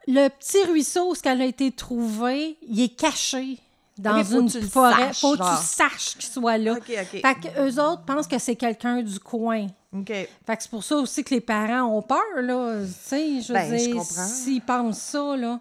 le 0.08 0.28
petit 0.28 0.62
ruisseau, 0.64 1.14
ce 1.14 1.22
qu'elle 1.22 1.40
a 1.40 1.46
été 1.46 1.70
trouvée, 1.72 2.58
il 2.62 2.80
est 2.82 2.94
caché 2.96 3.58
dans 3.98 4.22
une 4.22 4.50
que 4.52 4.60
forêt. 4.60 4.92
saches, 5.06 5.20
faut 5.20 5.36
que 5.36 5.56
tu 5.58 5.64
saches 5.64 6.14
qu'il 6.18 6.28
soit 6.30 6.58
là. 6.58 6.72
OK, 6.72 6.80
OK. 6.90 7.20
Fait 7.22 7.34
qu'eux 7.40 7.80
autres 7.80 8.04
pensent 8.04 8.26
que 8.26 8.38
c'est 8.38 8.56
quelqu'un 8.56 9.00
du 9.02 9.18
coin. 9.18 9.68
OK. 9.94 10.08
Fait 10.08 10.28
que 10.56 10.62
c'est 10.62 10.70
pour 10.70 10.84
ça 10.84 10.96
aussi 10.96 11.24
que 11.24 11.32
les 11.34 11.40
parents 11.40 11.84
ont 11.96 12.02
peur, 12.02 12.20
là. 12.42 12.82
Tu 12.84 12.92
sais, 13.04 13.40
je 13.40 13.48
veux 13.48 13.54
Ben, 13.54 13.74
dire, 13.74 14.02
s'ils 14.02 14.60
pensent 14.60 14.98
ça, 14.98 15.34
là. 15.36 15.60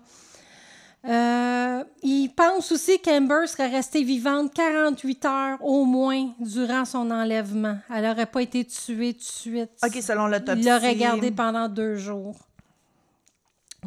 Euh, 1.07 1.83
ils 2.01 2.29
pensent 2.29 2.71
aussi 2.71 2.99
qu'Amber 2.99 3.45
serait 3.45 3.67
restée 3.67 4.03
vivante 4.03 4.51
48 4.55 5.25
heures 5.25 5.57
au 5.63 5.85
moins 5.85 6.31
durant 6.39 6.83
son 6.83 7.11
enlèvement. 7.11 7.77
Elle 7.93 8.05
n'aurait 8.05 8.25
pas 8.25 8.41
été 8.41 8.65
tuée 8.65 9.13
tout 9.13 9.19
de 9.19 9.23
suite. 9.23 9.69
OK, 9.85 10.01
selon 10.01 10.25
l'autopsie. 10.27 10.63
Il 10.63 10.69
l'aurait 10.69 10.95
gardée 10.95 11.31
pendant 11.31 11.69
deux 11.69 11.95
jours. 11.95 12.35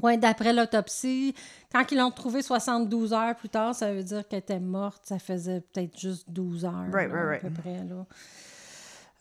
Oui, 0.02 0.18
d'après 0.18 0.52
l'autopsie, 0.52 1.34
quand 1.72 1.84
ils 1.90 1.98
l'ont 1.98 2.11
trouvée 2.11 2.42
72 2.42 3.12
heures 3.12 3.34
plus 3.34 3.48
tard, 3.48 3.74
ça 3.74 3.92
veut 3.92 4.02
dire 4.02 4.26
qu'elle 4.28 4.40
était 4.40 4.61
morte. 4.61 5.02
Ça 5.04 5.18
faisait 5.18 5.61
peut-être 5.61 5.98
juste 5.98 6.24
12 6.28 6.64
heures. 6.64 6.72
Right, 6.92 7.11
là, 7.11 7.14
right, 7.14 7.16
À 7.16 7.28
right. 7.28 7.42
peu 7.42 7.50
près, 7.50 7.84
là. 7.84 8.06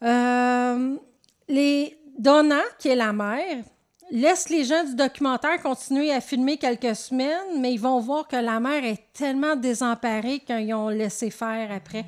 Euh, 0.03 0.95
les 1.47 1.97
Donna, 2.19 2.61
qui 2.79 2.89
est 2.89 2.95
la 2.95 3.13
mère, 3.13 3.63
laisse 4.11 4.49
les 4.49 4.63
gens 4.63 4.83
du 4.83 4.95
documentaire 4.95 5.61
continuer 5.61 6.11
à 6.11 6.21
filmer 6.21 6.57
quelques 6.57 6.95
semaines, 6.95 7.59
mais 7.59 7.73
ils 7.73 7.79
vont 7.79 7.99
voir 7.99 8.27
que 8.27 8.35
la 8.37 8.59
mère 8.59 8.83
est 8.83 9.11
tellement 9.13 9.55
désemparée 9.55 10.39
qu'ils 10.39 10.73
ont 10.73 10.89
laissé 10.89 11.29
faire 11.29 11.71
après. 11.71 12.05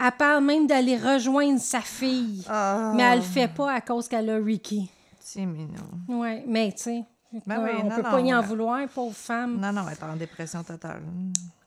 Elle 0.00 0.12
parle 0.12 0.44
même 0.44 0.66
d'aller 0.66 0.96
rejoindre 0.96 1.60
sa 1.60 1.80
fille, 1.80 2.44
Ah, 2.48 2.92
mais 2.94 3.02
elle 3.02 3.18
le 3.18 3.24
fait 3.24 3.48
pas 3.48 3.72
à 3.72 3.80
cause 3.80 4.06
qu'elle 4.08 4.30
a 4.30 4.36
Ricky. 4.36 4.90
C'est 5.20 5.46
mignon. 5.46 5.88
Oui, 6.08 6.42
mais 6.46 6.72
tu 6.72 6.82
sais, 6.82 7.04
Ben 7.46 7.62
oui, 7.62 7.70
on 7.80 7.84
non, 7.88 7.96
peut 7.96 8.02
non, 8.02 8.10
pas 8.10 8.20
y 8.20 8.34
en 8.34 8.40
vouloir, 8.42 8.86
pauvre 8.88 9.16
femme. 9.16 9.58
Non, 9.60 9.72
non, 9.72 9.82
elle 9.88 9.94
est 9.96 10.02
en 10.02 10.16
dépression 10.16 10.62
totale. 10.62 11.02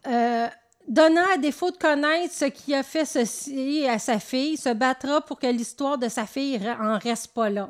Euh, 0.07 0.47
Donna, 0.87 1.23
à 1.33 1.37
défaut 1.37 1.71
de 1.71 1.77
connaître 1.77 2.33
ce 2.33 2.45
qui 2.45 2.73
a 2.73 2.83
fait 2.83 3.05
ceci 3.05 3.85
à 3.87 3.99
sa 3.99 4.19
fille, 4.19 4.55
se 4.55 4.69
battra 4.69 5.19
pour 5.21 5.37
que 5.37 5.47
l'histoire 5.47 5.97
de 5.97 6.07
sa 6.07 6.25
fille 6.25 6.59
en 6.79 6.97
reste 6.97 7.27
pas 7.33 7.49
là. 7.49 7.69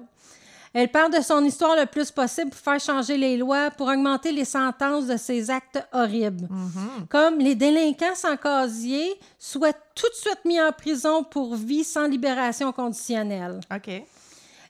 Elle 0.74 0.92
parle 0.92 1.12
de 1.12 1.22
son 1.22 1.44
histoire 1.44 1.76
le 1.76 1.88
plus 1.88 2.12
possible 2.12 2.52
pour 2.52 2.60
faire 2.60 2.80
changer 2.80 3.18
les 3.18 3.38
lois, 3.38 3.72
pour 3.72 3.88
augmenter 3.88 4.32
les 4.32 4.46
sentences 4.46 5.08
de 5.08 5.18
ses 5.18 5.50
actes 5.50 5.84
horribles. 5.92 6.48
Comme 7.10 7.40
les 7.40 7.56
délinquants 7.56 8.14
sans 8.14 8.38
casier 8.38 9.16
soient 9.40 9.74
tout 9.96 10.08
de 10.10 10.14
suite 10.16 10.46
mis 10.46 10.62
en 10.62 10.72
prison 10.72 11.24
pour 11.24 11.56
vie 11.56 11.84
sans 11.84 12.08
libération 12.08 12.72
conditionnelle. 12.72 13.60
OK. 13.74 14.04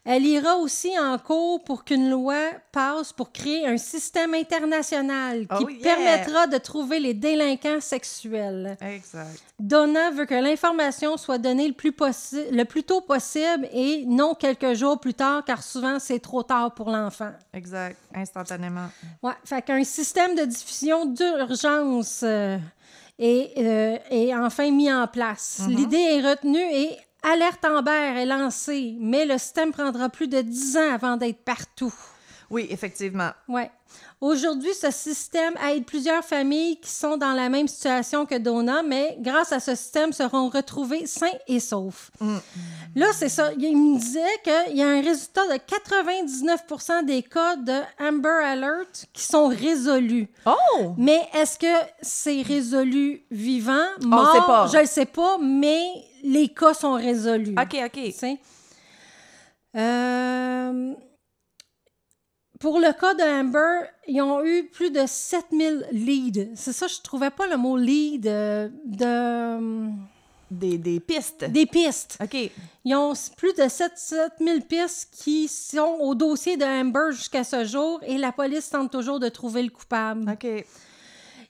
Elle 0.10 0.26
ira 0.26 0.56
aussi 0.56 0.98
en 0.98 1.18
cours 1.18 1.62
pour 1.66 1.84
qu'une 1.84 2.10
loi 2.10 2.38
passe 2.72 3.12
pour 3.12 3.34
créer 3.34 3.68
un 3.68 3.76
système 3.78 4.34
international 4.34 5.42
qui 5.42 5.64
Oh, 5.66 5.70
yeah! 5.70 5.82
permettra 5.96 6.48
de 6.48 6.58
trouver 6.58 7.02
les 7.02 7.14
délinquants 7.14 7.82
sexuels. 7.82 8.78
Exact. 8.80 9.38
Donna 9.60 10.12
veut 10.12 10.26
que 10.26 10.34
l'information 10.36 11.18
soit 11.18 11.40
donnée 11.40 11.68
le 11.68 11.74
plus, 11.74 11.92
le 12.52 12.64
plus 12.64 12.84
tôt 12.84 13.02
possible 13.02 13.68
et 13.74 14.06
non 14.08 14.34
quelques 14.34 14.76
jours 14.76 14.98
plus 14.98 15.14
tard, 15.14 15.44
car 15.44 15.62
souvent 15.62 16.00
c'est 16.00 16.20
trop 16.20 16.42
tard 16.42 16.74
pour 16.74 16.90
l'enfant. 16.90 17.32
Exact. 17.54 17.98
Instantanément. 18.16 18.88
Ouais, 19.22 19.34
fait 19.44 19.62
qu'un 19.62 19.84
système 19.84 20.36
de 20.36 20.46
diffusion 20.46 21.06
d'urgence 21.06 22.22
euh, 22.24 22.58
euh, 23.20 23.98
est 24.10 24.34
enfin 24.36 24.72
mis 24.72 24.90
en 24.94 25.06
place. 25.08 25.64
L'idée 25.68 25.98
est 25.98 26.22
retenue 26.30 26.60
et 26.72 26.98
Alerte 27.30 27.66
Amber 27.66 27.92
est 28.22 28.26
lancée, 28.26 28.96
mais 29.00 29.26
le 29.26 29.38
système 29.38 29.72
prendra 29.72 30.08
plus 30.08 30.28
de 30.30 30.40
10 30.42 30.78
ans 30.78 30.94
avant 30.94 31.18
d'être 31.18 31.44
partout. 31.44 31.94
Oui, 32.50 32.68
effectivement. 32.70 33.32
Ouais. 33.50 33.70
Aujourd'hui, 34.22 34.74
ce 34.74 34.90
système 34.92 35.54
aide 35.70 35.86
plusieurs 35.86 36.24
familles 36.24 36.78
qui 36.80 36.90
sont 36.90 37.18
dans 37.18 37.34
la 37.34 37.50
même 37.50 37.68
situation 37.68 38.26
que 38.26 38.36
Donna, 38.38 38.82
mais 38.82 39.18
grâce 39.20 39.52
à 39.52 39.60
ce 39.60 39.76
système, 39.76 40.14
seront 40.14 40.48
retrouvés 40.50 41.06
sains 41.06 41.28
et 41.48 41.60
saufs. 41.60 42.10
Là, 42.96 43.08
c'est 43.14 43.30
ça. 43.30 43.52
Il 43.60 43.78
me 43.78 44.00
disait 44.00 44.22
qu'il 44.44 44.78
y 44.78 44.82
a 44.82 44.88
un 44.88 45.02
résultat 45.02 45.46
de 45.48 45.60
99% 45.60 47.06
des 47.06 47.22
cas 47.24 47.58
de 47.58 47.82
Amber 48.00 48.30
Alert 48.44 49.06
qui 49.14 49.24
sont 49.24 49.50
résolus. 49.50 50.30
Oh! 50.46 50.94
Mais 50.98 51.22
est-ce 51.34 51.60
que 51.60 51.86
c'est 52.02 52.42
résolu 52.42 53.24
vivant, 53.30 53.86
On 54.04 54.08
mort? 54.08 54.32
sait 54.34 54.40
pas. 54.48 54.68
Je 54.74 54.78
ne 54.80 54.86
sais 54.88 55.06
pas, 55.06 55.38
mais 55.40 55.86
les 56.24 56.50
cas 56.50 56.74
sont 56.74 56.94
résolus. 56.94 57.56
OK, 57.60 57.78
OK. 57.86 58.14
Euh, 59.76 60.94
pour 62.60 62.80
le 62.80 62.92
cas 63.00 63.14
de 63.14 63.22
Amber, 63.22 63.88
ils 64.08 64.22
ont 64.22 64.44
eu 64.44 64.66
plus 64.68 64.90
de 64.90 65.02
7000 65.06 65.86
leads. 65.92 66.50
C'est 66.56 66.74
ça, 66.74 66.88
je 66.88 67.02
trouvais 67.04 67.30
pas 67.30 67.48
le 67.48 67.58
mot 67.58 67.78
lead 67.78 68.26
euh, 68.26 68.70
de, 68.86 69.90
Des, 70.50 70.78
des 70.80 71.00
pistes. 71.00 71.44
des 71.46 71.68
pistes. 71.68 72.18
OK. 72.24 72.36
Ils 72.84 72.96
ont 72.96 73.14
plus 73.36 73.54
de 73.54 73.68
7 73.68 73.92
7000 73.96 74.62
pistes 74.64 75.14
qui 75.24 75.48
sont 75.48 75.98
au 76.00 76.16
dossier 76.16 76.58
de 76.58 76.64
Amber 76.66 77.12
jusqu'à 77.12 77.44
ce 77.44 77.64
jour 77.64 78.00
et 78.08 78.18
la 78.18 78.32
police 78.32 78.70
tente 78.72 78.92
toujours 78.92 79.20
de 79.20 79.30
trouver 79.30 79.62
le 79.62 79.70
coupable. 79.70 80.28
OK. 80.32 80.66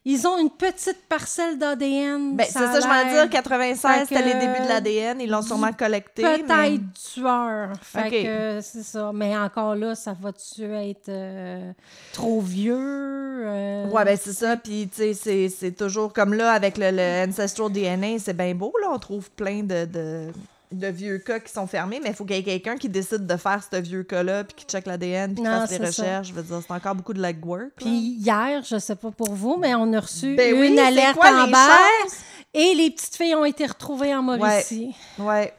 Ils 0.09 0.25
ont 0.25 0.37
une 0.37 0.49
petite 0.49 1.03
parcelle 1.09 1.57
d'ADN. 1.57 2.37
Ben, 2.37 2.45
c'est 2.47 2.53
ça, 2.59 2.79
je 2.79 2.87
m'en 2.87 3.11
dire, 3.11 3.29
96, 3.29 3.81
Fait 3.81 4.05
c'était 4.07 4.23
les 4.23 4.33
débuts 4.35 4.63
de 4.63 4.67
l'ADN. 4.69 5.19
Ils 5.19 5.29
l'ont 5.29 5.41
sûrement 5.41 5.73
collecté. 5.73 6.21
Peut-être 6.21 6.47
mais- 6.47 6.79
tueur. 7.13 7.73
Fait 7.81 8.09
que 8.23 8.59
c'est 8.61 8.83
ça. 8.83 9.11
Mais 9.13 9.35
encore 9.37 9.75
là, 9.75 9.95
ça 9.95 10.15
va-tu 10.17 10.63
être 10.63 11.09
euh, 11.09 11.71
trop 12.13 12.39
vieux? 12.39 12.77
euh, 12.79 13.87
Ouais, 13.89 14.05
ben 14.05 14.17
c'est 14.21 14.31
ça. 14.31 14.55
Puis, 14.55 14.87
tu 14.87 14.97
sais, 14.97 15.13
c'est- 15.13 15.49
c'est 15.49 15.71
toujours 15.73 16.13
comme 16.13 16.33
là, 16.33 16.51
avec 16.53 16.77
le, 16.77 16.89
le 16.91 17.27
Ancestral 17.29 17.69
DNA, 17.71 18.19
c'est 18.19 18.35
bien 18.35 18.55
beau, 18.55 18.73
là. 18.81 18.87
On 18.91 18.99
trouve 18.99 19.29
plein 19.31 19.61
de, 19.63 19.83
de, 19.83 20.27
de 20.71 20.87
vieux 20.87 21.17
cas 21.19 21.39
qui 21.39 21.51
sont 21.51 21.65
fermés, 21.67 21.99
mais 22.03 22.09
il 22.09 22.15
faut 22.15 22.25
qu'il 22.25 22.35
y 22.35 22.39
ait 22.39 22.43
quelqu'un 22.43 22.75
qui 22.75 22.89
décide 22.89 23.25
de 23.25 23.37
faire 23.37 23.61
ce 23.63 23.77
vieux 23.77 24.03
cas-là, 24.03 24.43
puis 24.43 24.53
qui 24.55 24.65
check 24.65 24.85
l'ADN, 24.85 25.33
puis 25.33 25.41
qui 25.43 25.49
Non, 25.49 25.61
fasse 25.61 25.77
ça. 25.77 25.85
recherches. 25.85 26.27
Je 26.27 26.33
veux 26.33 26.43
dire, 26.43 26.61
c'est 26.65 26.73
encore 26.73 26.95
beaucoup 26.95 27.13
de 27.13 27.21
legwork. 27.21 27.71
Puis 27.77 27.87
hier, 27.89 28.61
je 28.63 28.77
sais 28.77 28.95
pas 28.97 29.11
pour 29.11 29.33
vous, 29.33 29.55
mais 29.57 29.73
on 29.75 29.91
a 29.93 29.99
reçu 30.01 30.35
Ben 30.35 30.53
une 30.55 30.59
oui, 30.73 30.79
alerte 30.79 31.15
quoi 31.17 31.29
en 31.31 31.47
chances? 31.47 32.17
et 32.53 32.73
les 32.75 32.91
petites 32.91 33.15
filles 33.15 33.35
ont 33.35 33.45
été 33.45 33.65
retrouvées 33.65 34.13
en 34.13 34.21
Mauricie. 34.21 34.93
Ouais. 35.19 35.53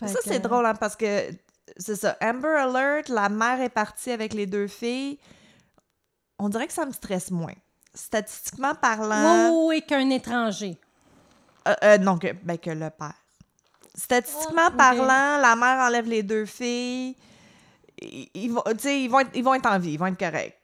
Fait 0.00 0.08
ça, 0.08 0.14
que- 0.14 0.20
c'est 0.24 0.40
drôle, 0.40 0.66
hein, 0.66 0.74
parce 0.74 0.96
que 0.96 1.06
c'est 1.76 1.94
ça. 1.96 2.16
Amber 2.20 2.48
Alert, 2.58 3.08
la 3.08 3.28
mère 3.28 3.60
est 3.60 3.68
partie 3.68 4.10
avec 4.10 4.34
les 4.34 4.46
deux 4.46 4.66
filles. 4.66 5.18
On 6.40 6.48
dirait 6.48 6.66
que 6.66 6.72
ça 6.72 6.84
me 6.84 6.92
stresse 6.92 7.30
moins. 7.30 7.54
Statistiquement 7.94 8.70
Oui, 8.72 8.78
parlant. 8.80 9.50
oui, 9.50 9.76
oui, 9.76 9.82
qu'un 9.86 10.10
étranger. 10.10 10.76
Euh, 11.68 11.74
euh, 11.84 11.98
non, 11.98 12.18
que, 12.18 12.32
ben, 12.42 12.58
que 12.58 12.70
le 12.70 12.90
père. 12.90 13.14
Statistiquement 13.94 14.68
Ah, 14.68 14.70
parlant, 14.70 15.38
la 15.40 15.54
mère 15.56 15.78
enlève 15.86 16.08
les 16.08 16.22
deux 16.22 16.46
filles. 16.46 17.14
Ils, 18.00 18.28
ils 18.34 18.50
vont, 18.52 18.62
sais, 18.78 19.02
ils, 19.02 19.08
vont 19.08 19.20
être, 19.20 19.30
ils 19.34 19.44
vont 19.44 19.54
être 19.54 19.66
en 19.66 19.78
vie, 19.78 19.92
ils 19.92 19.98
vont 19.98 20.06
être 20.06 20.18
corrects. 20.18 20.56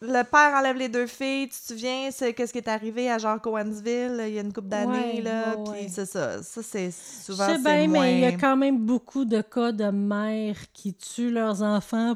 le 0.00 0.22
père 0.22 0.54
enlève 0.54 0.76
les 0.76 0.88
deux 0.88 1.06
filles. 1.06 1.48
Tu 1.48 1.58
te 1.60 1.66
souviens, 1.72 2.10
c'est 2.10 2.32
qu'est-ce 2.34 2.52
qui 2.52 2.58
est 2.58 2.68
arrivé 2.68 3.10
à 3.10 3.18
Jacques 3.18 3.46
Owensville 3.46 4.22
il 4.28 4.34
y 4.34 4.38
a 4.38 4.42
une 4.42 4.52
couple 4.52 4.68
d'années, 4.68 5.16
Ouais, 5.16 5.22
là. 5.22 5.56
ouais, 5.56 5.64
Puis 5.72 5.82
ouais. 5.82 5.88
c'est 5.90 6.06
ça. 6.06 6.42
Ça, 6.42 6.62
c'est 6.62 6.90
Je 6.90 7.24
souvent. 7.24 7.46
sais 7.46 7.56
c'est 7.56 7.62
bien, 7.62 7.88
mais 7.88 8.14
il 8.14 8.20
y 8.20 8.24
a 8.24 8.28
moins- 8.30 8.38
quand 8.38 8.56
même 8.56 8.78
beaucoup 8.78 9.24
de 9.24 9.42
cas 9.42 9.72
de 9.72 9.90
mères 9.90 10.56
qui 10.72 10.94
tuent 10.94 11.30
leurs 11.32 11.62
enfants 11.62 12.14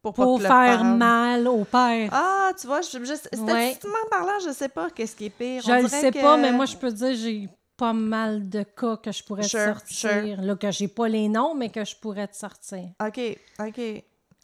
Pour, 0.00 0.14
pour 0.14 0.40
faire 0.40 0.48
père- 0.50 0.84
mal 0.84 1.48
au 1.48 1.64
père. 1.64 2.08
Ah, 2.12 2.52
tu 2.60 2.66
vois, 2.66 2.80
je, 2.82 2.98
je, 3.04 3.14
statistiquement 3.14 3.94
parlant, 4.10 4.38
je 4.46 4.52
sais 4.52 4.68
pas 4.68 4.90
qu'est-ce 4.90 5.16
qui 5.16 5.26
est 5.26 5.30
pire. 5.30 5.62
je 5.66 5.70
On 5.72 5.82
le 5.82 5.88
sais 5.88 6.10
que- 6.12 6.20
pas, 6.20 6.36
mais 6.36 6.52
moi, 6.52 6.66
je 6.66 6.76
peux 6.76 6.90
dire 6.92 7.14
j'ai 7.16 7.48
pas 7.76 7.92
mal 7.92 8.48
de 8.48 8.62
cas 8.62 8.96
que 8.96 9.10
je 9.12 9.22
pourrais 9.24 9.42
te 9.42 9.48
sortir. 9.48 10.36
sure. 10.36 10.40
Là, 10.42 10.56
que 10.56 10.70
j'ai 10.70 10.88
pas 10.88 11.08
les 11.08 11.28
noms, 11.28 11.54
mais 11.54 11.68
que 11.70 11.84
je 11.84 11.96
pourrais 11.96 12.28
te 12.28 12.36
sortir. 12.36 12.88
OK, 13.04 13.20
OK. 13.60 13.80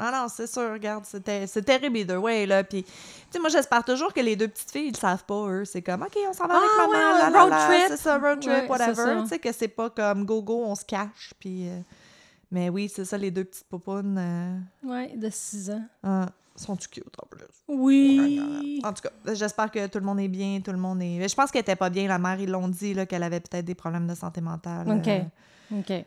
Ah 0.02 0.10
non, 0.12 0.28
c'est 0.28 0.46
sûr, 0.46 0.72
regarde, 0.72 1.04
c'était 1.04 1.46
c'est 1.46 1.60
terrible 1.62 1.98
either 1.98 2.16
way, 2.16 2.46
là. 2.46 2.64
Puis, 2.64 2.84
tu 2.84 2.90
sais, 3.30 3.38
moi, 3.38 3.50
j'espère 3.50 3.84
toujours 3.84 4.14
que 4.14 4.20
les 4.20 4.34
deux 4.34 4.48
petites 4.48 4.70
filles, 4.70 4.86
ils 4.88 4.92
le 4.94 4.98
savent 4.98 5.24
pas, 5.24 5.46
eux. 5.48 5.64
C'est 5.66 5.82
comme, 5.82 6.02
OK, 6.02 6.16
on 6.26 6.32
s'en 6.32 6.46
va 6.46 6.56
avec 6.56 6.70
Ah, 6.72 6.86
maman, 6.86 6.92
ouais, 6.92 7.18
la, 7.20 7.30
la, 7.30 7.40
road 7.42 7.50
la, 7.50 7.66
trip. 7.66 7.84
C'est 7.88 7.96
ça, 7.98 8.18
road 8.18 8.40
trip, 8.40 8.50
Ouais, 8.50 8.66
whatever. 8.68 9.22
Tu 9.24 9.28
sais, 9.28 9.38
que 9.38 9.52
c'est 9.52 9.68
pas 9.68 9.90
comme 9.90 10.24
go-go, 10.24 10.62
on 10.64 10.74
se 10.74 10.86
cache, 10.86 11.34
puis... 11.38 11.68
euh, 11.68 11.80
Mais 12.50 12.70
oui, 12.70 12.88
c'est 12.88 13.04
ça, 13.04 13.18
les 13.18 13.30
deux 13.30 13.44
petites 13.44 13.68
poupounes 13.68 14.16
euh, 14.18 14.58
Ouais, 14.88 15.14
de 15.16 15.28
6 15.30 15.70
ans. 15.70 16.26
Euh, 16.56 16.62
sont-tu 16.62 16.88
cute, 16.88 17.14
en 17.22 17.26
plus? 17.26 17.44
Oui. 17.68 18.80
En 18.84 18.92
tout 18.92 19.02
cas, 19.02 19.34
j'espère 19.34 19.70
que 19.70 19.86
tout 19.86 19.98
le 19.98 20.04
monde 20.04 20.20
est 20.20 20.28
bien, 20.28 20.60
tout 20.64 20.72
le 20.72 20.78
monde 20.78 21.00
est... 21.02 21.28
Je 21.28 21.34
pense 21.34 21.50
qu'elle 21.50 21.62
était 21.62 21.76
pas 21.76 21.90
bien, 21.90 22.08
la 22.08 22.18
mère, 22.18 22.38
ils 22.40 22.50
l'ont 22.50 22.68
dit, 22.68 22.94
là, 22.94 23.06
qu'elle 23.06 23.22
avait 23.22 23.40
peut-être 23.40 23.64
des 23.64 23.74
problèmes 23.74 24.06
de 24.06 24.14
santé 24.14 24.40
mentale. 24.40 24.90
OK. 24.90 25.08
euh, 25.08 25.22
OK. 25.78 26.04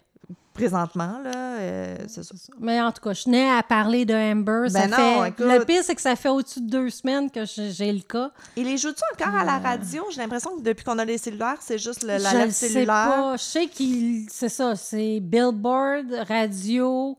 présentement, 0.54 1.20
là, 1.24 1.58
euh, 1.60 1.98
c'est 2.08 2.24
ça. 2.24 2.34
Mais 2.60 2.80
en 2.82 2.92
tout 2.92 3.02
cas, 3.02 3.14
je 3.14 3.24
tenais 3.24 3.50
à 3.50 3.64
parler 3.64 4.06
de 4.06 4.14
Amber. 4.14 4.70
ça 4.70 4.82
Ben 4.88 4.92
non, 4.92 5.24
fait... 5.24 5.30
écoute. 5.30 5.46
Le 5.46 5.66
pire, 5.66 5.82
c'est 5.84 5.96
que 5.96 6.02
ça 6.02 6.16
fait 6.16 6.30
au-dessus 6.30 6.62
de 6.62 6.70
deux 6.70 6.90
semaines 6.90 7.32
que 7.32 7.46
j'ai 7.46 7.92
le 7.92 8.02
cas. 8.02 8.30
Et 8.56 8.64
les 8.64 8.78
joues-tu 8.78 9.02
encore 9.14 9.36
à 9.36 9.44
la 9.46 9.58
radio? 9.60 10.04
J'ai 10.12 10.22
l'impression 10.22 10.56
que 10.58 10.62
depuis 10.62 10.84
qu'on 10.84 11.00
a 11.00 11.06
les 11.06 11.18
cellulaires, 11.18 11.58
c'est 11.62 11.78
juste 11.80 12.04
le, 12.04 12.10
la 12.10 12.18
je 12.20 12.24
lèvre 12.36 12.46
le 12.46 12.52
sais 12.52 12.68
cellulaire. 12.70 12.86
pas. 13.08 13.38
Je 13.38 13.42
sais 13.44 13.68
qu'il... 13.68 14.28
C'est 14.30 14.50
ça, 14.50 14.76
c'est 14.76 15.20
billboard, 15.22 16.14
radio, 16.28 17.18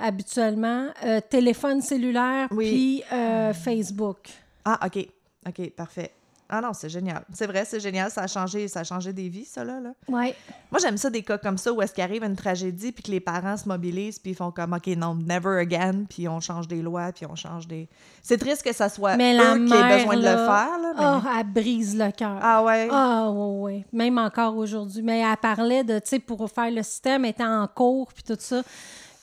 habituellement, 0.00 0.88
euh, 1.04 1.20
téléphone 1.28 1.80
cellulaire, 1.80 2.48
Oui. 2.50 2.70
puis 2.70 3.02
euh, 3.12 3.52
Facebook. 3.52 4.28
Ah, 4.64 4.78
OK. 4.86 5.06
OK, 5.48 5.70
parfait. 5.70 6.12
Ah 6.48 6.60
non, 6.60 6.72
c'est 6.72 6.88
génial. 6.88 7.24
C'est 7.32 7.48
vrai, 7.48 7.64
c'est 7.64 7.80
génial. 7.80 8.08
Ça 8.08 8.22
a 8.22 8.26
changé, 8.28 8.68
ça 8.68 8.80
a 8.80 8.84
changé 8.84 9.12
des 9.12 9.28
vies, 9.28 9.44
ça, 9.44 9.64
là. 9.64 9.80
là. 9.80 9.90
Ouais. 10.08 10.32
Moi, 10.70 10.78
j'aime 10.80 10.96
ça, 10.96 11.10
des 11.10 11.22
cas 11.22 11.38
comme 11.38 11.58
ça, 11.58 11.72
où 11.72 11.82
est-ce 11.82 11.92
qu'il 11.92 12.04
arrive 12.04 12.22
une 12.22 12.36
tragédie, 12.36 12.92
puis 12.92 13.02
que 13.02 13.10
les 13.10 13.18
parents 13.18 13.56
se 13.56 13.66
mobilisent, 13.68 14.20
puis 14.20 14.30
ils 14.30 14.36
font 14.36 14.52
comme, 14.52 14.72
OK, 14.72 14.86
non, 14.96 15.16
never 15.16 15.58
again, 15.58 16.04
puis 16.08 16.28
on 16.28 16.38
change 16.38 16.68
des 16.68 16.82
lois, 16.82 17.10
puis 17.12 17.26
on 17.26 17.34
change 17.34 17.66
des... 17.66 17.88
C'est 18.22 18.38
triste 18.38 18.62
que 18.62 18.72
ça 18.72 18.88
soit 18.88 19.16
Mais 19.16 19.34
la 19.34 19.56
eux 19.56 19.66
qui 19.66 19.72
aient 19.72 19.76
mère, 19.82 19.98
besoin 19.98 20.16
de 20.16 20.20
le 20.22 20.36
faire, 20.36 20.78
là. 20.80 20.92
mais- 20.96 21.02
Ah, 21.04 21.22
elle 21.40 21.46
brise 21.52 21.96
le 21.98 22.12
cœur. 22.12 22.38
Ah 22.40 22.62
ouais? 22.62 22.88
Ah, 22.92 23.28
oui, 23.28 23.74
oui. 23.74 23.84
Même 23.92 24.16
encore 24.18 24.56
aujourd'hui. 24.56 25.02
Mais 25.02 25.22
elle 25.28 25.36
parlait 25.38 25.82
de, 25.82 25.98
tu 25.98 26.10
sais, 26.10 26.18
pour 26.20 26.48
faire 26.48 26.70
le 26.70 26.84
système, 26.84 27.24
elle 27.24 27.32
était 27.32 27.44
en 27.44 27.66
cours, 27.66 28.12
puis 28.12 28.22
tout 28.22 28.36
ça. 28.38 28.62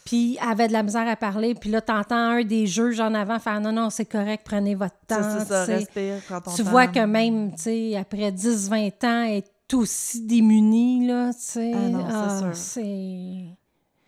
Puis 0.05 0.37
avait 0.41 0.67
de 0.67 0.73
la 0.73 0.83
misère 0.83 1.07
à 1.07 1.15
parler. 1.15 1.55
Puis 1.55 1.69
là, 1.69 1.81
t'entends 1.81 2.15
un 2.15 2.43
des 2.43 2.67
juges 2.67 2.99
en 2.99 3.13
avant 3.13 3.39
faire 3.39 3.61
non, 3.61 3.71
non, 3.71 3.89
c'est 3.89 4.05
correct, 4.05 4.41
prenez 4.45 4.75
votre 4.75 4.95
temps. 5.07 5.39
C'est 5.39 5.45
ça, 5.45 5.65
respire 5.65 6.15
Tu 6.55 6.63
vois 6.63 6.87
que 6.87 6.99
même, 7.05 7.51
tu 7.55 7.61
sais, 7.63 7.95
après 7.95 8.31
10-20 8.31 9.05
ans, 9.05 9.23
elle 9.23 9.35
est 9.37 9.73
aussi 9.73 10.21
démunie, 10.21 11.07
là, 11.07 11.31
tu 11.33 11.39
sais. 11.39 11.71
Ah 11.73 11.87
non, 11.89 12.05
c'est 12.07 12.15
Ah, 12.15 12.39
sûr. 12.39 12.55
c'est... 12.55 13.45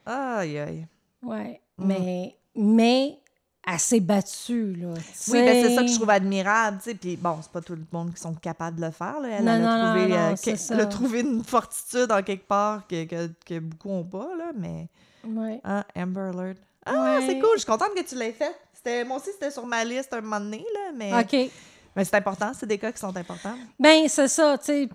Aïe, 0.06 0.60
aïe. 0.60 0.88
Ouais. 1.24 1.60
Mm. 1.78 1.86
Mais, 1.88 2.36
mais 2.56 3.18
s'est 3.78 4.00
battue, 4.00 4.76
là. 4.76 4.90
Oui, 5.30 5.42
ben 5.44 5.64
c'est 5.64 5.74
ça 5.76 5.82
que 5.82 5.88
je 5.88 5.96
trouve 5.96 6.10
admirable, 6.12 6.78
tu 6.84 6.92
sais. 6.92 6.96
Puis 6.96 7.16
bon, 7.16 7.38
c'est 7.42 7.52
pas 7.52 7.62
tout 7.62 7.74
le 7.74 7.86
monde 7.92 8.14
qui 8.14 8.22
sont 8.22 8.34
capables 8.36 8.78
de 8.80 8.86
le 8.86 8.92
faire, 8.92 9.20
là. 9.20 9.30
Elle, 9.30 9.46
Non, 9.46 9.54
elle 9.54 9.64
a 9.64 9.78
non, 9.78 9.94
trouvé, 9.94 10.08
non, 10.10 10.16
euh, 10.18 10.36
que- 10.36 10.74
elle 10.74 10.80
a 10.82 10.86
trouvé 10.86 11.20
une 11.22 11.44
fortitude 11.44 12.12
en 12.12 12.22
quelque 12.22 12.48
part 12.48 12.86
que, 12.88 13.06
que, 13.06 13.30
que 13.46 13.60
beaucoup 13.60 13.90
ont 13.90 14.04
pas, 14.04 14.30
là. 14.38 14.52
Mais, 14.56 14.88
Ouais. 15.28 15.60
hein, 15.64 15.84
Amber 15.96 16.32
Alert. 16.34 16.58
Ah, 16.86 17.18
Ouais. 17.20 17.26
c'est 17.28 17.40
cool. 17.40 17.50
Je 17.54 17.60
suis 17.60 17.66
contente 17.68 17.94
que 17.96 18.04
tu 18.04 18.16
l'aies 18.16 18.32
fait. 18.34 18.56
C'était, 18.74 19.04
moi 19.04 19.18
aussi, 19.18 19.32
c'était 19.32 19.52
sur 19.52 19.66
ma 19.66 19.84
liste 19.84 20.14
un 20.14 20.22
moment 20.22 20.40
donné, 20.40 20.64
là. 20.74 20.92
Mais, 20.96 21.12
OK. 21.20 21.52
mais 21.96 22.06
c'est 22.06 22.16
important. 22.16 22.52
C'est 22.54 22.68
des 22.68 22.78
cas 22.78 22.92
qui 22.92 23.00
sont 23.00 23.16
importants. 23.16 23.56
Ben, 23.80 24.08
c'est 24.08 24.28
ça, 24.28 24.58
tu 24.58 24.66
sais. 24.66 24.90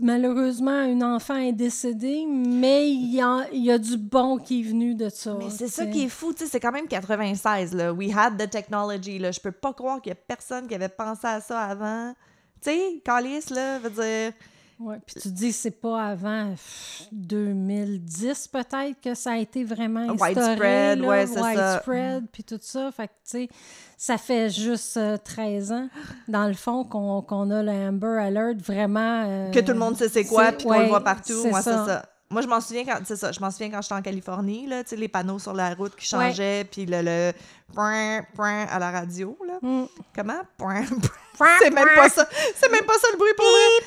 Malheureusement, 0.00 0.82
une 0.82 1.02
enfant 1.02 1.36
est 1.36 1.54
décédée, 1.54 2.26
mais 2.28 2.90
il 2.90 3.14
y 3.14 3.20
a, 3.22 3.46
il 3.50 3.64
y 3.64 3.70
a 3.72 3.78
du 3.78 3.96
bon 3.96 4.36
qui 4.36 4.60
est 4.60 4.62
venu 4.64 4.94
de 4.94 5.08
ça. 5.08 5.34
Mais 5.38 5.48
c'est 5.48 5.68
ça 5.68 5.86
qui 5.86 6.04
est 6.04 6.08
fou, 6.10 6.34
tu 6.34 6.44
sais, 6.44 6.50
c'est 6.50 6.60
quand 6.60 6.70
même 6.70 6.86
96, 6.86 7.74
là. 7.74 7.94
We 7.94 8.14
had 8.14 8.36
the 8.36 8.48
technology, 8.50 9.18
là. 9.18 9.30
Je 9.32 9.40
peux 9.40 9.52
pas 9.52 9.72
croire 9.72 10.02
qu'il 10.02 10.10
y 10.10 10.12
a 10.12 10.16
personne 10.16 10.68
qui 10.68 10.74
avait 10.74 10.90
pensé 10.90 11.26
à 11.26 11.40
ça 11.40 11.60
avant. 11.62 12.12
Tu 12.60 12.70
sais, 12.70 13.00
Calice, 13.04 13.48
là, 13.50 13.78
veut 13.78 13.90
dire... 13.90 14.32
Ouais, 14.78 14.98
puis 15.06 15.16
tu 15.22 15.28
dis 15.28 15.52
c'est 15.52 15.70
pas 15.70 16.04
avant 16.08 16.50
pff, 16.50 17.08
2010 17.12 18.48
peut-être 18.48 19.00
que 19.02 19.14
ça 19.14 19.32
a 19.32 19.36
été 19.38 19.64
vraiment 19.64 20.00
instauré. 20.00 20.30
Widespread, 20.34 20.98
là, 21.00 21.08
ouais, 21.08 21.26
c'est 21.26 21.34
ça. 21.34 21.48
widespread, 21.48 22.24
puis 22.30 22.44
tout 22.44 22.58
ça. 22.60 22.92
Fait 22.92 23.08
que, 23.08 23.12
tu 23.12 23.18
sais, 23.24 23.48
ça 23.96 24.18
fait 24.18 24.50
juste 24.50 24.98
euh, 24.98 25.16
13 25.16 25.72
ans, 25.72 25.88
dans 26.28 26.46
le 26.46 26.52
fond, 26.54 26.84
qu'on 26.84 27.22
qu'on 27.22 27.50
a 27.50 27.62
le 27.62 27.70
Amber 27.72 28.18
Alert 28.20 28.60
vraiment... 28.60 29.24
euh, 29.26 29.50
que 29.50 29.60
tout 29.60 29.72
le 29.72 29.78
monde 29.78 29.96
sait 29.96 30.10
c'est 30.10 30.24
quoi, 30.24 30.52
puis 30.52 30.66
qu'on 30.66 30.78
le 30.78 30.86
voit 30.88 31.02
partout. 31.02 31.46
Moi, 31.48 31.62
c'est 31.62 31.70
ça. 31.70 31.86
ça. 31.86 32.06
Moi, 32.28 32.42
je 32.42 32.48
m'en 32.48 32.60
souviens 32.60 32.84
quand, 32.84 32.98
c'est 33.04 33.16
ça, 33.16 33.30
je 33.32 33.38
m'en 33.40 33.50
souviens 33.52 33.70
quand 33.70 33.80
j'étais 33.80 33.94
en 33.94 34.02
Californie, 34.02 34.66
là, 34.66 34.82
tu 34.82 34.90
sais, 34.90 34.96
les 34.96 35.06
panneaux 35.08 35.38
sur 35.38 35.54
la 35.54 35.72
route 35.74 35.94
qui 35.96 36.04
changeaient, 36.06 36.64
puis 36.64 36.84
le, 36.84 37.00
le 37.00 37.32
point, 37.72 38.22
point 38.34 38.66
à 38.66 38.78
la 38.80 38.90
radio, 38.90 39.38
là. 39.46 39.58
Mm. 39.62 39.84
Comment? 40.14 40.40
Point, 40.58 40.82
point. 41.38 41.48
C'est 41.60 41.70
même 41.70 41.88
pas 41.94 42.08
ça. 42.08 42.28
C'est 42.56 42.70
même 42.70 42.84
pas 42.84 42.98
ça 43.00 43.06
le 43.12 43.16
bruit 43.16 43.32
pour 43.36 43.46
vrai. 43.46 43.86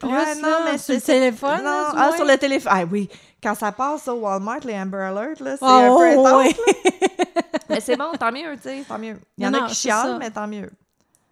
Plus, 0.00 0.08
Ouais, 0.10 0.34
là, 0.40 0.78
sur 0.78 0.94
le 0.94 1.00
c'est- 1.00 1.06
téléphone, 1.06 1.58
Non, 1.58 1.64
là, 1.64 1.92
ah, 1.96 2.10
sur 2.14 2.24
le 2.24 2.36
téléphone. 2.38 2.72
Ah 2.74 2.84
oui, 2.90 3.08
quand 3.42 3.54
ça 3.54 3.72
passe 3.72 4.06
au 4.08 4.14
Walmart, 4.14 4.60
les 4.64 4.74
Amber 4.74 4.98
Alert, 4.98 5.40
là, 5.40 5.56
c'est 5.56 5.64
Ah, 5.64 5.76
un 5.90 5.96
peu 5.96 6.14
oh, 6.16 6.26
intense. 6.26 6.54
Mais 7.68 7.80
c'est 7.80 7.96
bon, 7.96 8.12
tant 8.18 8.32
mieux, 8.32 8.54
tu 8.56 8.62
sais, 8.62 8.84
tant 8.88 8.98
mieux. 8.98 9.18
Il 9.36 9.44
y 9.44 9.46
en 9.46 9.50
Non, 9.50 9.58
a 9.58 9.60
non, 9.62 9.66
qui 9.68 9.74
c'est 9.74 9.88
chialent, 9.88 10.12
ça. 10.12 10.18
mais 10.18 10.30
tant 10.30 10.46
mieux. 10.46 10.70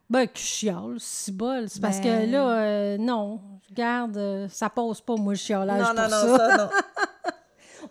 Ben, 0.08 0.26
qui 0.28 0.42
chiale, 0.42 0.96
si 0.98 1.32
bol. 1.32 1.64
C'est 1.68 1.80
parce 1.80 1.98
Ben- 2.00 2.26
que 2.26 2.30
là, 2.32 2.48
euh, 2.50 2.96
non, 2.98 3.40
regarde, 3.70 4.16
euh, 4.18 4.46
ça 4.50 4.68
passe 4.70 5.00
pas, 5.00 5.16
moi, 5.16 5.32
le 5.32 5.38
chialage 5.38 5.80
Non, 5.80 5.86
pour 5.86 5.94
non, 5.94 6.08
ça. 6.10 6.26
non, 6.26 6.36
ça, 6.36 6.56
non. 6.58 6.68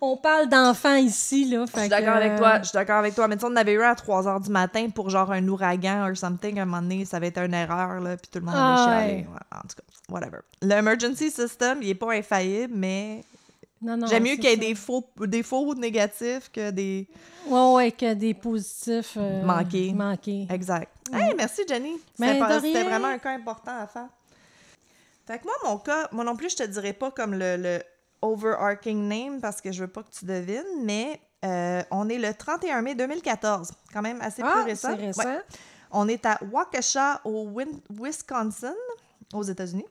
On 0.00 0.16
parle 0.16 0.48
d'enfants 0.48 0.96
ici, 0.96 1.44
là. 1.46 1.64
Je 1.72 1.80
suis 1.80 1.88
d'accord 1.88 2.16
avec 2.16 2.36
toi, 2.36 2.58
je 2.60 2.64
suis 2.68 2.72
d'accord 2.74 2.96
avec 2.96 3.14
toi. 3.14 3.28
Mais 3.28 3.36
tu 3.36 3.40
sais, 3.42 3.46
on 3.50 3.56
avait 3.56 3.72
eu 3.72 3.82
un 3.82 3.90
à 3.90 3.94
3 3.94 4.22
h 4.24 4.42
du 4.44 4.50
matin 4.50 4.88
pour 4.90 5.10
genre 5.10 5.30
un 5.32 5.46
ouragan 5.48 6.08
or 6.08 6.16
something. 6.16 6.58
À 6.58 6.62
un 6.62 6.64
moment 6.64 6.82
donné, 6.82 7.04
ça 7.04 7.16
avait 7.18 7.28
été 7.28 7.40
une 7.40 7.54
erreur, 7.54 8.00
là, 8.00 8.16
puis 8.16 8.28
tout 8.30 8.38
le 8.38 8.44
monde 8.44 8.54
Ah, 8.56 8.74
avait 8.74 9.06
chialé. 9.08 9.12
ouais. 9.22 9.26
Ouais, 9.28 9.58
en 9.58 9.60
tout 9.62 9.76
cas, 9.76 9.82
whatever. 10.08 10.38
L'emergency 10.62 11.30
system, 11.30 11.78
il 11.82 11.90
est 11.90 11.94
pas 11.94 12.12
infaillible, 12.12 12.72
mais 12.76 13.24
Non, 13.82 13.96
non, 13.96 14.06
j'aime 14.06 14.22
mieux 14.24 14.36
qu'il 14.36 14.44
y 14.44 14.48
ait 14.48 14.54
ça. 14.54 14.60
des 14.60 14.74
faux, 14.74 15.04
des 15.20 15.42
faux 15.42 15.74
négatifs 15.74 16.50
que 16.52 16.70
des... 16.70 17.08
Ouais, 17.48 17.72
ouais, 17.74 17.92
que 17.92 18.14
des 18.14 18.34
positifs 18.34 19.14
euh, 19.16 19.42
Manqués. 19.44 19.92
manqués. 19.92 20.46
Exact. 20.50 20.90
Hey, 21.12 21.34
merci, 21.36 21.62
Jenny. 21.68 21.92
Ben, 22.18 22.44
C'était 22.60 22.82
vraiment 22.82 23.08
un 23.08 23.18
cas 23.18 23.30
important 23.32 23.78
à 23.80 23.86
faire. 23.86 24.08
Fait 25.26 25.38
que 25.38 25.44
moi, 25.44 25.54
mon 25.64 25.78
cas, 25.78 26.08
moi 26.12 26.24
non 26.24 26.36
plus, 26.36 26.50
je 26.50 26.56
te 26.56 26.62
dirais 26.64 26.92
pas 26.92 27.10
comme 27.10 27.32
le, 27.34 27.56
le 27.56 27.80
overarching 28.26 29.08
name 29.08 29.40
parce 29.40 29.60
que 29.60 29.72
je 29.72 29.82
veux 29.82 29.88
pas 29.90 30.02
que 30.02 30.10
tu 30.10 30.24
devines, 30.24 30.64
mais 30.84 31.20
euh, 31.44 31.82
on 31.90 32.08
est 32.08 32.18
le 32.18 32.32
31 32.34 32.82
mai 32.82 32.94
2014. 32.94 33.70
Quand 33.92 34.02
même 34.02 34.20
assez 34.20 34.42
Ah, 34.44 34.52
plus 34.54 34.62
récent. 34.70 34.88
c'est 34.96 35.06
récent. 35.06 35.24
Ouais. 35.24 35.40
On 35.92 36.08
est 36.08 36.24
à 36.26 36.38
Waukesha, 36.52 37.20
au 37.24 37.46
Win- 37.48 37.80
Wisconsin, 37.90 38.74
aux 39.32 39.42
États-Unis. 39.44 39.86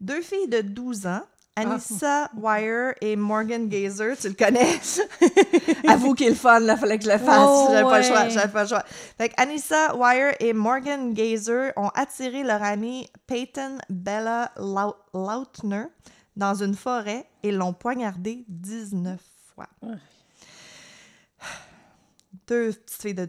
Deux 0.00 0.20
filles 0.22 0.48
de 0.48 0.60
12 0.62 1.06
ans, 1.06 1.22
Anissa 1.58 2.30
Wire 2.36 2.94
et 3.00 3.16
Morgan 3.16 3.68
Gazer. 3.68 4.16
Tu 4.18 4.28
le 4.28 4.34
connais? 4.34 4.78
Avoue 5.88 6.14
qu'il 6.14 6.26
est 6.26 6.30
le 6.30 6.36
fun, 6.36 6.60
là, 6.60 6.76
fallait 6.76 6.98
que 6.98 7.04
je 7.04 7.10
le 7.10 7.18
fasse. 7.18 7.46
Oh, 7.48 7.68
j'avais 7.70 7.82
pas 7.88 7.98
le 7.98 8.04
choix, 8.04 8.28
j'avais 8.28 8.52
pas 8.52 8.62
le 8.62 8.68
choix. 8.68 8.82
Fait 9.18 9.32
Anissa 9.36 9.94
Wire 9.96 10.34
et 10.40 10.52
Morgan 10.52 11.12
Gazer 11.14 11.72
ont 11.76 11.88
attiré 11.94 12.42
leur 12.42 12.62
amie 12.62 13.08
Peyton 13.26 13.78
Bella 13.88 14.50
Lau- 14.56 14.96
Lautner 15.14 15.84
dans 16.36 16.54
une 16.62 16.74
forêt 16.74 17.26
et 17.42 17.50
l'ont 17.50 17.72
poignardée 17.72 18.44
19 18.48 19.20
fois. 19.54 19.66
Deux 22.46 22.72
petites 22.72 23.02
filles 23.02 23.14
de... 23.14 23.28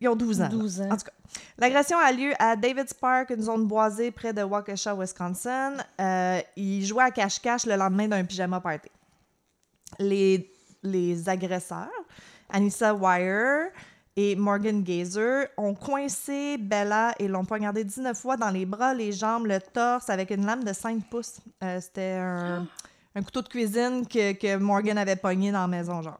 Ils 0.00 0.08
ont 0.08 0.16
12 0.16 0.40
ans. 0.40 0.44
là. 0.44 0.48
12 0.48 0.80
ans. 0.80 0.90
En 0.90 0.96
tout 0.96 1.04
cas, 1.04 1.12
l'agression 1.58 1.98
a 1.98 2.10
lieu 2.10 2.32
à 2.38 2.56
Davids 2.56 2.94
Park, 3.00 3.30
une 3.30 3.42
zone 3.42 3.66
boisée 3.66 4.10
près 4.10 4.32
de 4.32 4.42
Waukesha, 4.42 4.94
Wisconsin. 4.94 5.74
Euh, 6.00 6.40
ils 6.56 6.84
jouaient 6.84 7.04
à 7.04 7.10
cache-cache 7.10 7.66
le 7.66 7.76
lendemain 7.76 8.08
d'un 8.08 8.24
pyjama 8.24 8.60
party. 8.60 8.88
Les, 9.98 10.50
les 10.82 11.28
agresseurs, 11.28 11.88
Anissa 12.50 12.94
Wire 12.94 13.70
et 14.20 14.34
Morgan 14.34 14.82
Gazer, 14.82 15.46
ont 15.56 15.74
coincé 15.74 16.56
Bella 16.58 17.14
et 17.20 17.28
l'ont 17.28 17.44
poignardée 17.44 17.84
19 17.84 18.18
fois 18.18 18.36
dans 18.36 18.50
les 18.50 18.66
bras, 18.66 18.92
les 18.92 19.12
jambes, 19.12 19.46
le 19.46 19.60
torse 19.60 20.10
avec 20.10 20.30
une 20.30 20.44
lame 20.44 20.64
de 20.64 20.72
5 20.72 21.04
pouces. 21.08 21.36
Euh, 21.62 21.78
C'était 21.80 22.16
un, 22.20 22.66
un 23.14 23.22
couteau 23.22 23.42
de 23.42 23.48
cuisine 23.48 24.04
que, 24.08 24.32
que 24.32 24.56
Morgan 24.56 24.98
avait 24.98 25.14
pogné 25.14 25.52
dans 25.52 25.60
la 25.60 25.68
maison, 25.68 26.02
genre. 26.02 26.18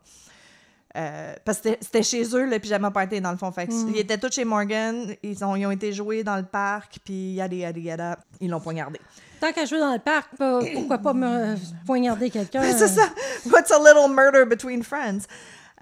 euh, 0.97 1.35
parce 1.45 1.59
que 1.59 1.71
c'était- 1.81 2.03
chez 2.05 2.23
eux, 2.37 2.47
le 2.49 2.59
pyjama 2.61 2.91
party, 2.93 3.21
dans 3.21 3.33
le 3.33 3.37
fond. 3.37 3.51
Fait 3.53 3.67
que 3.67 3.73
Mm. 3.73 3.89
Ils 3.95 3.99
étaient 3.99 4.19
tous 4.19 4.33
chez 4.33 4.45
Morgan, 4.45 5.15
ils 5.23 5.45
ont, 5.45 5.57
ils 5.57 5.67
ont 5.67 5.71
été 5.73 5.93
joués 5.93 6.23
dans 6.23 6.37
le 6.37 6.45
parc, 6.45 6.99
puis 7.05 7.33
yada 7.35 7.55
yada 7.57 7.79
yada, 7.81 8.19
ils 8.41 8.49
l'ont 8.49 8.61
poignardé. 8.61 9.01
Tant 9.41 9.53
qu'à 9.53 9.65
jouer 9.65 9.79
dans 9.81 9.93
le 9.93 9.99
parc, 10.01 10.31
pourquoi 10.37 10.99
pas 10.99 11.13
me 11.15 11.57
poignarder 11.85 12.31
quelqu'un? 12.37 12.63
C'est 12.63 12.89
ça. 12.89 13.09
What's 13.51 13.71
a 13.71 13.79
little 13.79 14.09
murder 14.15 14.45
between 14.45 14.83
friends? 14.83 15.27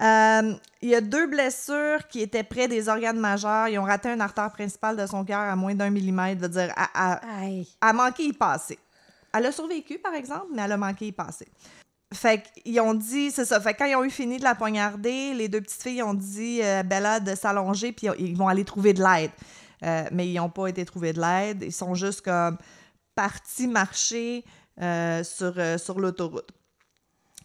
Euh, 0.02 0.54
il 0.82 0.88
y 0.90 0.94
a 0.94 1.00
deux 1.00 1.26
blessures 1.26 2.06
qui 2.08 2.20
étaient 2.20 2.42
près 2.42 2.68
des 2.68 2.88
organes 2.88 3.18
majeurs. 3.18 3.68
Ils 3.68 3.78
ont 3.78 3.84
raté 3.84 4.10
un 4.10 4.20
artère 4.20 4.50
principale 4.52 4.96
de 4.96 5.06
son 5.06 5.24
cœur 5.24 5.40
à 5.40 5.56
moins 5.56 5.74
d'un 5.74 5.90
millimètre. 5.90 6.40
veut 6.40 6.48
dire, 6.48 6.72
à, 6.76 7.20
à, 7.80 7.92
manqué 7.92 8.24
y 8.24 8.32
passer. 8.32 8.78
Elle 9.32 9.46
a 9.46 9.52
survécu, 9.52 9.98
par 9.98 10.14
exemple, 10.14 10.48
mais 10.54 10.62
elle 10.62 10.72
a 10.72 10.76
manqué 10.76 11.06
y 11.06 11.12
passer. 11.12 11.46
Fait 12.14 12.42
qu'ils 12.42 12.80
ont 12.80 12.94
dit, 12.94 13.30
c'est 13.30 13.44
ça. 13.44 13.60
Fait 13.60 13.74
quand 13.74 13.86
ils 13.86 13.96
ont 13.96 14.04
eu 14.04 14.10
fini 14.10 14.38
de 14.38 14.44
la 14.44 14.54
poignarder, 14.54 15.34
les 15.34 15.48
deux 15.48 15.60
petites 15.60 15.82
filles 15.82 16.02
ont 16.02 16.14
dit 16.14 16.62
à 16.62 16.82
Bella 16.82 17.20
de 17.20 17.34
s'allonger, 17.34 17.92
puis 17.92 18.08
ils 18.18 18.36
vont 18.36 18.48
aller 18.48 18.64
trouver 18.64 18.92
de 18.92 19.02
l'aide. 19.02 19.30
Euh, 19.82 20.04
mais 20.12 20.28
ils 20.28 20.36
n'ont 20.36 20.48
pas 20.48 20.68
été 20.68 20.84
trouver 20.84 21.12
de 21.12 21.20
l'aide. 21.20 21.62
Ils 21.62 21.72
sont 21.72 21.94
juste 21.94 22.22
comme 22.22 22.58
partis 23.14 23.66
marcher 23.66 24.44
euh, 24.80 25.24
sur, 25.24 25.54
euh, 25.58 25.78
sur 25.78 25.98
l'autoroute. 25.98 26.50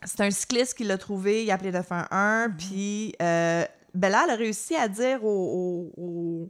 C'est 0.03 0.21
un 0.21 0.31
cycliste 0.31 0.73
qui 0.75 0.83
l'a 0.83 0.97
trouvé, 0.97 1.43
il 1.43 1.51
a 1.51 1.55
appelé 1.55 1.71
911, 1.71 2.49
puis 2.57 3.13
euh, 3.21 3.63
Bella, 3.93 4.21
elle 4.25 4.31
a 4.31 4.35
réussi 4.35 4.75
à 4.75 4.87
dire 4.87 5.23
aux, 5.23 5.91
aux- 5.97 6.01
aux 6.01 6.49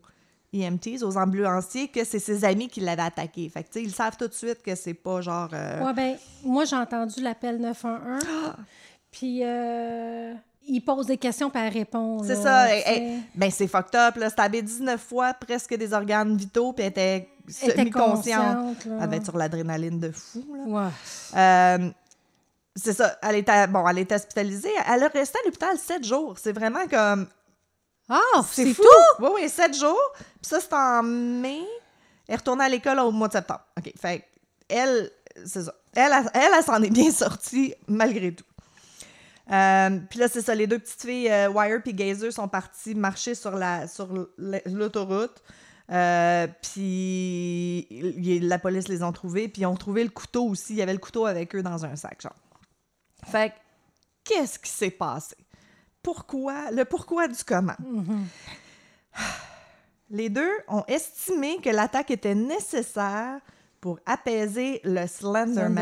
EMTs, 0.54 1.04
aux 1.04 1.18
ambulanciers, 1.18 1.88
que 1.90 2.04
c'est 2.04 2.20
ses 2.20 2.46
amis 2.46 2.68
qui 2.68 2.80
l'avaient 2.82 3.02
attaqué. 3.04 3.48
Fait 3.50 3.64
que, 3.64 3.68
tu 3.70 3.80
sais, 3.80 3.84
ils 3.84 3.94
savent 3.94 4.16
tout 4.18 4.28
de 4.28 4.34
suite 4.34 4.62
que 4.64 4.76
c'est 4.76 4.94
pas 4.94 5.22
genre... 5.22 5.50
euh, 5.54 5.84
Ouais, 5.86 5.94
ben, 5.94 6.16
moi, 6.44 6.66
j'ai 6.66 6.76
entendu 6.76 7.22
l'appel 7.22 7.58
911. 7.60 8.22
Puis, 9.12 9.42
euh, 9.44 10.34
il 10.68 10.82
pose 10.82 11.08
des 11.08 11.18
questions, 11.18 11.50
puis 11.50 11.62
elle 11.62 11.74
répond. 11.74 12.24
C'est 12.24 12.36
ça. 12.36 12.74
hey, 12.74 12.84
hey, 12.86 13.20
ben, 13.36 13.50
c'est 13.52 13.68
fucked 13.68 13.96
up, 13.96 14.16
là. 14.18 14.30
Stabé 14.30 14.62
19 14.62 15.02
fois, 15.02 15.34
presque 15.34 15.76
des 15.76 15.92
organes 15.94 16.38
vitaux, 16.38 16.72
puis 16.74 16.84
elle 16.86 16.92
était 16.92 17.30
semi-consciente. 17.50 18.78
Elle 18.86 19.06
devait 19.08 19.18
être 19.18 19.26
sur 19.26 19.38
l'adrénaline 19.38 20.00
de 20.00 20.12
fou, 20.12 20.46
là. 20.56 20.64
Ouais. 20.66 20.90
Euh, 21.36 21.90
c'est 22.76 22.94
ça. 22.94 23.18
Elle 23.22 23.36
était, 23.36 23.68
bon, 23.68 23.88
elle 23.88 24.00
est 24.00 24.12
hospitalisée. 24.12 24.72
Elle 24.88 25.04
a 25.04 25.08
resté 25.08 25.38
à 25.44 25.46
l'hôpital 25.46 25.78
sept 25.78 26.04
jours. 26.04 26.38
C'est 26.40 26.54
vraiment 26.54 26.88
comme... 26.88 27.28
Ah, 28.10 28.20
C'est 28.50 28.66
c'est 28.66 28.74
fou! 28.74 28.84
tout? 28.84 29.24
Oui, 29.24 29.30
oui, 29.36 29.50
sept 29.50 29.78
jours. 29.78 30.00
Puis 30.16 30.50
ça, 30.50 30.60
c'est 30.60 30.74
en 30.74 31.04
mai. 31.04 31.62
Elle 32.28 32.34
est 32.34 32.38
retournée 32.38 32.66
à 32.66 32.70
l'école 32.70 33.00
au 33.00 33.12
mois 33.12 33.28
de 33.28 33.34
septembre. 33.34 33.62
OK. 33.78 33.92
Fait 34.00 34.20
que 34.20 34.26
elle, 34.70 35.12
c'est 35.46 35.64
ça. 35.64 35.74
Elle, 35.96 36.12
elle, 36.14 36.30
elle, 36.34 36.50
elle 36.58 36.64
s'en 36.64 36.82
est 36.82 36.90
bien 36.90 37.12
sortie 37.12 37.74
malgré 37.88 38.34
tout. 38.34 38.46
Euh, 39.52 40.00
puis 40.10 40.20
là, 40.20 40.28
c'est 40.30 40.42
ça. 40.42 40.56
Les 40.56 40.68
deux 40.68 40.80
petites 40.80 41.02
filles, 41.02 41.30
euh, 41.30 41.50
Wire 41.50 41.82
puis 41.84 41.94
Gazer, 41.94 42.32
sont 42.32 42.48
parties 42.48 42.96
marcher 42.96 43.36
sur 43.36 43.52
la 43.52 43.88
sur 43.88 44.08
l'autoroute. 44.38 45.42
Euh, 45.92 46.48
puis 46.62 47.86
la 48.42 48.60
police 48.60 48.88
les 48.88 49.04
ont 49.04 49.12
trouvés. 49.12 49.50
Puis 49.50 49.64
ils 49.64 49.66
ont 49.66 49.76
trouvé 49.76 50.04
le 50.04 50.10
couteau 50.10 50.46
aussi. 50.46 50.74
Il 50.74 50.78
y 50.78 50.82
avait 50.82 50.94
le 50.94 51.00
couteau 51.00 51.26
avec 51.26 51.54
eux 51.56 51.64
dans 51.64 51.84
un 51.86 51.96
sac, 51.98 52.22
genre. 52.22 52.36
Fait 53.26 53.50
que, 53.52 53.56
qu'est-ce 54.24 54.58
qui 54.60 54.70
s'est 54.70 54.92
passé? 54.92 55.36
Pourquoi? 56.04 56.72
Le 56.72 56.84
pourquoi 56.86 57.28
du 57.28 57.44
comment? 57.44 57.76
Les 60.10 60.30
deux 60.30 60.52
ont 60.68 60.84
estimé 60.88 61.58
que 61.62 61.70
l'attaque 61.70 62.12
était 62.12 62.36
nécessaire 62.36 63.40
pour 63.80 64.00
apaiser 64.06 64.82
le 64.84 65.08
Slenderman, 65.08 65.78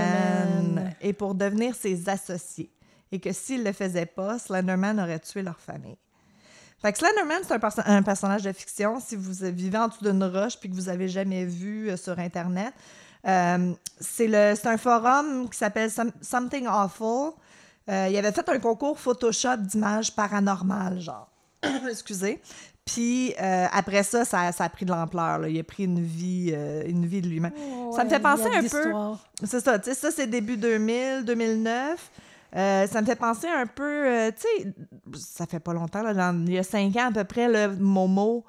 Slenderman. 0.73 0.95
et 1.02 1.13
pour 1.13 1.36
devenir 1.36 1.75
ses 1.75 2.08
associés. 2.08 2.71
Et 3.12 3.19
que 3.19 3.32
s'ils 3.34 3.63
le 3.63 3.71
faisaient 3.73 4.06
pas, 4.06 4.38
Slenderman 4.38 4.99
aurait 4.99 5.19
tué 5.19 5.41
leur 5.41 5.60
famille. 5.60 5.97
Fait 6.82 6.91
que 6.93 6.99
Slenderman, 6.99 7.41
c'est 7.43 7.54
un, 7.54 7.60
perso- 7.60 7.82
un 7.86 8.04
personnage 8.04 8.43
de 8.43 8.54
fiction. 8.54 8.99
Si 8.99 9.15
vous 9.15 9.34
vivez 9.52 9.78
en 9.78 9.88
dessous 9.88 10.04
d'une 10.04 10.23
roche 10.23 10.58
puis 10.60 10.69
que 10.69 10.75
vous 10.75 10.88
avez 10.89 11.10
jamais 11.10 11.43
vu 11.43 11.89
euh, 11.89 11.97
sur 11.97 12.17
Internet, 12.19 12.73
euh, 13.27 13.73
c'est 13.99 14.27
le- 14.27 14.55
c'est 14.55 14.67
un 14.67 14.77
forum 14.77 15.49
qui 15.49 15.58
s'appelle 15.58 15.89
Some- 15.91 16.12
Something 16.21 16.67
Awful. 16.67 17.34
Euh, 17.89 18.08
il 18.10 18.17
avait 18.17 18.32
fait 18.32 18.47
un 18.49 18.60
concours 18.60 18.99
Photoshop 18.99 19.58
d'images 19.58 20.15
paranormales, 20.15 20.99
genre. 20.99 21.29
Excusez. 21.89 22.41
Puis 22.86 23.34
euh, 23.41 23.65
après 23.71 24.03
ça, 24.03 24.25
ça, 24.25 24.51
ça 24.51 24.63
a 24.63 24.69
pris 24.69 24.86
de 24.86 24.91
l'ampleur. 24.91 25.45
Il 25.47 25.60
a 25.60 25.63
pris 25.63 25.84
une 25.84 26.01
vie, 26.01 26.51
euh, 26.53 26.84
une 26.88 27.05
vie 27.05 27.21
de 27.21 27.27
lui-même. 27.27 27.51
Ça 27.95 28.03
me 28.03 28.10
fait 28.10 28.19
penser 28.19 28.43
un 28.58 28.62
peu-. 28.84 28.91
C'est 29.43 29.60
ça, 29.60 29.77
tu 29.79 29.89
sais, 29.89 29.95
ça 29.95 30.12
c'est 30.12 30.27
début 30.27 30.58
2000, 30.58 31.23
2009. 31.25 32.12
Euh, 32.55 32.88
ça 32.88 33.01
me 33.01 33.05
fait 33.05 33.15
penser 33.15 33.47
un 33.47 33.67
peu, 33.67 33.84
euh, 34.08 34.32
tu 34.32 34.41
sais, 34.63 34.73
ça 35.19 35.45
fait 35.45 35.60
pas 35.60 35.71
longtemps, 35.73 36.01
là, 36.01 36.15
dans- 36.15 36.45
il 36.47 36.53
y 36.53 36.58
a 36.58 36.63
cinq 36.63 36.95
ans 36.95 37.10
à 37.10 37.12
peu 37.12 37.23
près, 37.23 37.47
le 37.47 37.75
Momo. 37.75 38.43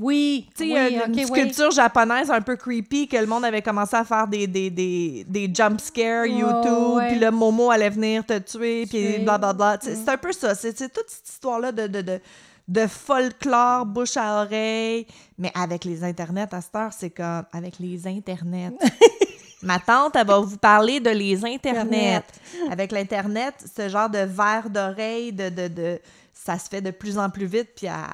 Oui, 0.00 0.48
Tu 0.56 0.64
sais, 0.64 0.72
oui, 0.72 0.76
a 0.78 0.88
une 0.88 1.00
ok, 1.00 1.08
oui. 1.16 1.26
sculpture 1.26 1.70
japonaise 1.70 2.30
un 2.30 2.40
peu 2.40 2.56
creepy 2.56 3.06
que 3.06 3.18
le 3.18 3.26
monde 3.26 3.44
avait 3.44 3.60
commencé 3.60 3.94
à 3.96 4.04
faire 4.04 4.26
des, 4.26 4.46
des, 4.46 4.70
des, 4.70 5.24
des 5.28 5.50
jump 5.52 5.78
scares 5.80 6.22
Ouais, 6.22 6.30
YouTube, 6.30 7.02
puis 7.10 7.18
le 7.18 7.30
Momo 7.30 7.70
allait 7.70 7.90
venir 7.90 8.24
te 8.24 8.38
tuer, 8.38 8.86
puis 8.86 9.18
blablabla. 9.18 9.78
Sais, 9.82 9.94
C'est 9.96 10.08
un 10.08 10.16
peu 10.16 10.32
ça. 10.32 10.54
C'est 10.54 10.76
c'est 10.76 10.88
toute 10.88 11.08
cette 11.08 11.28
histoire-là 11.28 11.70
de, 11.70 11.86
de, 11.86 12.00
de, 12.00 12.20
de 12.66 12.86
folklore, 12.86 13.84
bouche 13.84 14.16
à 14.16 14.42
oreille. 14.42 15.06
Mais 15.36 15.52
avec 15.54 15.84
les 15.84 16.02
internets, 16.02 16.48
à 16.54 16.60
cette 16.62 16.74
heure, 16.76 16.92
c'est 16.92 17.10
comme 17.10 17.44
avec 17.52 17.78
les 17.78 18.06
internets. 18.06 18.72
Ma 19.62 19.78
tante, 19.78 20.16
elle 20.16 20.26
va 20.26 20.38
vous 20.38 20.56
parler 20.56 21.00
de 21.00 21.10
les 21.10 21.44
internets. 21.44 22.14
Internet. 22.14 22.24
Avec 22.70 22.92
l'Internet, 22.92 23.54
ce 23.76 23.90
genre 23.90 24.08
de 24.08 24.20
verre 24.20 24.70
d'oreille, 24.70 25.34
de, 25.34 25.50
de, 25.50 25.68
de, 25.68 26.00
ça 26.32 26.58
se 26.58 26.70
fait 26.70 26.80
de 26.80 26.90
plus 26.90 27.18
en 27.18 27.28
plus 27.28 27.44
vite, 27.44 27.68
puis 27.76 27.86
à, 27.86 28.06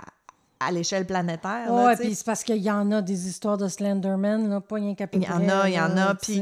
à 0.61 0.73
l'échelle 0.73 1.07
planétaire. 1.07 1.67
sais. 1.97 2.03
puis 2.05 2.15
c'est 2.15 2.25
parce 2.27 2.43
qu'il 2.45 2.57
y 2.63 2.71
en 2.71 2.91
a 2.93 3.03
des 3.03 3.29
histoires 3.29 3.59
de 3.59 3.69
Slenderman, 3.69 4.49
là, 4.49 4.61
pas 4.61 4.77
rien 4.77 4.95
qu'à 4.95 5.07
Il 5.13 5.23
y 5.23 5.29
en 5.29 5.49
a, 5.49 5.69
il 5.69 5.75
y 5.75 5.81
en 5.81 5.97
a, 5.97 6.15
puis- 6.15 6.41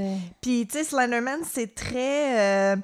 tu 0.66 0.79
sais, 0.79 0.85
Slenderman, 0.85 1.40
c'est 1.50 1.74
très. 1.74 2.72
euh, 2.74 2.77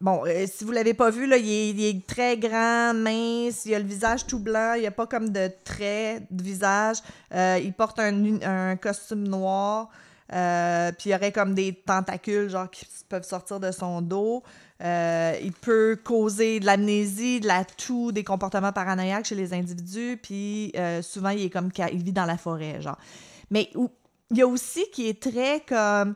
Bon, 0.00 0.24
euh, 0.26 0.46
si 0.52 0.64
vous 0.64 0.72
l'avez 0.72 0.94
pas 0.94 1.10
vu, 1.10 1.26
là, 1.28 1.36
il 1.36 1.48
est, 1.48 1.70
il 1.70 1.84
est 1.84 2.04
très 2.06 2.36
grand, 2.36 2.92
mince, 2.92 3.64
il 3.66 3.74
a 3.74 3.78
le 3.78 3.84
visage 3.84 4.26
tout 4.26 4.40
blanc, 4.40 4.72
il 4.74 4.80
n'y 4.80 4.86
a 4.88 4.90
pas 4.90 5.06
comme 5.06 5.30
de 5.30 5.48
traits 5.64 6.24
de 6.28 6.42
visage. 6.42 6.96
Euh, 7.32 7.60
il 7.62 7.72
porte 7.72 8.00
un, 8.00 8.40
un 8.42 8.74
costume 8.74 9.28
noir, 9.28 9.90
euh, 10.32 10.90
puis 10.92 11.10
il 11.10 11.12
y 11.12 11.14
aurait 11.14 11.32
comme 11.32 11.54
des 11.54 11.74
tentacules, 11.74 12.48
genre, 12.48 12.70
qui 12.70 12.86
peuvent 13.08 13.26
sortir 13.26 13.60
de 13.60 13.70
son 13.70 14.00
dos. 14.02 14.42
Euh, 14.82 15.34
il 15.42 15.52
peut 15.52 15.98
causer 16.02 16.58
de 16.58 16.66
l'amnésie, 16.66 17.38
de 17.40 17.46
la 17.46 17.64
toux, 17.64 18.10
des 18.12 18.24
comportements 18.24 18.72
paranoïaques 18.72 19.26
chez 19.26 19.34
les 19.36 19.52
individus, 19.54 20.18
puis 20.22 20.72
euh, 20.76 21.02
souvent, 21.02 21.30
il 21.30 21.44
est 21.44 21.50
comme, 21.50 21.70
il 21.92 22.02
vit 22.02 22.12
dans 22.12 22.24
la 22.24 22.36
forêt, 22.38 22.80
genre. 22.80 22.98
Mais 23.50 23.68
ou- 23.74 23.90
il 24.30 24.38
y 24.38 24.42
a 24.42 24.46
aussi 24.46 24.84
qui 24.92 25.08
est 25.08 25.22
très 25.22 25.60
comme 25.60 26.14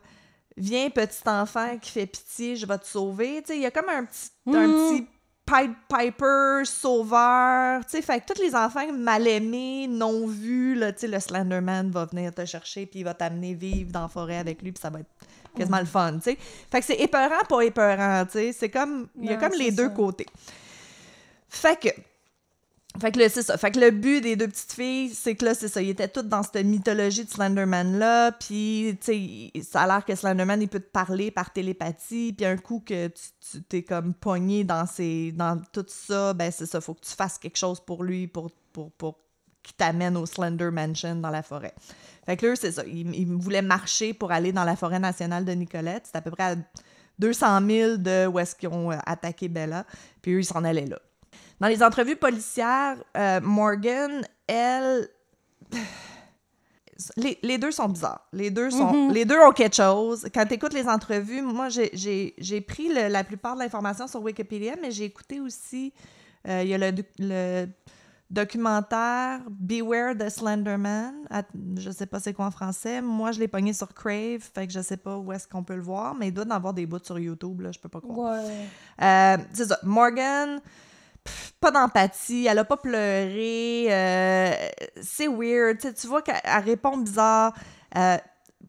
viens 0.57 0.89
petit 0.89 1.21
enfant 1.29 1.77
qui 1.79 1.91
fait 1.91 2.07
pitié, 2.07 2.55
je 2.55 2.65
vais 2.65 2.77
te 2.79 2.87
sauver. 2.87 3.41
Tu 3.43 3.49
sais, 3.49 3.55
il 3.57 3.61
y 3.61 3.65
a 3.67 3.71
comme 3.71 3.89
un 3.89 4.05
petit 4.05 4.31
un 4.47 4.67
Mhm. 4.67 4.73
petit 4.73 5.07
Pied 5.47 5.71
Piper 5.87 6.65
sauveur, 6.65 7.85
tu 7.85 7.91
sais, 7.91 8.01
fait 8.01 8.19
que 8.19 8.33
tous 8.33 8.41
les 8.41 8.53
enfants 8.53 8.91
mal 8.91 9.25
aimés, 9.27 9.87
non 9.87 10.27
vus, 10.27 10.75
là, 10.75 10.91
tu 10.91 10.99
sais, 10.99 11.07
le 11.07 11.19
Slenderman 11.21 11.89
va 11.89 12.05
venir 12.05 12.33
te 12.33 12.45
chercher 12.45 12.85
puis 12.85 12.99
il 12.99 13.03
va 13.03 13.13
t'amener 13.13 13.53
vivre 13.53 13.89
dans 13.91 14.01
la 14.01 14.07
forêt 14.09 14.37
avec 14.37 14.61
lui 14.61 14.73
puis 14.73 14.81
ça 14.81 14.89
va 14.89 14.99
être 14.99 15.09
quasiment 15.55 15.79
le 15.79 15.85
fun, 15.85 16.15
tu 16.15 16.31
sais. 16.31 16.37
Fait 16.69 16.81
que 16.81 16.85
c'est 16.85 16.99
épeurant 16.99 17.45
pas 17.47 17.61
épeurant, 17.61 18.25
tu 18.25 18.33
sais, 18.33 18.51
c'est 18.51 18.69
comme 18.69 19.07
il 19.17 19.29
y 19.29 19.33
a 19.33 19.37
comme 19.37 19.53
les 19.57 19.71
deux 19.71 19.89
côtés. 19.89 20.27
Fait 21.49 21.79
que 21.79 21.89
fait 22.99 23.11
que, 23.11 23.19
le, 23.19 23.29
c'est 23.29 23.43
ça. 23.43 23.57
Fait 23.57 23.71
que 23.71 23.79
le 23.79 23.91
but 23.91 24.21
des 24.21 24.35
deux 24.35 24.47
petites 24.47 24.73
filles, 24.73 25.09
c'est 25.09 25.35
que 25.35 25.45
là, 25.45 25.53
c'est 25.53 25.67
ça. 25.67 25.81
Ils 25.81 25.89
étaient 25.89 26.07
toutes 26.07 26.29
dans 26.29 26.43
cette 26.43 26.65
mythologie 26.65 27.25
de 27.25 27.29
Slenderman-là. 27.29 28.31
Puis, 28.33 28.97
tu 29.01 29.51
sais, 29.53 29.63
ça 29.63 29.83
a 29.83 29.87
l'air 29.87 30.05
que 30.05 30.15
Slenderman, 30.15 30.61
il 30.61 30.67
peut 30.67 30.79
te 30.79 30.89
parler 30.89 31.31
par 31.31 31.51
télépathie. 31.53 32.33
Puis, 32.33 32.45
un 32.45 32.57
coup 32.57 32.83
que 32.85 33.07
tu, 33.07 33.23
tu 33.51 33.63
t'es 33.63 33.83
comme 33.83 34.13
pogné 34.13 34.63
dans, 34.63 34.85
ces, 34.85 35.31
dans 35.31 35.61
tout 35.71 35.85
ça, 35.87 36.33
ben 36.33 36.51
c'est 36.51 36.65
ça. 36.65 36.81
Faut 36.81 36.93
que 36.93 37.05
tu 37.05 37.11
fasses 37.13 37.37
quelque 37.37 37.57
chose 37.57 37.79
pour 37.79 38.03
lui, 38.03 38.27
pour, 38.27 38.51
pour, 38.73 38.91
pour 38.91 39.19
qu'il 39.61 39.75
t'amène 39.75 40.17
au 40.17 40.25
Slender 40.25 40.71
Mansion 40.71 41.15
dans 41.15 41.29
la 41.29 41.43
forêt. 41.43 41.73
Fait 42.25 42.37
que 42.37 42.47
là, 42.47 42.55
c'est 42.55 42.71
ça. 42.71 42.83
Ils, 42.85 43.13
ils 43.13 43.27
voulaient 43.27 43.61
marcher 43.61 44.13
pour 44.13 44.31
aller 44.31 44.51
dans 44.51 44.63
la 44.63 44.75
forêt 44.75 44.99
nationale 44.99 45.45
de 45.45 45.51
Nicolette. 45.51 46.03
C'est 46.05 46.17
à 46.17 46.21
peu 46.21 46.31
près 46.31 46.43
à 46.43 46.55
200 47.19 47.67
000 47.67 47.97
de 47.97 48.27
où 48.27 48.39
est-ce 48.39 48.55
qu'ils 48.55 48.69
ont 48.69 48.91
euh, 48.91 48.97
attaqué 49.05 49.47
Bella. 49.47 49.85
Puis 50.21 50.33
eux, 50.33 50.39
ils 50.39 50.45
s'en 50.45 50.63
allaient 50.63 50.85
là. 50.85 50.99
Dans 51.59 51.67
les 51.67 51.81
entrevues 51.83 52.15
policières, 52.15 52.97
euh, 53.15 53.39
Morgan, 53.41 54.21
elle. 54.47 55.07
Les, 57.15 57.37
les 57.43 57.59
deux 57.59 57.69
sont 57.71 57.87
bizarres. 57.89 58.27
Les 58.33 58.49
deux, 58.49 58.71
sont, 58.71 58.91
Mhm. 58.91 59.13
les 59.13 59.23
deux 59.23 59.37
ont 59.39 59.51
quelque 59.51 59.75
chose. 59.75 60.25
Quand 60.33 60.45
tu 60.47 60.55
écoutes 60.55 60.73
les 60.73 60.87
entrevues, 60.87 61.43
moi, 61.43 61.69
j'ai- 61.69 62.61
pris 62.61 62.87
le- 62.89 63.07
la 63.07 63.23
plupart 63.23 63.53
de 63.55 63.59
l'information 63.61 64.07
sur 64.07 64.23
Wikipédia, 64.23 64.73
mais 64.81 64.89
j'ai 64.89 65.03
écouté 65.05 65.39
aussi. 65.39 65.93
euh, 66.47 66.63
Il 66.63 66.69
y 66.69 66.73
a 66.73 66.77
le, 66.79 66.91
doc- 66.91 67.05
le 67.19 67.67
documentaire 68.31 69.41
Beware 69.47 70.15
the 70.17 70.27
Slenderman. 70.29 71.13
Att- 71.29 71.45
Je 71.77 71.91
sais 71.91 72.07
pas 72.07 72.19
c'est 72.19 72.33
quoi 72.33 72.45
en 72.47 72.51
français. 72.51 72.99
Moi, 73.01 73.31
je 73.31 73.39
l'ai 73.41 73.47
pogné 73.47 73.73
sur 73.73 73.93
Crave, 73.93 74.39
fait 74.53 74.65
que 74.65 74.73
je 74.73 74.81
sais 74.81 74.97
pas 74.97 75.17
où 75.17 75.31
est-ce 75.31 75.47
qu'on 75.47 75.63
peut 75.63 75.75
le 75.75 75.81
voir, 75.83 76.15
mais 76.15 76.29
il 76.29 76.33
doit 76.33 76.45
en 76.45 76.51
avoir 76.51 76.73
des 76.73 76.87
bouts 76.87 77.03
sur 77.03 77.19
YouTube, 77.19 77.61
là, 77.61 77.71
je 77.71 77.79
peux 77.79 77.89
pas 77.89 78.01
croire. 78.01 78.43
Ouais. 78.43 78.65
Euh, 79.03 79.37
c'est 79.53 79.65
ça. 79.65 79.77
Morgan, 79.83 80.61
pas 81.59 81.71
d'empathie, 81.71 82.45
elle 82.49 82.59
a 82.59 82.63
pas 82.65 82.77
pleuré, 82.77 83.87
euh, 83.89 84.51
c'est 85.01 85.27
weird, 85.27 85.77
tu 85.95 86.07
vois 86.07 86.21
qu'elle 86.21 86.39
elle 86.43 86.63
répond 86.63 86.97
bizarre, 86.97 87.53
euh, 87.97 88.17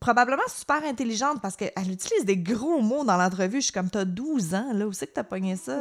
probablement 0.00 0.42
super 0.48 0.82
intelligente 0.84 1.40
parce 1.42 1.56
qu'elle 1.56 1.90
utilise 1.90 2.24
des 2.24 2.36
gros 2.36 2.80
mots 2.80 3.04
dans 3.04 3.16
l'entrevue, 3.16 3.60
je 3.60 3.64
suis 3.66 3.72
comme, 3.72 3.90
t'as 3.90 4.04
12 4.04 4.54
ans, 4.54 4.70
là, 4.72 4.86
où 4.86 4.92
c'est 4.92 5.06
que 5.08 5.12
t'as 5.14 5.24
pogné 5.24 5.56
ça. 5.56 5.78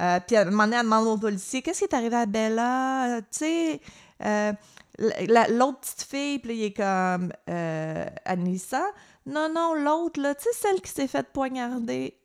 Euh, 0.00 0.20
puis 0.26 0.36
à 0.36 0.42
un 0.42 0.44
moment 0.46 0.64
donné, 0.64 0.76
elle 0.76 0.82
demande 0.84 1.06
au 1.08 1.16
policier, 1.16 1.62
qu'est-ce 1.62 1.78
qui 1.80 1.84
est 1.84 1.94
arrivé 1.94 2.16
à 2.16 2.26
Bella, 2.26 3.20
tu 3.32 3.38
sais, 3.38 3.80
euh, 4.24 4.52
la- 4.98 5.48
l'autre 5.48 5.78
petite 5.80 6.02
fille, 6.02 6.38
puis 6.40 6.56
il 6.56 6.64
est 6.64 6.72
comme, 6.76 7.32
euh, 7.48 8.04
Anissa, 8.24 8.82
non, 9.26 9.48
non, 9.52 9.74
l'autre, 9.74 10.20
là, 10.20 10.34
tu 10.34 10.44
sais, 10.44 10.50
celle 10.52 10.80
qui 10.80 10.90
s'est 10.92 11.08
faite 11.08 11.28
poignarder, 11.32 12.16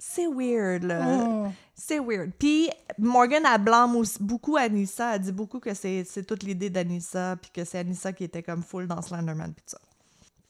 c'est 0.00 0.26
weird, 0.26 0.84
là. 0.84 1.04
Mm. 1.04 1.52
C'est 1.74 2.00
weird. 2.00 2.30
Puis 2.38 2.70
Morgan, 2.98 3.42
elle 3.46 3.60
blâme 3.60 3.96
aussi 3.96 4.16
beaucoup 4.18 4.56
Anissa. 4.56 5.14
Elle 5.14 5.20
dit 5.20 5.32
beaucoup 5.32 5.60
que 5.60 5.74
c'est 5.74 6.04
c'est 6.04 6.24
toute 6.24 6.42
l'idée 6.42 6.70
d'Anissa, 6.70 7.36
puis 7.36 7.50
que 7.54 7.64
c'est 7.64 7.78
Anissa 7.78 8.12
qui 8.12 8.24
était 8.24 8.42
comme 8.42 8.62
full 8.62 8.86
dans 8.86 9.02
Slenderman, 9.02 9.52
puis 9.52 9.62
tout 9.66 9.76
ça. 9.76 9.80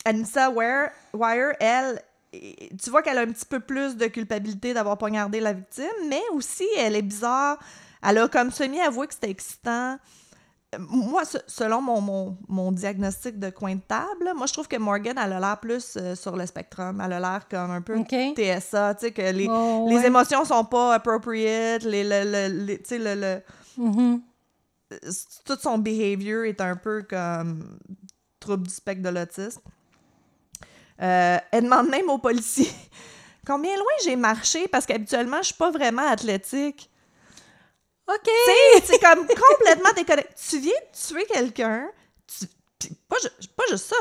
Anissa 0.04 0.50
Wire, 0.50 0.90
Wire 1.12 1.52
elle, 1.58 2.00
tu 2.32 2.90
vois 2.90 3.02
qu'elle 3.02 3.18
a 3.18 3.22
un 3.22 3.26
petit 3.26 3.44
peu 3.44 3.60
plus 3.60 3.96
de 3.96 4.06
culpabilité 4.06 4.72
d'avoir 4.72 4.96
poignardé 4.96 5.40
la 5.40 5.52
victime, 5.52 5.86
mais 6.08 6.22
aussi, 6.32 6.66
elle 6.78 6.94
est 6.94 7.02
bizarre. 7.02 7.58
Elle 8.02 8.18
a 8.18 8.28
comme 8.28 8.50
semi-avoué 8.50 9.08
que 9.08 9.14
c'était 9.14 9.30
excitant. 9.30 9.98
Euh, 10.74 10.78
Moi, 10.88 11.24
se- 11.24 11.38
selon 11.46 11.80
mon, 11.82 12.00
mon, 12.00 12.36
mon 12.48 12.72
diagnostic 12.72 13.38
de 13.38 13.50
coin 13.50 13.74
de 13.74 13.80
table, 13.80 14.32
moi, 14.36 14.46
je 14.46 14.52
trouve 14.52 14.68
que 14.68 14.76
Morgan, 14.76 15.16
elle 15.22 15.32
a 15.32 15.40
l'air 15.40 15.58
plus 15.60 15.96
euh, 15.96 16.14
sur 16.14 16.36
le 16.36 16.46
spectrum. 16.46 17.00
Elle 17.04 17.12
a 17.14 17.20
l'air 17.20 17.46
comme 17.50 17.70
un 17.72 17.80
peu. 17.82 17.96
TSA, 18.04 18.94
tu 18.94 19.06
sais, 19.06 19.12
que 19.12 19.22
les, 19.22 19.48
Oh, 19.50 19.86
les 19.88 19.96
ouais. 19.96 20.06
émotions 20.06 20.44
sont 20.44 20.64
pas 20.64 20.94
appropriate, 20.94 21.82
les, 21.84 22.04
le, 22.04 22.48
le- 22.66 22.76
tu 22.78 22.84
sais, 22.84 22.98
le, 22.98 23.14
le- 23.14 23.42
Mhm. 23.76 24.20
tout 25.44 25.56
son 25.60 25.78
behavior 25.78 26.44
est 26.44 26.60
un 26.60 26.76
peu 26.76 27.02
comme 27.08 27.78
trouble 28.40 28.64
du 28.66 28.74
spectre 28.74 29.02
de 29.02 29.08
l'autisme. 29.08 29.60
Euh, 31.02 31.38
elle 31.50 31.64
demande 31.64 31.88
même 31.88 32.10
au 32.10 32.18
policier 32.18 32.68
combien 33.46 33.74
loin 33.74 33.92
j'ai 34.04 34.16
marché 34.16 34.68
parce 34.68 34.84
qu'habituellement, 34.86 35.38
je 35.38 35.46
suis 35.46 35.54
pas 35.54 35.70
vraiment 35.70 36.06
athlétique. 36.08 36.90
OK. 38.14 38.30
C'est 38.84 38.98
comme 38.98 39.26
complètement 39.26 39.92
déconnecté. 39.96 40.34
Tu 40.48 40.58
viens 40.58 40.72
de 40.72 40.96
tuer 41.08 41.26
quelqu'un, 41.26 41.88
tu- 42.26 42.88
pas, 43.08 43.16
ju- 43.22 43.48
pas 43.56 43.64
juste 43.70 43.86
ça. 43.86 43.96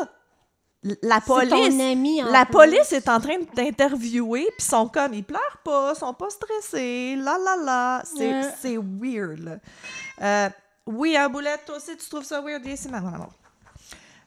La 1.02 1.20
ton 1.20 1.34
police, 1.36 1.78
ami 1.82 2.24
en 2.24 2.28
la 2.32 2.46
plus. 2.46 2.54
police 2.54 2.94
est 2.94 3.10
en 3.10 3.20
train 3.20 3.38
de 3.40 3.44
t'interviewer, 3.54 4.46
puis 4.46 4.56
ils 4.60 4.64
sont 4.64 4.88
comme, 4.88 5.14
ils 5.14 5.26
pleurent 5.26 5.58
pas, 5.66 5.92
ils 5.94 6.00
sont 6.00 6.14
pas 6.14 6.30
stressés, 6.30 7.18
la 7.18 7.38
la 7.38 7.56
la. 7.58 8.04
C'est 8.62 8.78
Ouais. 8.78 8.86
weird, 9.02 9.40
là. 9.40 9.58
Euh, 10.22 10.50
oui, 10.86 11.18
un 11.18 11.28
boulette, 11.28 11.66
toi 11.66 11.76
aussi, 11.76 11.98
tu 11.98 12.10
trouves 12.10 12.24
ça 12.24 12.40
weird? 12.42 12.66
Yes, 12.66 12.80
c'est 12.84 12.90
marrant. 12.90 13.28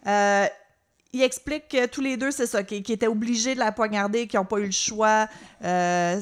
Euh, 0.06 0.46
il 1.12 1.22
explique 1.22 1.68
que 1.68 1.86
tous 1.86 2.00
les 2.00 2.16
deux, 2.16 2.30
c'est 2.30 2.46
ça, 2.46 2.62
qu'ils 2.62 2.82
qu'ils 2.82 2.94
étaient 2.94 3.06
obligés 3.06 3.54
de 3.54 3.58
la 3.60 3.72
poignarder, 3.72 4.26
qu'ils 4.26 4.40
n'ont 4.40 4.46
pas 4.46 4.58
eu 4.58 4.66
le 4.66 4.70
choix. 4.70 5.28
Euh, 5.64 6.20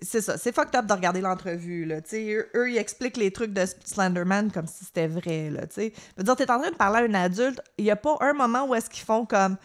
c'est 0.00 0.20
ça, 0.20 0.38
c'est 0.38 0.54
fucked 0.54 0.74
up 0.76 0.86
de 0.86 0.92
regarder 0.92 1.20
l'entrevue, 1.20 1.84
là, 1.84 2.00
tu. 2.00 2.16
Eux, 2.16 2.48
eux, 2.54 2.70
ils 2.70 2.78
expliquent 2.78 3.16
les 3.16 3.30
trucs 3.30 3.52
de 3.52 3.64
Slenderman 3.84 4.50
comme 4.52 4.66
si 4.66 4.84
c'était 4.84 5.08
vrai, 5.08 5.50
là, 5.50 5.66
tu 5.66 5.74
sais. 5.74 5.92
Je 5.94 6.18
veux 6.18 6.24
dire, 6.24 6.36
t'es 6.36 6.50
en 6.50 6.60
train 6.60 6.70
de 6.70 6.76
parler 6.76 7.00
à 7.00 7.02
un 7.02 7.14
adulte, 7.14 7.60
il 7.78 7.84
n'y 7.84 7.90
a 7.90 7.96
pas 7.96 8.16
un 8.20 8.32
moment 8.32 8.66
où 8.66 8.74
est-ce 8.74 8.88
qu'ils 8.88 9.04
font 9.04 9.26
comme... 9.26 9.56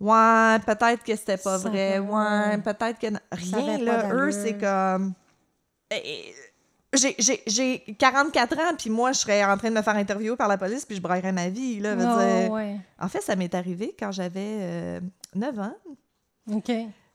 Ouais, 0.00 0.58
peut-être 0.64 1.02
que 1.02 1.16
c'était 1.16 1.38
pas 1.38 1.58
vrai. 1.58 1.98
Ouais, 1.98 2.58
peut-être 2.58 2.98
que... 2.98 3.06
Rien, 3.32 3.78
là. 3.78 4.14
Eux, 4.14 4.30
c'est 4.30 4.56
comme... 4.56 5.14
j'ai- 6.94 7.14
J'ai 7.18 7.42
j'ai 7.46 7.80
44 7.98 8.58
ans, 8.58 8.74
puis 8.78 8.88
moi, 8.90 9.12
je 9.12 9.18
serais 9.18 9.44
en 9.44 9.56
train 9.56 9.70
de 9.70 9.74
me 9.74 9.82
faire 9.82 9.96
interviewer 9.96 10.36
par 10.36 10.48
la 10.48 10.56
police, 10.58 10.84
puis 10.86 10.96
je 10.96 11.00
braillerais 11.02 11.32
ma 11.32 11.48
vie, 11.48 11.80
là. 11.80 11.94
Oh, 11.94 11.96
dire. 11.98 12.50
ouais. 12.52 12.76
En 13.00 13.08
fait, 13.08 13.20
ça 13.20 13.36
m'est 13.36 13.54
arrivé 13.54 13.94
quand 13.98 14.10
j'avais 14.12 14.40
euh, 14.60 15.00
9 15.34 15.58
ans. 15.58 15.74
OK. 16.52 16.70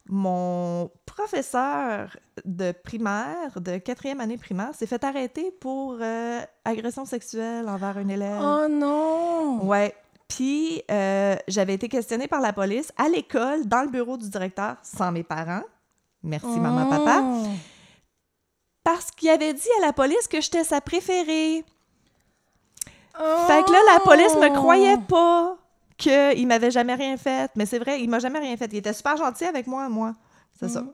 Mon 0.09 0.91
professeur 1.05 2.17
de 2.43 2.71
primaire, 2.73 3.61
de 3.61 3.77
quatrième 3.77 4.19
année 4.19 4.37
primaire, 4.37 4.75
s'est 4.75 4.85
fait 4.85 5.03
arrêter 5.03 5.49
pour 5.61 5.97
euh, 6.01 6.41
agression 6.65 7.05
sexuelle 7.05 7.69
envers 7.69 7.97
un 7.97 8.07
élève. 8.09 8.41
Oh 8.41 8.67
non! 8.69 9.63
Ouais. 9.65 9.95
Puis, 10.27 10.81
euh, 10.91 11.35
j'avais 11.47 11.75
été 11.75 11.87
questionnée 11.87 12.27
par 12.27 12.41
la 12.41 12.51
police 12.53 12.91
à 12.97 13.07
l'école, 13.07 13.65
dans 13.65 13.81
le 13.83 13.89
bureau 13.89 14.17
du 14.17 14.29
directeur, 14.29 14.75
sans 14.83 15.11
mes 15.11 15.23
parents. 15.23 15.63
Merci, 16.21 16.59
maman, 16.59 16.89
papa. 16.89 17.23
Oh. 18.85 18.89
Parce 18.91 19.11
qu'il 19.11 19.29
avait 19.29 19.53
dit 19.53 19.69
à 19.81 19.85
la 19.85 19.93
police 19.93 20.27
que 20.27 20.41
j'étais 20.41 20.63
sa 20.63 20.81
préférée. 20.81 21.63
Oh. 23.19 23.23
Fait 23.47 23.63
que 23.63 23.71
là, 23.71 23.79
la 23.93 23.99
police 23.99 24.35
me 24.35 24.49
croyait 24.53 24.97
pas 24.97 25.57
qu'il 25.97 26.47
m'avait 26.47 26.71
jamais 26.71 26.95
rien 26.95 27.15
fait. 27.17 27.49
Mais 27.55 27.65
c'est 27.65 27.79
vrai, 27.79 28.01
il 28.01 28.09
m'a 28.09 28.19
jamais 28.19 28.39
rien 28.39 28.57
fait. 28.57 28.69
Il 28.71 28.77
était 28.77 28.93
super 28.93 29.15
gentil 29.17 29.45
avec 29.45 29.67
moi, 29.67 29.87
moi. 29.89 30.13
C'est 30.59 30.69
ça. 30.69 30.81
Mhm. 30.81 30.91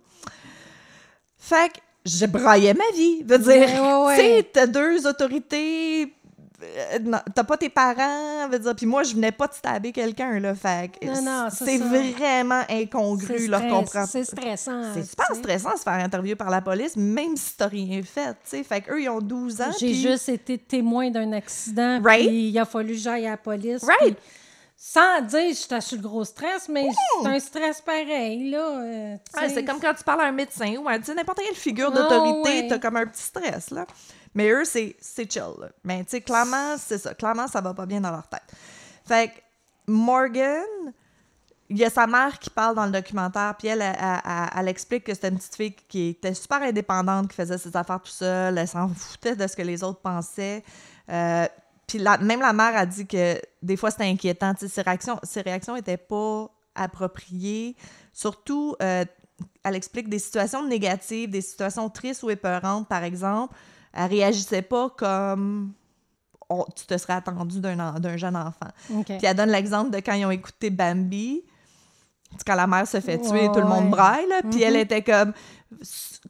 Fait 1.38 1.72
que 1.74 1.80
je 2.06 2.26
braillais 2.26 2.74
ma 2.74 2.90
vie. 2.96 3.24
Veut 3.24 3.40
dire, 3.40 3.54
Ouais, 3.54 3.80
ouais, 3.80 4.06
ouais. 4.06 4.16
tu 4.16 4.22
sais, 4.22 4.50
t'as 4.54 4.68
deux 4.68 5.08
autorités. 5.08 6.14
Euh, 6.62 7.18
T'as 7.34 7.44
pas 7.44 7.58
tes 7.58 7.70
parents, 7.70 8.48
veut 8.50 8.60
dire, 8.60 8.76
puis 8.76 8.86
moi 8.86 9.04
je 9.04 9.14
venais 9.14 9.32
pas 9.32 9.48
de 9.48 9.54
stabber 9.54 9.92
quelqu'un 9.92 10.40
là, 10.40 10.54
fait 10.56 10.92
Non, 11.06 11.22
non, 11.22 11.48
c'est 11.52 11.78
vraiment 11.78 12.62
incongru 12.70 13.38
stress- 13.48 13.70
comprendre. 13.70 14.08
C'est 14.10 14.24
stressant. 14.26 14.82
C'est 14.94 15.04
super 15.08 15.28
stressant 15.36 15.72
de 15.74 15.78
se 15.78 15.84
faire 15.84 15.94
interviewer 15.94 16.36
par 16.36 16.50
la 16.50 16.62
police, 16.62 16.96
même 16.96 17.36
si 17.38 17.56
t'as 17.58 17.68
rien 17.68 18.02
fait, 18.04 18.32
tu 18.34 18.38
sais. 18.58 18.64
Fait 18.64 18.82
qu'eux, 18.82 19.02
ils 19.02 19.10
ont 19.10 19.20
12 19.22 19.62
ans. 19.62 19.72
J'ai 19.80 19.94
juste 19.94 20.30
été 20.30 20.58
témoin 20.58 21.10
d'un 21.10 21.32
accident, 21.34 22.02
Right? 22.04 22.28
puis 22.28 22.50
il 22.50 22.60
a 22.60 22.66
fallu 22.66 22.94
que 22.94 23.00
j'aille 23.00 23.28
à 23.28 23.32
la 23.32 23.38
police. 23.38 23.84
Right. 23.84 24.18
Sans 24.82 25.22
dire 25.22 25.50
que 25.52 25.56
j'étais 25.58 25.82
sur 25.82 25.98
le 25.98 26.04
gros 26.04 26.24
stress, 26.24 26.70
mais 26.70 26.88
c'est 27.22 27.28
un 27.28 27.40
stress 27.40 27.82
pareil, 27.82 28.50
là. 28.50 28.58
euh, 28.82 29.16
Ouais, 29.36 29.50
c'est 29.50 29.66
comme 29.66 29.78
quand 29.80 29.94
tu 29.94 30.06
parles 30.06 30.22
à 30.22 30.26
un 30.28 30.32
médecin 30.32 30.74
ou 30.78 30.88
à 30.88 30.98
n'importe 30.98 31.40
quelle 31.46 31.54
figure 31.56 31.90
Oh, 31.92 31.96
d'autorité, 31.98 32.62
ouais. 32.62 32.68
t'as 32.70 32.80
comme 32.80 32.96
un 32.96 33.06
petit 33.06 33.22
stress, 33.24 33.72
là. 33.72 33.86
Mais 34.34 34.50
eux, 34.50 34.66
c'est 34.66 34.96
chill, 35.02 35.44
là. 35.60 35.70
Mais 35.84 36.04
tu 36.04 36.12
sais, 36.12 36.22
clairement, 36.22 36.76
c'est 36.78 36.98
ça. 36.98 37.14
Clairement, 37.14 37.48
ça 37.48 37.62
va 37.62 37.74
pas 37.74 37.86
bien 37.86 38.02
dans 38.02 38.12
leur 38.12 38.28
tête. 38.28 38.44
Fait 39.06 39.30
que 39.30 39.34
Morgan, 39.88 40.94
il 41.70 41.78
y 41.78 41.86
a 41.86 41.90
sa 41.90 42.08
mère 42.08 42.40
qui 42.40 42.50
parle 42.50 42.76
dans 42.76 42.86
le 42.86 42.92
documentaire, 42.92 43.56
puis 43.58 43.68
elle, 43.68 43.82
elle, 43.82 44.68
explique 44.68 45.04
que 45.04 45.14
c'était 45.14 45.30
une 45.30 45.38
petite 45.38 45.56
fille 45.56 45.76
qui 45.88 46.10
était 46.10 46.34
super 46.34 46.62
indépendante, 46.62 47.30
qui 47.30 47.36
faisait 47.36 47.58
ses 47.58 47.76
affaires 47.76 48.02
tout 48.02 48.12
seule, 48.12 48.58
elle 48.58 48.68
s'en 48.68 48.90
foutait 48.90 49.36
de 49.36 49.46
ce 49.46 49.56
que 49.56 49.62
les 49.62 49.84
autres 49.84 50.00
pensaient. 50.00 50.64
Euh, 51.10 51.48
puis 51.88 52.00
même 52.22 52.40
la 52.40 52.54
mère 52.54 52.76
a 52.76 52.86
dit 52.86 53.08
que 53.08 53.40
des 53.62 53.76
fois 53.76 53.92
c'était 53.92 54.06
inquiétant, 54.06 54.54
ses 54.58 54.82
réactions, 54.82 55.20
ses 55.24 55.42
réactions 55.42 55.76
étaient 55.76 55.98
pas 55.98 56.50
appropriées. 56.76 57.76
Surtout, 58.14 58.76
euh, 58.82 59.06
elle 59.64 59.76
explique 59.76 60.10
des 60.10 60.20
situations 60.20 60.66
négatives, 60.66 61.30
des 61.30 61.42
situations 61.42 61.90
tristes 61.90 62.24
ou 62.24 62.30
épeurantes, 62.30 62.88
par 62.88 63.04
exemple. 63.04 63.56
Elle 63.94 64.10
réagissait 64.10 64.62
pas 64.62 64.90
comme 64.92 65.74
on- 66.50 66.66
tu 66.76 66.86
te 66.86 66.98
serais 66.98 67.14
attendu 67.14 67.60
d'un 67.60 68.18
jeune 68.18 68.36
enfant. 68.36 68.70
Puis 69.06 69.18
elle 69.24 69.36
donne 69.36 69.50
l'exemple 69.52 69.92
de 69.92 69.98
quand 69.98 70.14
ils 70.14 70.26
ont 70.26 70.32
écouté 70.32 70.70
Bambi. 70.70 71.44
Quand 72.46 72.56
la 72.56 72.68
mère 72.68 72.88
se 72.88 73.00
fait 73.02 73.18
tuer, 73.20 73.48
Ouais, 73.48 73.52
tout 73.52 73.60
le 73.60 73.66
monde 73.66 73.86
ouais. 73.86 73.90
braille. 73.90 74.28
là. 74.30 74.42
Puis 74.50 74.62
elle 74.62 74.74
Mhm. 74.76 74.80
était 74.80 75.04
comme 75.04 75.34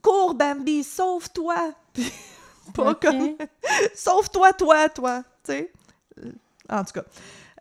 Cours, 0.01 0.33
Bambi, 0.35 0.83
sauve-toi! 0.83 1.73
Pas 2.73 2.95
comme 2.95 3.35
Sauve-toi, 3.95 4.53
toi, 4.53 4.89
toi! 4.89 5.23
Tu 5.43 5.51
sais? 5.53 5.71
En 6.69 6.83
tout 6.83 6.93
cas. 6.93 7.03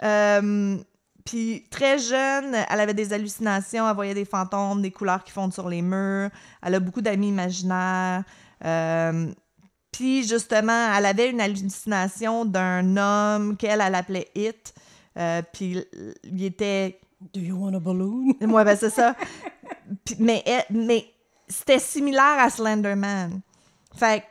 Euh, 0.03 0.77
puis 1.25 1.65
très 1.71 1.99
jeune, 1.99 2.55
elle 2.69 2.81
avait 2.81 2.95
des 2.95 3.13
hallucinations, 3.13 3.89
elle 3.89 3.95
voyait 3.95 4.15
des 4.15 4.25
fantômes, 4.25 4.83
des 4.83 4.91
couleurs 4.91 5.25
qui 5.25 5.33
fondent 5.33 5.53
sur 5.53 5.69
les 5.69 5.83
murs. 5.83 6.31
Elle 6.63 6.75
a 6.75 6.81
beaucoup 6.81 7.01
d'amis 7.03 7.29
imaginaires. 7.29 8.23
Euh, 8.65 9.33
puis 9.93 10.27
justement, 10.27 10.93
elle 10.97 11.07
avait 11.07 11.31
une 11.31 11.41
hallucination 11.41 12.45
d'un 12.45 12.97
homme 12.97 13.57
qu'elle, 13.57 13.81
elle 13.81 13.95
appelait 13.95 14.29
It. 14.35 14.75
Euh, 15.19 15.43
puis 15.53 15.85
il 16.25 16.45
était 16.45 17.01
Do 17.35 17.41
you 17.41 17.57
want 17.57 17.75
a 17.75 17.81
balloon? 17.81 18.35
Ouais, 18.41 18.65
ben 18.65 18.77
c'est 18.77 18.91
ça. 18.91 19.17
Mais 20.19 20.45
mais 20.71 21.07
c'était 21.49 21.79
similaire 21.79 22.37
à 22.39 22.51
Slenderman. 22.51 23.41
Fait 23.97 24.21
que, 24.21 24.25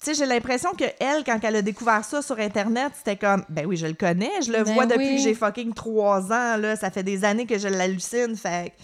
tu 0.00 0.06
sais, 0.06 0.14
j'ai 0.14 0.26
l'impression 0.26 0.72
que 0.74 0.84
elle, 0.98 1.22
quand 1.24 1.38
elle 1.42 1.56
a 1.56 1.62
découvert 1.62 2.04
ça 2.04 2.20
sur 2.20 2.38
Internet, 2.38 2.92
c'était 2.96 3.16
comme, 3.16 3.44
ben 3.48 3.64
oui, 3.66 3.76
je 3.76 3.86
le 3.86 3.94
connais, 3.94 4.42
je 4.44 4.50
le 4.52 4.64
Ben 4.64 4.74
vois 4.74 4.86
depuis 4.86 5.06
oui. 5.06 5.16
que 5.16 5.22
j'ai 5.22 5.34
fucking 5.34 5.72
trois 5.72 6.24
ans, 6.32 6.56
là, 6.56 6.74
ça 6.76 6.90
fait 6.90 7.04
des 7.04 7.24
années 7.24 7.46
que 7.46 7.56
je 7.58 7.68
l'hallucine, 7.68 8.36
fait 8.36 8.70
que- 8.76 8.82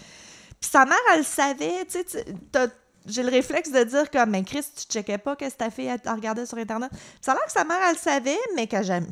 Puis 0.61 0.69
sa 0.71 0.85
mère, 0.85 0.97
elle 1.11 1.19
le 1.19 1.25
savait, 1.25 1.85
tu 1.89 1.99
sais, 2.07 2.25
j'ai 3.09 3.23
le 3.23 3.29
réflexe 3.29 3.71
de 3.71 3.83
dire 3.83 4.09
comme, 4.11 4.29
mais 4.31 4.43
Chris, 4.43 4.63
tu 4.75 4.83
checkais 4.85 5.17
pas 5.17 5.35
que 5.35 5.49
ta 5.49 5.69
fille 5.69 5.85
elle, 5.87 5.99
elle 6.03 6.11
regardait 6.11 6.45
sur 6.45 6.57
Internet. 6.57 6.91
Ça 7.21 7.31
a 7.31 7.35
l'air 7.35 7.45
que 7.45 7.51
sa 7.51 7.63
mère, 7.65 7.77
elle 7.87 7.93
le 7.93 7.99
savait, 7.99 8.37
mais 8.55 8.67
qu'elle 8.67 8.83
jamais, 8.85 9.07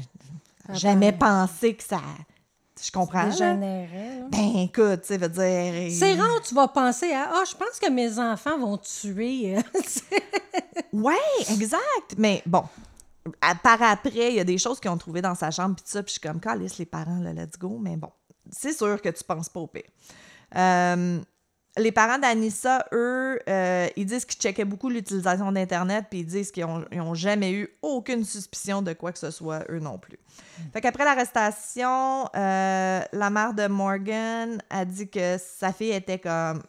Ah 0.70 0.74
jamais 0.74 1.12
ben. 1.12 1.18
pensé 1.48 1.74
que 1.76 1.84
ça... 1.84 2.00
Je 2.80 2.92
comprends. 2.92 3.28
Ben 4.30 4.56
écoute, 4.58 5.02
tu 5.02 5.08
sais, 5.08 5.18
veut 5.18 5.30
dire... 5.30 5.92
C'est 5.98 6.14
rare, 6.14 6.42
tu 6.48 6.54
vas 6.54 6.68
penser 6.68 7.12
à 7.12 7.28
Ah, 7.34 7.44
je 7.50 7.56
pense 7.56 7.80
que 7.82 7.90
mes 7.90 8.20
enfants 8.20 8.60
vont 8.60 8.78
tuer. 8.78 9.58
euh, 9.58 9.62
ouais, 10.94 11.16
exact. 11.52 12.16
Mais 12.20 12.44
bon, 12.46 12.64
à- 13.42 13.56
par 13.56 13.82
après, 13.82 14.30
il 14.30 14.36
y 14.36 14.40
a 14.40 14.44
des 14.44 14.60
choses 14.60 14.80
qu'ils 14.80 14.92
ont 14.92 14.98
trouvées 14.98 15.24
dans 15.24 15.34
sa 15.34 15.50
chambre, 15.50 15.76
puis 15.76 15.86
ça, 15.88 16.04
puis 16.04 16.14
je 16.16 16.20
suis 16.20 16.22
comme, 16.22 16.40
calisse 16.40 16.78
les 16.78 16.86
parents, 16.86 17.18
là, 17.20 17.34
let's 17.34 17.58
go. 17.58 17.80
Mais 17.82 17.98
bon, 17.98 18.12
c'est 18.52 18.74
sûr 18.74 19.02
que 19.02 19.10
tu 19.10 19.24
penses 19.24 19.50
pas 19.50 19.60
au 19.60 19.68
pire. 19.68 19.82
Euh, 20.56 21.20
les 21.78 21.92
parents 21.92 22.18
d'Anissa, 22.18 22.86
eux, 22.92 23.40
euh, 23.48 23.88
ils 23.96 24.06
disent 24.06 24.26
qu'ils 24.26 24.40
checkaient 24.40 24.66
beaucoup 24.66 24.90
l'utilisation 24.90 25.52
d'Internet, 25.52 26.06
puis 26.10 26.20
ils 26.20 26.26
disent 26.26 26.52
qu'ils 26.52 26.66
ont, 26.66 26.86
ils 26.92 27.02
ont 27.02 27.14
jamais 27.14 27.52
eu 27.52 27.70
aucune 27.82 28.24
suspicion 28.24 28.82
de 28.82 28.94
quoi 28.94 29.12
que 29.12 29.20
ce 29.20 29.32
soit, 29.32 29.64
eux 29.70 29.80
non 29.80 29.98
plus. 29.98 30.18
Fait 30.74 30.82
qu'après 30.82 31.06
l'arrestation, 31.06 32.30
euh, 32.36 33.02
la 33.12 33.30
mère 33.30 33.54
de 33.54 33.68
Morgan 33.68 34.62
a 34.70 34.86
dit 34.86 35.10
que 35.10 35.38
sa 35.38 35.72
fille 35.72 35.92
était 35.92 36.20
comme 36.20 36.64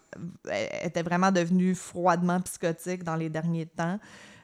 était 0.82 1.02
vraiment 1.02 1.30
devenue 1.30 1.74
froidement 1.74 2.40
psychotique 2.40 3.04
dans 3.04 3.16
les 3.16 3.28
derniers 3.28 3.66
temps. 3.66 3.98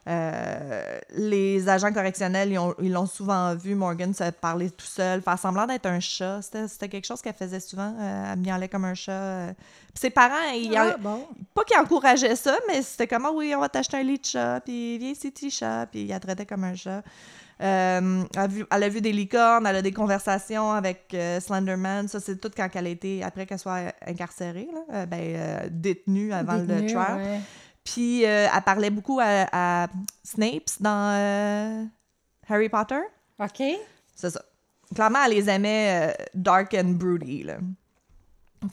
Euh, 0.07 0.99
les 1.17 1.67
agents 1.69 1.93
correctionnels, 1.93 2.53
ils 2.53 2.59
ont- 2.59 2.75
ils 2.81 2.93
l'ont 2.93 3.07
souvent 3.07 3.55
vu, 3.55 3.75
Morgan, 3.75 4.13
se 4.13 4.31
parler 4.31 4.71
tout 4.71 4.85
seul, 4.85 5.23
faire 5.23 5.39
semblant 5.39 5.67
d'être 5.67 5.87
un 5.87 5.99
chat. 6.01 6.43
C'était 6.43 6.69
c'était 6.69 6.89
quelque 6.91 7.07
chose 7.07 7.23
qu'elle 7.23 7.33
faisait 7.35 7.61
souvent. 7.61 7.95
euh, 7.99 8.33
elle 8.33 8.39
miaulait 8.39 8.69
comme 8.69 8.85
un 8.85 8.95
chat. 8.95 9.13
euh. 9.13 9.53
Puis 9.95 10.01
ses 10.01 10.11
parents, 10.11 10.51
ils, 10.55 10.77
Ah, 10.77 10.97
bon. 10.99 11.27
pas 11.55 11.65
qu'ils 11.65 11.79
encourageaient 11.79 12.37
ça, 12.37 12.57
mais 12.69 12.83
c'était 12.83 13.07
comme, 13.07 13.25
Ah 13.25 13.33
oui, 13.33 13.55
on 13.57 13.61
va 13.61 13.69
t'acheter 13.71 13.97
un 13.97 14.03
lit 14.03 14.19
de 14.19 14.27
chat, 14.27 14.61
puis 14.65 14.99
viens 14.99 15.11
ici, 15.11 15.31
petit 15.31 15.51
chat, 15.51 15.87
puis 15.91 16.03
il 16.03 16.09
la 16.09 16.21
traitait 16.21 16.45
comme 16.47 16.65
un 16.65 16.75
chat. 16.75 17.03
Euh, 17.63 18.25
elle, 18.35 18.41
a 18.41 18.47
vu, 18.49 18.67
elle 18.71 18.83
a 18.83 18.89
vu 18.89 19.01
des 19.01 19.13
licornes, 19.13 19.65
elle 19.67 19.77
a 19.77 19.83
des 19.83 19.93
conversations 19.93 20.73
avec 20.73 21.17
Slenderman. 21.41 22.09
Ça, 22.09 22.19
c'est 22.21 22.37
tout 22.41 22.51
quand 22.55 22.69
elle 22.75 22.87
a 22.87 22.91
été, 22.91 23.23
après 23.23 23.47
qu'elle 23.47 23.61
soit 23.61 23.93
incarcérée, 24.05 24.69
là, 24.91 25.07
ben, 25.07 25.69
détenue 25.71 26.33
avant 26.33 26.57
le 26.57 26.67
trial. 26.67 27.17
ouais. 27.17 27.41
Puis 27.85 28.25
euh, 28.25 28.49
elle 28.55 28.63
parlait 28.63 28.91
beaucoup 28.91 29.21
à, 29.21 29.47
à 29.53 29.89
Snapes 30.23 30.81
dans 30.81 31.13
euh, 31.15 31.85
Harry 32.49 32.69
Potter. 32.69 33.01
OK. 33.39 33.63
C'est 34.17 34.31
ça. 34.31 34.43
Clairement, 34.95 35.19
elle 35.27 35.33
les 35.33 35.51
aimait 35.51 36.11
euh, 36.11 36.25
dark 36.35 36.75
and 36.75 36.93
broody. 36.95 37.43
Là. 37.43 37.57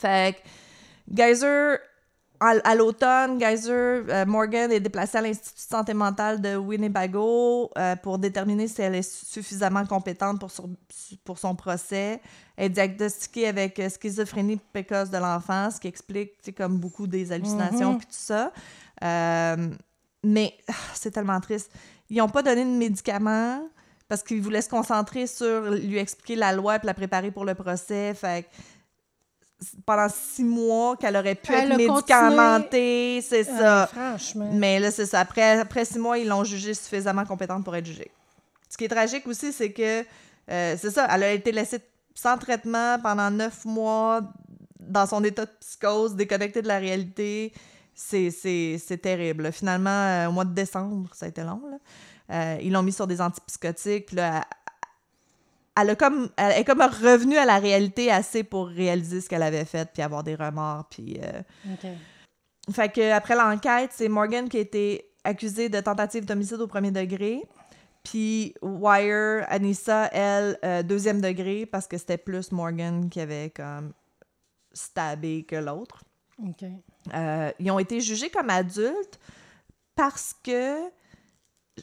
Fait 0.00 0.36
que 0.36 1.14
Geyser, 1.14 1.76
à, 2.40 2.54
à 2.64 2.74
l'automne, 2.74 3.38
Geyser, 3.38 4.02
Morgan 4.26 4.72
est 4.72 4.80
déplacée 4.80 5.18
à 5.18 5.20
l'Institut 5.20 5.56
de 5.66 5.70
santé 5.74 5.94
mentale 5.94 6.40
de 6.40 6.56
Winnebago 6.56 7.70
pour 8.02 8.18
déterminer 8.18 8.68
si 8.68 8.80
elle 8.82 8.94
est 8.94 9.02
suffisamment 9.02 9.84
compétente 9.84 10.40
pour, 10.40 10.50
sur- 10.50 10.68
pour 11.24 11.38
son 11.38 11.54
procès. 11.54 12.20
Elle 12.56 12.66
est 12.66 12.68
diagnostiquée 12.70 13.48
avec 13.48 13.80
schizophrénie 13.90 14.58
précoce 14.72 15.10
de 15.10 15.18
l'enfance, 15.18 15.74
ce 15.74 15.80
qui 15.80 15.88
explique 15.88 16.36
tu 16.38 16.44
sais, 16.46 16.52
comme 16.52 16.78
beaucoup 16.78 17.06
des 17.06 17.30
hallucinations 17.32 17.92
Mhm. 17.92 17.98
puis 17.98 18.06
tout 18.06 18.12
ça. 18.14 18.52
Euh, 19.02 19.68
mais 20.24 20.54
ah, 20.68 20.72
c'est 20.94 21.10
tellement 21.10 21.40
triste. 21.40 21.70
Ils 22.10 22.18
n'ont 22.18 22.28
pas 22.28 22.42
donné 22.42 22.64
de 22.64 22.70
médicaments 22.70 23.66
parce 24.08 24.22
qu'ils 24.22 24.42
voulaient 24.42 24.62
se 24.62 24.68
concentrer 24.68 25.26
sur 25.26 25.70
lui 25.70 25.98
expliquer 25.98 26.36
la 26.36 26.52
loi 26.52 26.76
et 26.76 26.80
la 26.82 26.94
préparer 26.94 27.30
pour 27.30 27.44
le 27.44 27.54
procès. 27.54 28.14
Fait 28.14 28.46
pendant 29.86 30.08
six 30.08 30.44
mois 30.44 30.96
qu'elle 30.96 31.16
aurait 31.16 31.34
pu 31.34 31.52
Elle 31.52 31.72
être 31.72 31.76
médicamentée, 31.78 33.20
c'est 33.22 33.44
ça. 33.44 33.86
Franchement. 33.86 34.50
Mais 34.52 34.80
là, 34.80 34.90
c'est 34.90 35.06
ça. 35.06 35.20
Après, 35.20 35.60
après 35.60 35.84
six 35.84 35.98
mois, 35.98 36.18
ils 36.18 36.28
l'ont 36.28 36.44
jugée 36.44 36.74
suffisamment 36.74 37.24
compétente 37.24 37.64
pour 37.64 37.74
être 37.76 37.86
jugée. 37.86 38.10
Ce 38.68 38.76
qui 38.76 38.84
est 38.84 38.88
tragique 38.88 39.26
aussi, 39.26 39.52
c'est 39.52 39.72
que, 39.72 40.00
euh, 40.50 40.76
c'est 40.78 40.90
ça, 40.90 41.06
elle 41.10 41.22
a 41.22 41.32
été 41.32 41.52
laissée 41.52 41.80
sans 42.14 42.38
traitement 42.38 42.98
pendant 43.02 43.30
neuf 43.30 43.64
mois 43.64 44.20
dans 44.78 45.06
son 45.06 45.22
état 45.24 45.44
de 45.44 45.50
psychose, 45.60 46.14
déconnectée 46.14 46.62
de 46.62 46.68
la 46.68 46.78
réalité. 46.78 47.52
C'est, 47.94 49.00
terrible. 49.02 49.52
Finalement, 49.52 49.90
euh, 49.90 50.28
au 50.28 50.32
mois 50.32 50.44
de 50.44 50.54
décembre, 50.54 51.10
ça 51.14 51.26
a 51.26 51.28
été 51.28 51.42
long, 51.42 51.62
là, 51.70 51.78
euh, 52.30 52.58
ils 52.62 52.72
l'ont 52.72 52.82
mis 52.82 52.92
sur 52.92 53.06
des 53.06 53.20
antipsychotiques. 53.20 54.06
Puis 54.06 54.16
là, 54.16 54.44
elle, 55.76 55.90
a 55.90 55.94
comme, 55.94 56.30
elle 56.36 56.60
est 56.60 56.64
comme 56.64 56.80
revenue 56.80 57.36
à 57.36 57.44
la 57.44 57.58
réalité 57.58 58.10
assez 58.10 58.44
pour 58.44 58.68
réaliser 58.68 59.20
ce 59.20 59.28
qu'elle 59.28 59.42
avait 59.42 59.64
fait, 59.64 59.88
puis 59.92 60.02
avoir 60.02 60.22
des 60.24 60.34
remords, 60.34 60.86
puis... 60.90 61.18
euh, 61.22 61.42
fait 62.70 62.90
que 62.90 63.10
après 63.10 63.34
l'enquête, 63.34 63.90
c'est 63.92 64.08
Morgan 64.08 64.48
qui 64.48 64.56
a 64.56 64.60
été 64.60 65.10
accusée 65.24 65.68
de 65.68 65.80
tentative 65.80 66.24
d'homicide 66.24 66.60
au 66.60 66.68
premier 66.68 66.92
degré. 66.92 67.42
Puis 68.04 68.54
Wire, 68.62 69.44
Anissa, 69.48 70.06
elle, 70.12 70.58
euh, 70.64 70.82
deuxième 70.82 71.20
degré, 71.20 71.66
parce 71.66 71.86
que 71.86 71.98
c'était 71.98 72.18
plus 72.18 72.52
Morgan 72.52 73.08
qui 73.08 73.20
avait 73.20 73.50
comme 73.50 73.92
stabé 74.72 75.44
que 75.44 75.56
l'autre. 75.56 76.04
Euh, 77.14 77.50
ils 77.58 77.70
ont 77.70 77.78
été 77.78 78.00
jugés 78.00 78.30
comme 78.30 78.50
adultes 78.50 79.18
parce 79.94 80.34
que 80.44 80.76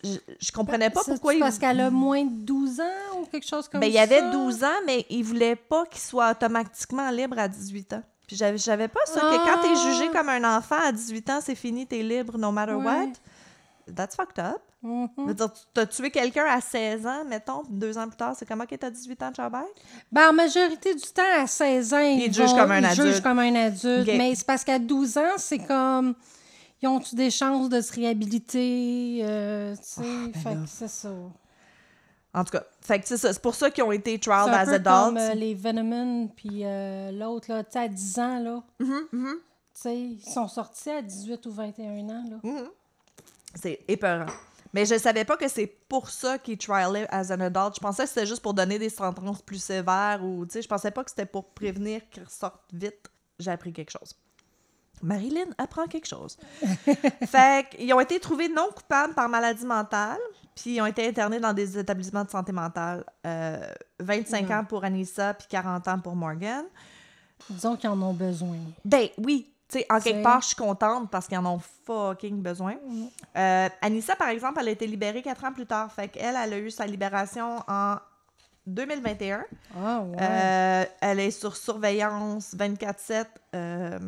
je, 0.04 0.18
je 0.40 0.52
comprenais 0.52 0.90
pas 0.90 1.04
pourquoi 1.04 1.34
ils... 1.34 1.40
Parce 1.40 1.58
qu'elle 1.58 1.80
a 1.82 1.90
moins 1.90 2.24
de 2.24 2.44
12 2.44 2.80
ans 2.80 3.20
ou 3.22 3.26
quelque 3.26 3.48
chose 3.48 3.68
comme 3.68 3.82
Ben, 3.82 3.88
ça? 3.88 3.90
il 3.90 3.96
y 3.96 4.00
avait 4.00 4.32
12 4.32 4.64
ans, 4.64 4.68
mais 4.86 5.06
ils 5.10 5.24
voulaient 5.24 5.56
pas 5.56 5.86
qu'il 5.88 6.00
soit 6.02 6.32
automatiquement 6.32 7.10
libre 7.10 7.38
à 7.40 7.48
18 7.48 7.94
ans. 7.94 8.04
Puis 8.28 8.36
j'avais, 8.36 8.58
j'avais 8.60 8.88
pas 8.88 9.00
ça, 9.06 9.20
que 9.22 9.38
quand 9.46 9.62
t'es 9.62 9.74
Ah! 9.76 9.92
jugé 9.92 10.08
comme 10.12 10.30
un 10.30 10.58
enfant 10.58 10.78
à 10.84 10.92
18 10.92 11.30
ans, 11.32 11.40
c'est 11.42 11.56
fini, 11.56 11.88
t'es 11.88 12.04
libre 12.04 12.38
no 12.38 12.52
matter 12.52 12.74
Ouais. 12.74 12.86
what. 12.86 13.08
That's 13.96 14.16
fucked 14.16 14.40
up. 14.40 14.62
Dire, 14.82 15.52
tu- 15.52 15.62
t'as 15.74 15.86
tué 15.86 16.10
quelqu'un 16.10 16.46
à 16.46 16.62
16 16.62 17.06
ans, 17.06 17.26
mettons, 17.28 17.64
deux 17.70 17.98
ans 17.98 18.08
plus 18.08 18.16
tard, 18.16 18.34
c'est 18.38 18.48
comment 18.48 18.66
que 18.66 18.76
t'as 18.76 18.90
18 18.90 19.22
ans 19.24 19.28
de 19.30 19.34
travail? 19.34 19.66
Ben, 20.12 20.30
en 20.30 20.34
majorité 20.34 20.96
du 20.96 21.02
temps, 21.02 21.22
à 21.38 21.48
16 21.48 21.94
ans, 21.94 22.00
ils, 22.00 22.34
jugent 22.34 22.54
comme 22.54 22.72
un 22.72 22.80
ils 22.80 22.86
adulte. 22.86 23.08
jugent 23.08 23.22
comme 23.22 23.40
un 23.40 23.56
adulte. 23.56 24.08
Ok. 24.10 24.16
Mais 24.18 24.34
c'est 24.36 24.46
parce 24.48 24.64
qu'à 24.64 24.80
12 24.80 25.18
ans, 25.18 25.34
c'est 25.38 25.60
comme... 25.60 26.16
Ils 26.82 26.88
ont-tu 26.88 27.14
des 27.16 27.30
chances 27.30 27.68
de 27.68 27.82
se 27.82 27.92
réhabiliter? 27.94 29.20
euh, 29.24 29.76
tu 29.76 29.82
sais, 29.84 30.02
ben 30.02 30.34
fait 30.34 30.56
là. 30.56 30.62
que 30.62 30.70
c'est 30.70 30.88
ça. 30.88 31.10
En 32.34 32.44
tout 32.46 32.52
cas, 32.52 32.64
fait 32.80 33.00
que 33.02 33.08
c'est 33.08 33.18
ça. 33.18 33.34
C'est 33.34 33.42
pour 33.42 33.56
ça 33.56 33.70
qu'ils 33.72 33.84
ont 33.84 33.92
été 33.92 34.18
un 34.28 34.32
as 34.32 34.60
adults. 34.70 34.84
comme 34.84 35.18
euh, 35.18 35.34
les 35.34 35.56
Venomon, 35.56 36.28
puis 36.28 36.62
euh, 36.64 37.12
l'autre, 37.12 37.52
là, 37.52 37.64
tu 37.66 37.72
sais, 37.74 37.80
à 37.80 37.88
10 37.90 38.20
ans, 38.20 38.40
là. 38.40 38.64
Mhm, 38.80 39.00
mhm, 39.12 39.36
Tu 39.74 39.82
sais, 39.82 39.98
ils 39.98 40.22
sont 40.24 40.48
sortis 40.48 40.90
à 40.92 41.02
18 41.02 41.46
ou 41.48 41.52
21 41.52 42.08
ans, 42.10 42.24
là. 42.30 42.52
C'est 43.56 43.80
épeurant. 43.88 44.26
Mais 44.74 44.86
je 44.86 44.98
savais 45.00 45.26
pas 45.26 45.36
que 45.38 45.48
c'est 45.48 45.66
pour 45.66 46.10
ça 46.10 46.38
qu'ils 46.38 46.58
trialaient 46.58 47.08
as 47.10 47.32
an 47.32 47.40
adult. 47.40 47.76
Je 47.76 47.80
pensais 47.80 48.04
que 48.04 48.10
c'était 48.10 48.28
juste 48.28 48.42
pour 48.44 48.54
donner 48.54 48.78
des 48.78 48.90
sentences 48.90 49.42
plus 49.42 49.58
sévères 49.62 50.20
ou, 50.24 50.46
tu 50.46 50.54
sais, 50.54 50.62
je 50.62 50.68
pensais 50.68 50.92
pas 50.92 51.04
que 51.04 51.10
c'était 51.10 51.26
pour 51.26 51.50
prévenir 51.54 52.02
qu'ils 52.12 52.24
ressortent 52.24 52.62
vite. 52.72 53.10
J'ai 53.40 53.50
appris 53.52 53.74
quelque 53.74 53.90
chose. 53.92 54.14
Marilyn 55.02 55.46
apprend 55.58 55.88
quelque 55.88 56.08
chose. 56.08 56.38
fait 57.26 57.70
qu'ils 57.70 57.92
ont 57.94 58.00
été 58.02 58.20
trouvés 58.20 58.50
non 58.50 58.70
coupables 58.76 59.14
par 59.16 59.30
maladie 59.30 59.66
mentale, 59.66 60.20
puis 60.56 60.76
ils 60.76 60.82
ont 60.82 60.86
été 60.86 61.08
internés 61.08 61.40
dans 61.40 61.54
des 61.54 61.78
établissements 61.80 62.26
de 62.26 62.30
santé 62.30 62.52
mentale. 62.52 63.04
Euh, 63.26 63.66
25 64.02 64.46
Ouais. 64.48 64.54
ans 64.56 64.66
pour 64.66 64.84
Anissa, 64.84 65.34
puis 65.34 65.48
40 65.50 65.88
ans 65.88 66.00
pour 66.00 66.16
Morgan. 66.16 66.66
Disons 67.50 67.76
qu'ils 67.78 67.90
en 67.90 68.00
ont 68.02 68.14
besoin. 68.14 68.58
Ben 68.84 69.08
oui, 69.18 69.50
sais, 69.70 69.86
en 69.90 70.00
quelque 70.00 70.24
part, 70.24 70.42
je 70.42 70.48
suis 70.48 70.56
contente 70.56 71.10
parce 71.10 71.28
qu'ils 71.28 71.38
en 71.38 71.46
ont 71.46 71.62
fucking 71.86 72.42
besoin. 72.42 72.76
Mm. 72.86 73.06
Euh, 73.38 73.70
Anissa, 73.82 74.16
par 74.16 74.30
exemple, 74.30 74.60
elle 74.62 74.70
a 74.70 74.72
été 74.72 74.88
libérée 74.88 75.22
quatre 75.22 75.44
ans 75.46 75.54
plus 75.54 75.66
tard. 75.66 75.92
Fait 75.92 76.08
qu'elle, 76.08 76.36
elle 76.36 76.54
a 76.54 76.60
eu 76.60 76.72
sa 76.72 76.86
libération 76.86 77.64
en 77.68 77.98
2021. 78.66 79.46
Ah. 79.76 80.04
Euh, 80.20 80.86
elle 81.02 81.20
est 81.20 81.32
sur 81.32 81.56
surveillance 81.56 82.56
24-7 82.56 83.26
euh, 83.56 84.00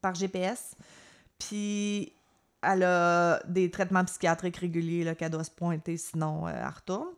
par 0.00 0.14
GPS. 0.14 0.74
Puis 1.38 2.12
elle 2.62 2.84
a 2.84 3.40
des 3.46 3.70
traitements 3.70 4.04
psychiatriques 4.04 4.58
réguliers 4.58 5.14
qu'elle 5.16 5.30
doit 5.30 5.44
se 5.44 5.50
pointer, 5.50 5.96
sinon 5.96 6.48
elle 6.48 6.64
retourne. 6.64 7.08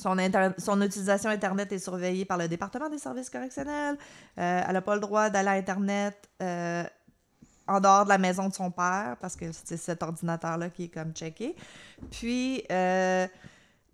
Son, 0.00 0.16
inter- 0.18 0.50
son 0.58 0.80
utilisation 0.80 1.28
Internet 1.30 1.72
est 1.72 1.80
surveillée 1.80 2.24
par 2.24 2.38
le 2.38 2.46
département 2.46 2.88
des 2.88 2.98
services 2.98 3.30
correctionnels. 3.30 3.96
Euh, 4.38 4.62
elle 4.66 4.72
n'a 4.72 4.80
pas 4.80 4.94
le 4.94 5.00
droit 5.00 5.28
d'aller 5.28 5.48
à 5.48 5.52
Internet 5.52 6.28
euh, 6.40 6.84
en 7.66 7.80
dehors 7.80 8.04
de 8.04 8.08
la 8.10 8.18
maison 8.18 8.48
de 8.48 8.54
son 8.54 8.70
père 8.70 9.16
parce 9.20 9.34
que 9.34 9.46
c'est 9.50 9.76
cet 9.76 10.02
ordinateur-là 10.04 10.70
qui 10.70 10.84
est 10.84 10.88
comme 10.88 11.12
checké. 11.12 11.56
Puis, 12.12 12.62
euh, 12.70 13.26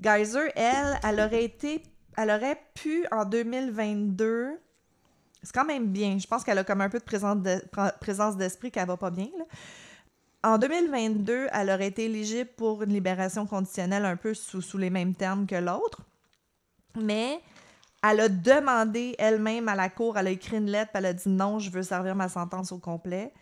Geyser, 0.00 0.50
elle, 0.56 0.98
elle 1.02 1.20
aurait 1.20 1.44
été, 1.44 1.82
elle 2.18 2.30
aurait 2.30 2.60
pu 2.74 3.06
en 3.10 3.24
2022. 3.24 4.58
C'est 5.42 5.54
quand 5.54 5.64
même 5.64 5.86
bien. 5.86 6.18
Je 6.18 6.26
pense 6.26 6.44
qu'elle 6.44 6.58
a 6.58 6.64
comme 6.64 6.80
un 6.82 6.88
peu 6.90 6.98
de 6.98 7.04
présence 7.04 7.38
de- 7.42 7.62
pr- 7.74 7.98
présence 7.98 8.36
d'esprit 8.36 8.70
qu'elle 8.70 8.86
va 8.86 8.96
pas 8.98 9.10
bien. 9.10 9.28
là. 9.38 9.44
En 10.44 10.58
2022, 10.58 11.46
elle 11.52 11.70
aurait 11.70 11.86
été 11.88 12.04
éligible 12.04 12.50
pour 12.56 12.82
une 12.82 12.92
libération 12.92 13.46
conditionnelle 13.46 14.04
un 14.04 14.16
peu 14.16 14.34
sous, 14.34 14.60
sous 14.60 14.78
les 14.78 14.90
mêmes 14.90 15.14
termes 15.14 15.46
que 15.46 15.54
l'autre. 15.56 16.00
Mais 17.00 17.40
elle 18.08 18.20
a 18.20 18.28
demandé 18.28 19.14
elle-même 19.18 19.68
à 19.68 19.74
la 19.74 19.88
cour, 19.88 20.18
elle 20.18 20.26
a 20.26 20.30
écrit 20.30 20.58
une 20.58 20.70
lettre, 20.70 20.90
puis 20.92 20.98
elle 20.98 21.06
a 21.06 21.12
dit 21.14 21.28
non, 21.28 21.58
je 21.58 21.70
veux 21.70 21.82
servir 21.82 22.14
ma 22.14 22.28
sentence 22.28 22.70
au 22.72 22.78
complet. 22.78 23.32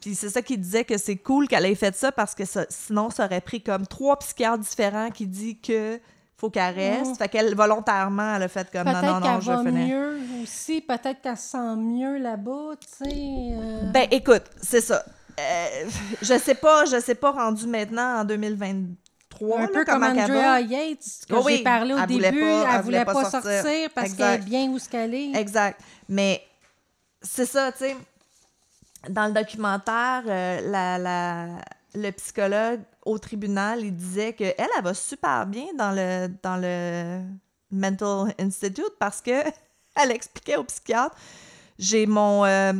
Puis 0.00 0.14
c'est 0.14 0.28
ça 0.30 0.42
qui 0.42 0.56
disait 0.58 0.84
que 0.84 0.96
c'est 0.98 1.16
cool 1.16 1.48
qu'elle 1.48 1.66
ait 1.66 1.74
fait 1.74 1.94
ça 1.94 2.12
parce 2.12 2.34
que 2.34 2.44
ça- 2.44 2.66
sinon, 2.70 3.10
ça 3.10 3.24
aurait 3.26 3.40
pris 3.40 3.62
comme 3.62 3.86
trois 3.86 4.18
psychiatres 4.18 4.58
différents 4.62 5.10
qui 5.10 5.26
disent 5.26 5.56
que 5.62 5.98
faut 6.36 6.48
qu'elle 6.48 6.74
reste. 6.74 7.10
Mm. 7.10 7.14
Fait 7.16 7.28
qu'elle, 7.28 7.54
volontairement, 7.54 8.34
elle 8.36 8.44
a 8.44 8.48
fait 8.48 8.70
comme 8.70 8.84
non, 8.86 9.02
non, 9.02 9.20
non, 9.20 9.20
qu'elle 9.20 9.40
je 9.42 9.50
va 9.52 9.58
finir. 9.64 9.86
mieux 9.88 10.18
aussi. 10.42 10.80
Peut-être 10.80 11.20
qu'elle 11.20 11.36
se 11.36 11.50
sent 11.50 11.76
mieux 11.76 12.16
là-bas, 12.18 12.72
tu 12.80 13.04
sais. 13.10 13.14
euh. 13.14 13.90
Ben, 13.92 14.08
écoute, 14.10 14.44
c'est 14.62 14.80
ça. 14.80 15.04
Euh, 15.40 15.90
je 16.22 16.38
sais 16.38 16.54
pas, 16.54 16.84
je 16.86 17.00
sais 17.00 17.14
pas 17.14 17.30
rendu 17.32 17.66
maintenant 17.66 18.20
en 18.20 18.24
2023. 18.24 19.58
Un 19.58 19.62
là, 19.62 19.68
peu 19.72 19.84
comme. 19.84 20.02
Andrea 20.02 20.60
Yates, 20.60 20.98
que 21.28 21.34
Oh 21.34 21.42
oui, 21.44 21.58
j'ai 21.58 21.62
parlé 21.62 21.94
au 21.94 21.98
elle 21.98 22.06
début, 22.06 22.20
voulait 22.40 22.62
pas- 22.64 22.74
elle, 22.76 22.82
voulait 22.82 23.04
pas 23.04 23.30
sortir, 23.30 23.90
parce 23.94 24.12
qu'elle 24.14 24.40
est 24.40 24.44
bien 24.44 24.68
où 24.68 24.78
ce 24.78 24.88
qu'elle 24.88 25.14
est. 25.14 25.32
Exact. 25.34 25.80
Mais 26.08 26.42
c'est 27.22 27.46
ça, 27.46 27.72
tu 27.72 27.78
sais. 27.78 27.96
Dans 29.08 29.26
le 29.26 29.32
documentaire, 29.32 30.22
euh, 30.26 30.60
la, 30.70 30.98
la- 30.98 31.60
le 31.94 32.10
psychologue 32.12 32.80
au 33.06 33.18
tribunal, 33.18 33.80
il 33.82 33.96
disait 33.96 34.34
qu'elle, 34.34 34.54
elle, 34.58 34.68
elle 34.76 34.84
va 34.84 34.92
super 34.94 35.46
bien 35.46 35.66
dans 35.76 35.90
le, 35.92 36.28
dans 36.42 36.56
le 36.60 37.20
Mental 37.70 38.34
Institute 38.38 38.92
parce 38.98 39.20
que 39.22 39.30
elle 39.96 40.10
expliquait 40.12 40.56
au 40.56 40.64
psychiatre 40.64 41.16
j'ai 41.78 42.04
mon. 42.06 42.44
euh, 42.44 42.74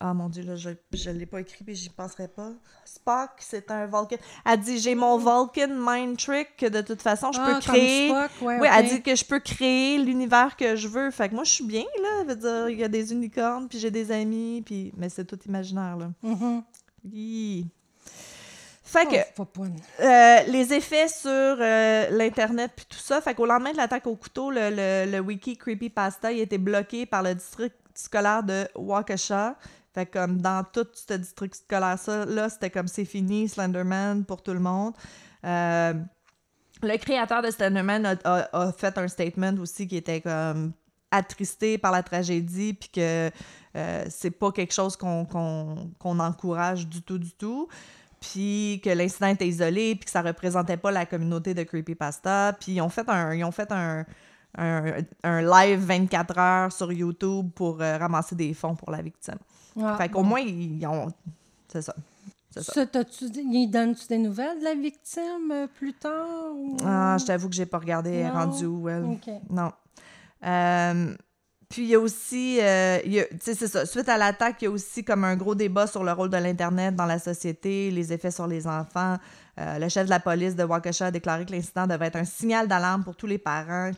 Ah 0.00 0.14
mon 0.14 0.28
Dieu, 0.28 0.44
là, 0.44 0.54
je 0.54 0.70
ne 1.10 1.18
l'ai 1.18 1.26
pas 1.26 1.40
écrit, 1.40 1.64
puis 1.64 1.74
j'y 1.74 1.88
penserais 1.90 2.28
pas. 2.28 2.52
Spock, 2.84 3.30
c'est 3.38 3.68
un 3.72 3.86
Vulcan. 3.86 4.16
Elle 4.46 4.60
dit 4.60 4.78
j'ai 4.78 4.94
mon 4.94 5.18
Vulcan 5.18 5.68
Mind 5.70 6.16
Trick 6.16 6.56
que 6.56 6.66
de 6.66 6.82
toute 6.82 7.02
façon, 7.02 7.32
je 7.32 7.40
Ah, 7.42 7.54
peux 7.54 7.60
créer. 7.60 8.08
Spock, 8.08 8.30
ouais, 8.42 8.58
Oui, 8.60 8.68
elle 8.72 8.88
dit 8.88 9.02
que 9.02 9.16
je 9.16 9.24
peux 9.24 9.40
créer 9.40 9.98
l'univers 9.98 10.56
que 10.56 10.76
je 10.76 10.86
veux. 10.86 11.10
Fait 11.10 11.28
que 11.28 11.34
moi, 11.34 11.42
je 11.42 11.50
suis 11.50 11.64
bien, 11.64 11.82
là. 12.00 12.22
Je 12.22 12.28
veux 12.28 12.36
dire, 12.36 12.68
il 12.68 12.78
y 12.78 12.84
a 12.84 12.88
des 12.88 13.12
unicornes, 13.12 13.66
puis 13.68 13.80
j'ai 13.80 13.90
des 13.90 14.12
amis, 14.12 14.62
puis... 14.64 14.92
Mais 14.96 15.08
c'est 15.08 15.24
tout 15.24 15.38
imaginaire, 15.46 15.96
là. 15.96 16.10
Mhm. 16.22 16.62
Hi. 17.12 17.66
Fait 18.84 19.06
que 19.06 19.16
Oh, 19.38 19.46
euh, 20.00 20.42
les 20.46 20.72
effets 20.72 21.08
sur 21.08 21.28
euh, 21.30 22.08
l'Internet 22.10 22.72
puis 22.74 22.86
tout 22.88 22.96
ça, 22.98 23.20
fait 23.20 23.34
qu'au 23.34 23.44
lendemain 23.44 23.72
de 23.72 23.76
l'attaque 23.76 24.06
au 24.06 24.16
couteau, 24.16 24.50
le, 24.50 24.70
le, 24.70 25.10
le 25.10 25.18
wiki 25.20 25.58
Creepypasta, 25.58 26.32
il 26.32 26.40
a 26.40 26.42
été 26.44 26.56
bloqué 26.56 27.04
par 27.04 27.22
le 27.22 27.34
district 27.34 27.74
scolaire 27.94 28.42
de 28.42 28.66
Waukesha. 28.76 29.56
Fait 29.94 30.06
comme 30.06 30.40
dans 30.40 30.64
tout 30.64 30.86
ce 30.92 31.14
district 31.14 31.54
scolaire 31.54 31.98
ça, 31.98 32.24
là, 32.26 32.48
c'était 32.48 32.70
comme 32.70 32.88
c'est 32.88 33.04
fini, 33.04 33.48
Slenderman 33.48 34.24
pour 34.24 34.42
tout 34.42 34.52
le 34.52 34.60
monde. 34.60 34.94
Euh, 35.44 35.94
le 36.82 36.96
créateur 36.98 37.42
de 37.42 37.50
Slenderman 37.50 38.06
a, 38.06 38.48
a- 38.52 38.72
fait 38.72 38.96
un 38.98 39.08
statement 39.08 39.54
aussi 39.60 39.88
qui 39.88 39.96
était 39.96 40.20
comme 40.20 40.72
attristé 41.10 41.78
par 41.78 41.90
la 41.90 42.02
tragédie, 42.02 42.74
puis 42.74 42.90
que 42.90 43.30
euh, 43.76 44.04
c'est 44.10 44.30
pas 44.30 44.52
quelque 44.52 44.74
chose 44.74 44.96
qu'on 44.96 45.26
encourage 46.02 46.86
du 46.86 47.02
tout, 47.02 47.18
du 47.18 47.32
tout. 47.32 47.68
Puis 48.20 48.80
que 48.84 48.90
l'incident 48.90 49.28
était 49.28 49.46
isolé, 49.48 49.94
puis 49.94 50.04
que 50.04 50.10
ça 50.10 50.22
représentait 50.22 50.76
pas 50.76 50.90
la 50.90 51.06
communauté 51.06 51.54
de 51.54 51.62
Creepypasta. 51.62 52.52
Puis 52.60 52.72
ils 52.72 52.80
ont 52.80 52.88
fait 52.88 53.08
un, 53.08 53.32
ils 53.34 53.44
ont 53.44 53.52
fait 53.52 53.70
un, 53.72 54.04
un 54.56 55.42
live 55.42 55.78
24 55.80 56.38
heures 56.38 56.72
sur 56.72 56.92
YouTube 56.92 57.50
pour 57.54 57.80
euh, 57.80 57.96
ramasser 57.96 58.34
des 58.34 58.54
fonds 58.54 58.74
pour 58.74 58.90
la 58.90 59.00
victime. 59.02 59.38
Ah, 59.82 59.96
fait 59.96 60.08
qu'au 60.08 60.22
moins, 60.22 60.40
ils 60.40 60.84
ont... 60.86 61.08
C'est 61.68 61.82
ça. 61.82 61.94
C'est 62.50 62.62
ça. 62.62 62.72
Il 63.34 63.68
donne-tu 63.70 64.06
des 64.08 64.18
nouvelles 64.18 64.58
de 64.58 64.64
la 64.64 64.74
victime 64.74 65.50
euh, 65.52 65.66
plus 65.66 65.92
tard? 65.92 66.26
ou- 66.54 66.76
Ah, 66.84 67.16
je 67.20 67.26
t'avoue 67.26 67.48
que 67.48 67.54
j'ai 67.54 67.66
pas 67.66 67.78
regardé 67.78 68.24
Non? 68.24 68.32
rendue 68.32 68.66
où, 68.66 68.88
elle? 68.88 69.04
Non. 69.50 69.70
Euh, 70.44 71.14
puis 71.68 71.82
il 71.82 71.88
y 71.88 71.94
a 71.94 72.00
aussi, 72.00 72.58
euh, 72.62 72.98
c'est 73.40 73.54
ça, 73.54 73.84
suite 73.84 74.08
à 74.08 74.16
l'attaque, 74.16 74.56
il 74.62 74.64
y 74.64 74.68
a 74.68 74.70
aussi 74.70 75.04
comme 75.04 75.24
un 75.24 75.36
gros 75.36 75.54
débat 75.54 75.86
sur 75.86 76.02
le 76.02 76.12
rôle 76.12 76.30
de 76.30 76.36
l'Internet 76.38 76.94
dans 76.96 77.04
la 77.04 77.18
société, 77.18 77.90
les 77.90 78.12
effets 78.12 78.30
sur 78.30 78.46
les 78.46 78.66
enfants. 78.66 79.18
Euh, 79.60 79.78
le 79.78 79.88
chef 79.90 80.06
de 80.06 80.10
la 80.10 80.20
police 80.20 80.56
de 80.56 80.64
Waukesha 80.64 81.06
a 81.06 81.10
déclaré 81.10 81.44
que 81.44 81.52
l'incident 81.52 81.86
devait 81.86 82.06
être 82.06 82.16
un 82.16 82.24
signal 82.24 82.66
d'alarme 82.68 83.04
pour 83.04 83.16
tous 83.16 83.26
les 83.26 83.38
parents 83.38 83.90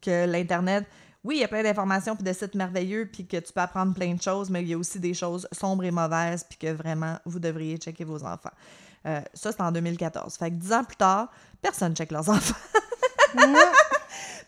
que 0.00 0.26
l'Internet, 0.26 0.86
oui, 1.24 1.36
il 1.36 1.40
y 1.40 1.44
a 1.44 1.48
plein 1.48 1.62
d'informations 1.62 2.14
puis 2.14 2.24
de 2.24 2.32
sites 2.32 2.54
merveilleux 2.54 3.08
puis 3.12 3.26
que 3.26 3.36
tu 3.38 3.52
peux 3.52 3.60
apprendre 3.60 3.92
plein 3.94 4.14
de 4.14 4.22
choses, 4.22 4.50
mais 4.50 4.62
il 4.62 4.68
y 4.68 4.74
a 4.74 4.78
aussi 4.78 4.98
des 5.00 5.14
choses 5.14 5.46
sombres 5.52 5.84
et 5.84 5.90
mauvaises 5.90 6.44
puis 6.48 6.58
que 6.58 6.72
vraiment, 6.72 7.18
vous 7.24 7.38
devriez 7.38 7.76
checker 7.76 8.04
vos 8.04 8.22
enfants. 8.24 8.50
Euh, 9.06 9.20
ça, 9.34 9.52
c'est 9.52 9.60
en 9.60 9.70
2014. 9.72 10.36
Fait 10.36 10.50
que 10.50 10.54
dix 10.56 10.72
ans 10.72 10.84
plus 10.84 10.96
tard, 10.96 11.28
personne 11.62 11.94
check 11.94 12.10
leurs 12.10 12.28
enfants. 12.28 12.54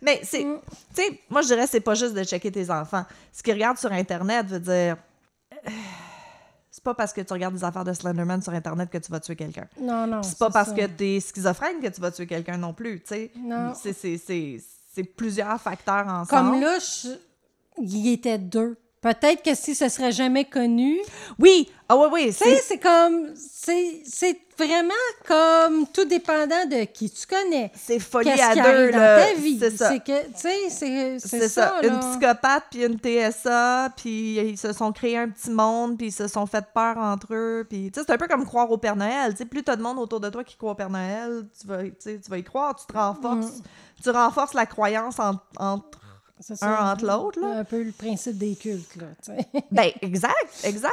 Mais 0.03 0.21
c'est, 0.25 0.45
Mm. 0.45 0.61
tu 0.95 1.03
sais, 1.03 1.21
moi 1.29 1.43
je 1.43 1.49
dirais 1.49 1.67
c'est 1.67 1.81
pas 1.81 1.95
juste 1.95 2.15
de 2.15 2.25
checker 2.25 2.51
tes 2.51 2.71
enfants. 2.71 3.05
Ce 3.33 3.43
qu'ils 3.43 3.53
regardent 3.55 3.77
sur 3.79 3.93
Internet 3.93 4.47
veut 4.47 4.59
dire, 4.61 4.97
euh, 5.53 5.71
c'est 6.71 6.83
pas 6.83 6.95
parce 6.95 7.13
que 7.13 7.21
tu 7.21 7.33
regardes 7.35 7.55
des 7.55 7.65
affaires 7.65 7.85
de 7.85 7.93
Slenderman 7.93 8.41
sur 8.41 8.53
Internet 8.55 8.89
que 8.89 8.97
tu 8.99 9.13
vas 9.13 9.21
tuer 9.21 9.37
quelqu'un. 9.37 9.67
Non, 9.79 10.07
non. 10.07 10.23
C'est 10.23 10.39
pas 10.39 10.49
parce 10.51 10.71
ça. 10.71 10.75
que 10.75 10.87
t'es 10.87 11.21
schizophrène 11.21 11.81
que 11.83 11.89
tu 11.89 12.01
vas 12.01 12.11
tuer 12.11 12.27
quelqu'un 12.27 12.57
non 12.57 12.73
plus, 12.73 13.01
tu 13.01 13.09
sais. 13.09 13.31
Non. 13.37 13.75
C'est, 13.75 13.93
c'est, 13.93 14.17
c'est, 14.17 14.59
c'est 14.93 15.05
plusieurs 15.05 15.61
facteurs 15.61 16.07
ensemble. 16.07 16.51
Comme 16.53 16.61
là, 16.61 16.79
je- 16.79 17.17
il 17.79 18.09
était 18.13 18.39
deux. 18.39 18.77
Peut-être 19.01 19.43
que 19.43 19.55
si 19.55 19.75
ce 19.75 19.89
serait 19.89 20.13
jamais 20.13 20.45
connu. 20.45 20.99
Oui, 21.39 21.71
ah 21.89 21.97
oui, 21.97 22.07
oui, 22.13 22.27
Tu 22.27 22.33
sais, 22.35 22.57
c'est, 22.57 22.63
c'est 22.63 22.79
comme. 22.79 23.29
C'est 23.35 24.03
c'est 24.05 24.39
vraiment 24.59 24.93
comme 25.27 25.87
tout 25.87 26.05
dépendant 26.05 26.67
de 26.71 26.85
qui 26.85 27.11
tu 27.11 27.27
connais. 27.27 27.73
c'est 27.75 27.99
folie 27.99 28.29
à 28.31 28.55
deux, 28.55 28.91
là. 28.91 29.21
dans 29.21 29.27
ta 29.35 29.41
vie. 29.41 29.59
C'est 29.59 29.75
ça. 29.77 29.89
C'est 29.89 30.01
que, 30.05 30.27
tu 30.27 30.33
sais, 30.37 30.69
c'est 30.69 31.19
C'est 31.19 31.39
c'est 31.41 31.49
ça, 31.49 31.77
ça. 31.81 31.87
une 31.89 31.99
psychopathe 31.99 32.65
puis 32.71 32.85
une 32.85 32.99
TSA, 32.99 33.91
puis 33.97 34.37
ils 34.39 34.59
se 34.59 34.73
sont 34.75 34.93
créés 34.93 35.17
un 35.17 35.29
petit 35.31 35.51
monde, 35.51 35.97
puis 35.97 36.09
ils 36.09 36.13
se 36.13 36.29
sont 36.29 36.45
fait 36.47 36.65
peur 36.75 36.99
entre 36.99 37.29
eux, 37.33 37.67
puis 37.69 37.91
tu 37.91 38.01
sais, 38.01 38.05
c'est 38.07 38.13
un 38.13 38.19
peu 38.19 38.29
comme 38.29 38.45
croire 38.45 38.71
au 38.71 38.77
Père 38.77 38.97
Noël, 38.97 39.33
tu 39.33 39.39
sais, 39.39 39.45
plus 39.47 39.63
t'as 39.63 39.77
de 39.77 39.83
monde 39.83 39.99
autour 39.99 40.21
de 40.21 40.29
toi 40.29 40.45
qui 40.45 40.57
croit 40.57 40.73
au 40.73 40.75
Père 40.75 40.91
Noël, 40.91 41.47
tu 41.59 41.67
vas, 41.67 41.79
tu 41.85 42.19
vas 42.29 42.39
y 42.39 42.45
croire, 42.45 42.75
tu 42.77 42.85
te 42.87 42.93
renforces, 42.99 43.63
tu 44.03 44.11
renforces 44.11 44.53
la 44.55 44.67
croyance 44.67 45.19
en- 45.19 45.37
entre... 45.59 46.00
Un 46.49 46.57
ça. 46.57 46.93
entre 46.93 47.05
l'autre, 47.05 47.41
là. 47.41 47.59
Un 47.59 47.65
peu 47.65 47.83
le 47.83 47.93
principe 47.93 48.39
des 48.39 48.57
cultes, 48.57 48.97
là. 48.97 49.07
Ben, 49.71 49.91
exact, 50.03 50.35
exact. 50.65 50.93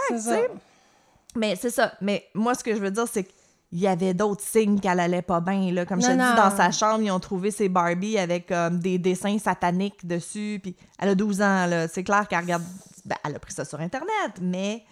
Mais 1.36 1.56
c'est 1.56 1.70
ça, 1.70 1.94
mais 2.02 2.26
moi, 2.34 2.56
ce 2.56 2.64
que 2.64 2.76
je 2.76 2.80
veux 2.80 2.92
dire, 2.92 3.08
c'est 3.12 3.24
qu'il 3.24 3.80
y 3.80 3.88
avait 3.88 4.14
d'autres 4.14 4.44
signes 4.44 4.80
qu'elle 4.80 5.00
allait 5.00 5.22
pas 5.22 5.40
bien, 5.40 5.72
là. 5.72 5.86
Comme 5.86 6.02
je 6.02 6.08
te 6.08 6.12
Non, 6.14 6.30
dis, 6.30 6.36
dans 6.36 6.56
sa 6.56 6.72
chambre, 6.72 7.02
ils 7.02 7.12
ont 7.12 7.20
trouvé 7.20 7.52
ses 7.52 7.70
Barbie 7.70 8.18
avec 8.18 8.48
comme 8.48 8.80
des 8.80 8.98
dessins 8.98 9.38
sataniques 9.38 10.06
dessus, 10.06 10.60
puis 10.62 10.76
elle 11.00 11.10
a 11.10 11.16
12 11.16 11.42
ans, 11.42 11.66
là. 11.68 11.88
C'est 11.88 12.04
clair 12.04 12.28
qu'elle 12.28 12.40
regarde... 12.40 12.64
Ben, 13.06 13.16
elle 13.24 13.36
a 13.36 13.40
pris 13.40 13.54
ça 13.54 13.64
sur 13.64 13.80
Internet, 13.80 14.34
mais 14.42 14.84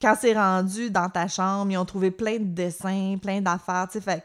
quand 0.00 0.14
c'est 0.20 0.34
rendu 0.34 0.90
dans 0.90 1.08
ta 1.08 1.26
chambre, 1.26 1.72
ils 1.72 1.76
ont 1.76 1.84
trouvé 1.84 2.10
plein 2.12 2.38
de 2.38 2.44
dessins, 2.44 3.16
plein 3.20 3.40
d'affaires, 3.40 3.88
tu 3.90 3.98
sais, 3.98 4.00
fait 4.00 4.22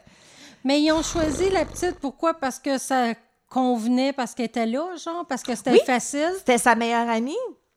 Mais 0.64 0.80
ils 0.80 0.92
ont 0.92 1.02
choisi 1.02 1.50
la 1.50 1.64
petite, 1.64 1.98
pourquoi? 1.98 2.34
Parce 2.34 2.60
que 2.60 2.78
ça 2.78 3.14
convenait, 3.54 4.12
parce 4.12 4.34
qu'elle 4.34 4.46
était 4.46 4.66
là, 4.66 4.96
genre, 4.96 5.24
parce 5.26 5.42
que 5.44 5.54
c'était 5.54 5.70
Oui. 5.70 5.80
facile. 5.86 6.32
C'était 6.38 6.58
sa 6.58 6.74
meilleure 6.74 7.08
amie. 7.08 7.36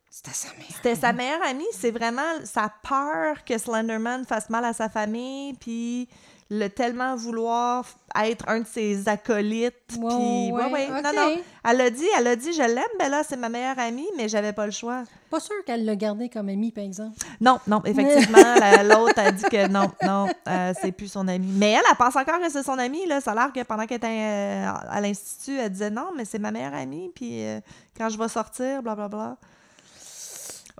C'était 0.09 0.33
sa 0.33 0.47
mère. 0.55 0.65
C'était 0.75 0.95
sa 0.95 1.13
meilleure 1.13 1.43
amie. 1.43 1.67
C'est 1.73 1.91
vraiment 1.91 2.33
sa 2.43 2.73
peur 2.89 3.43
que 3.45 3.55
Slenderman 3.57 4.25
fasse 4.25 4.49
mal 4.49 4.65
à 4.65 4.73
sa 4.73 4.89
famille, 4.89 5.53
puis 5.53 6.09
le 6.49 6.67
tellement 6.69 7.15
vouloir 7.15 7.83
être 8.23 8.47
un 8.47 8.61
de 8.61 8.65
ses 8.67 9.09
acolytes. 9.09 9.73
Puis, 9.87 9.97
Ouais, 9.99 10.71
ouais, 10.71 10.87
non, 10.89 11.11
non. 11.13 11.35
Elle 11.69 11.81
a 11.81 11.89
dit, 11.89 12.05
elle 12.17 12.27
a 12.27 12.35
dit, 12.37 12.53
je 12.53 12.61
l'aime, 12.61 12.83
Bella, 12.97 13.21
c'est 13.27 13.35
ma 13.35 13.49
meilleure 13.49 13.77
amie, 13.79 14.07
mais 14.15 14.29
j'avais 14.29 14.53
pas 14.53 14.65
le 14.65 14.71
choix. 14.71 15.03
Pas 15.29 15.41
sûr 15.41 15.55
qu'elle 15.65 15.83
l'a 15.83 15.95
gardé 15.97 16.29
comme 16.29 16.47
amie, 16.47 16.71
par 16.71 16.85
exemple. 16.85 17.17
Non, 17.41 17.59
non, 17.67 17.81
effectivement, 17.83 18.37
la- 18.59 18.83
l'autre 18.83 19.19
a 19.19 19.31
dit 19.31 19.43
que 19.43 19.67
non, 19.67 19.91
non, 20.05 20.27
euh, 20.47 20.73
c'est 20.81 20.93
plus 20.93 21.11
son 21.11 21.27
amie. 21.27 21.51
Mais 21.53 21.71
elle, 21.71 21.81
elle 21.89 21.97
pense 21.97 22.15
encore 22.15 22.39
que 22.39 22.49
c'est 22.49 22.63
son 22.63 22.79
amie, 22.79 23.05
là. 23.07 23.19
Ça 23.19 23.31
a 23.31 23.35
l'air 23.35 23.51
que 23.53 23.61
pendant 23.63 23.85
qu'elle 23.85 23.97
était 23.97 24.07
euh, 24.07 24.71
à 24.89 25.01
l'institut, 25.01 25.57
elle 25.59 25.69
disait 25.69 25.89
non, 25.89 26.11
mais 26.15 26.23
c'est 26.23 26.39
ma 26.39 26.51
meilleure 26.51 26.73
amie, 26.73 27.11
puis 27.13 27.43
euh, 27.45 27.59
quand 27.97 28.07
je 28.09 28.17
vais 28.17 28.29
sortir, 28.29 28.81
blablabla. 28.81 29.35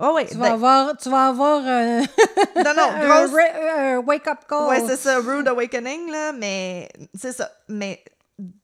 Oh 0.00 0.12
oui, 0.14 0.26
Tu 0.30 0.36
ben- 0.36 0.40
vas 0.40 0.52
avoir, 0.52 0.96
tu 0.96 1.10
vas 1.10 1.26
avoir 1.28 1.60
euh, 1.66 2.00
non, 2.56 2.74
non, 2.76 2.82
un, 2.94 3.24
grosse, 3.26 3.36
un 3.76 3.98
wake-up 3.98 4.38
call. 4.48 4.68
Ouais, 4.68 4.82
c'est 4.86 4.96
ça, 4.96 5.18
Rude 5.18 5.48
Awakening, 5.48 6.10
là, 6.10 6.32
mais 6.32 6.88
c'est 7.14 7.32
ça. 7.32 7.50
Mais 7.68 8.02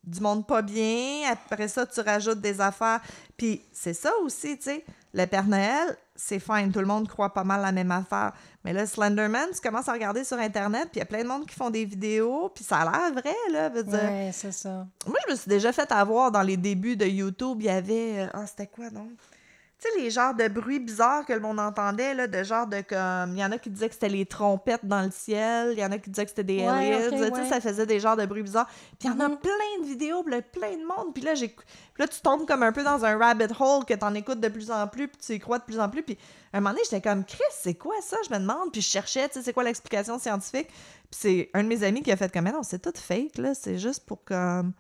du 0.04 0.20
monde 0.20 0.46
pas 0.46 0.62
bien, 0.62 1.22
après 1.32 1.66
ça, 1.66 1.84
tu 1.86 2.00
rajoutes 2.00 2.40
des 2.40 2.60
affaires. 2.60 3.00
Puis 3.36 3.60
c'est 3.72 3.94
ça 3.94 4.12
aussi, 4.22 4.56
tu 4.58 4.64
sais, 4.64 4.84
le 5.12 5.26
Père 5.26 5.46
Noël, 5.46 5.96
c'est 6.14 6.38
fine, 6.38 6.70
tout 6.72 6.78
le 6.78 6.86
monde 6.86 7.08
croit 7.08 7.34
pas 7.34 7.42
mal 7.42 7.60
la 7.60 7.72
même 7.72 7.90
affaire. 7.90 8.32
Mais 8.64 8.72
là, 8.72 8.86
Slenderman, 8.86 9.48
tu 9.52 9.60
commences 9.60 9.88
à 9.88 9.92
regarder 9.92 10.22
sur 10.22 10.38
Internet, 10.38 10.82
puis 10.92 10.96
il 10.96 10.98
y 11.00 11.02
a 11.02 11.06
plein 11.06 11.24
de 11.24 11.28
monde 11.28 11.44
qui 11.46 11.56
font 11.56 11.70
des 11.70 11.84
vidéos, 11.84 12.48
puis 12.54 12.62
ça 12.62 12.78
a 12.78 12.84
l'air 12.84 13.12
vrai, 13.12 13.34
là, 13.50 13.68
veut 13.70 13.82
dire. 13.82 13.98
Ouais, 13.98 14.30
c'est 14.32 14.52
ça. 14.52 14.86
Moi, 15.08 15.18
je 15.26 15.32
me 15.32 15.36
suis 15.36 15.48
déjà 15.48 15.72
fait 15.72 15.90
avoir 15.90 16.30
dans 16.30 16.42
les 16.42 16.56
débuts 16.56 16.96
de 16.96 17.06
YouTube, 17.06 17.56
il 17.58 17.66
y 17.66 17.70
avait... 17.70 18.20
euh, 18.20 18.26
Ah, 18.32 18.46
c'était 18.46 18.68
quoi, 18.68 18.90
donc? 18.90 19.10
Tu 19.80 19.90
sais, 19.90 20.00
les 20.00 20.08
genres 20.10 20.34
de 20.34 20.48
bruits 20.48 20.78
bizarres 20.78 21.26
que 21.26 21.32
le 21.32 21.40
monde 21.40 21.58
entendait, 21.60 22.14
là, 22.14 22.26
de 22.26 22.42
genre 22.42 22.66
de 22.66 22.80
comme... 22.80 23.36
Il 23.36 23.40
y 23.40 23.44
en 23.44 23.50
a 23.52 23.58
qui 23.58 23.68
disaient 23.70 23.88
que 23.88 23.94
c'était 23.94 24.08
les 24.08 24.24
trompettes 24.24 24.84
dans 24.86 25.02
le 25.02 25.10
ciel, 25.10 25.70
il 25.72 25.78
y 25.80 25.84
en 25.84 25.90
a 25.92 25.98
qui 25.98 26.08
disaient 26.10 26.24
que 26.24 26.30
c'était 26.30 26.44
des 26.44 26.58
Ouais, 26.66 27.46
ça 27.48 27.60
faisait 27.60 27.84
des 27.84 28.00
genres 28.00 28.16
de 28.16 28.24
bruits 28.24 28.42
bizarres. 28.44 28.68
Puis 28.98 29.08
il 29.08 29.10
y 29.10 29.10
en 29.10 29.20
a 29.20 29.28
Mhm. 29.28 29.38
plein 29.38 29.82
de 29.82 29.86
vidéos, 29.86 30.24
là, 30.28 30.40
plein 30.42 30.72
de 30.76 30.84
monde, 30.86 31.12
puis 31.12 31.22
là, 31.24 31.34
j'ai... 31.34 31.48
puis 31.48 31.66
là, 31.98 32.06
tu 32.08 32.20
tombes 32.20 32.46
comme 32.46 32.62
un 32.62 32.72
peu 32.72 32.82
dans 32.84 33.04
un 33.04 33.18
rabbit 33.18 33.52
hole 33.58 33.84
que 33.84 33.94
t'en 33.94 34.14
écoutes 34.14 34.40
de 34.40 34.48
plus 34.48 34.70
en 34.70 34.86
plus, 34.86 35.08
puis 35.08 35.18
tu 35.20 35.32
y 35.34 35.38
crois 35.40 35.58
de 35.58 35.64
plus 35.64 35.80
en 35.80 35.88
plus, 35.90 36.02
puis 36.02 36.16
à 36.52 36.58
un 36.58 36.60
moment 36.60 36.70
donné, 36.70 36.82
j'étais 36.84 37.02
comme, 37.02 37.24
Chris, 37.24 37.42
c'est 37.52 37.74
quoi 37.74 37.96
ça? 38.00 38.16
Je 38.26 38.32
me 38.32 38.38
demande, 38.38 38.70
puis 38.72 38.80
je 38.80 38.88
cherchais, 38.88 39.28
tu 39.28 39.34
sais, 39.34 39.42
c'est 39.42 39.52
quoi 39.52 39.64
l'explication 39.64 40.18
scientifique? 40.18 40.68
Puis 40.68 41.20
c'est 41.20 41.50
un 41.52 41.62
de 41.64 41.68
mes 41.68 41.82
amis 41.82 42.02
qui 42.02 42.12
a 42.12 42.16
fait 42.16 42.32
comme, 42.32 42.44
Mais 42.44 42.52
non, 42.52 42.62
c'est 42.62 42.78
tout 42.80 42.92
fake, 42.94 43.38
là, 43.38 43.54
c'est 43.54 43.78
juste 43.78 44.06
pour 44.06 44.22
comme 44.24 44.72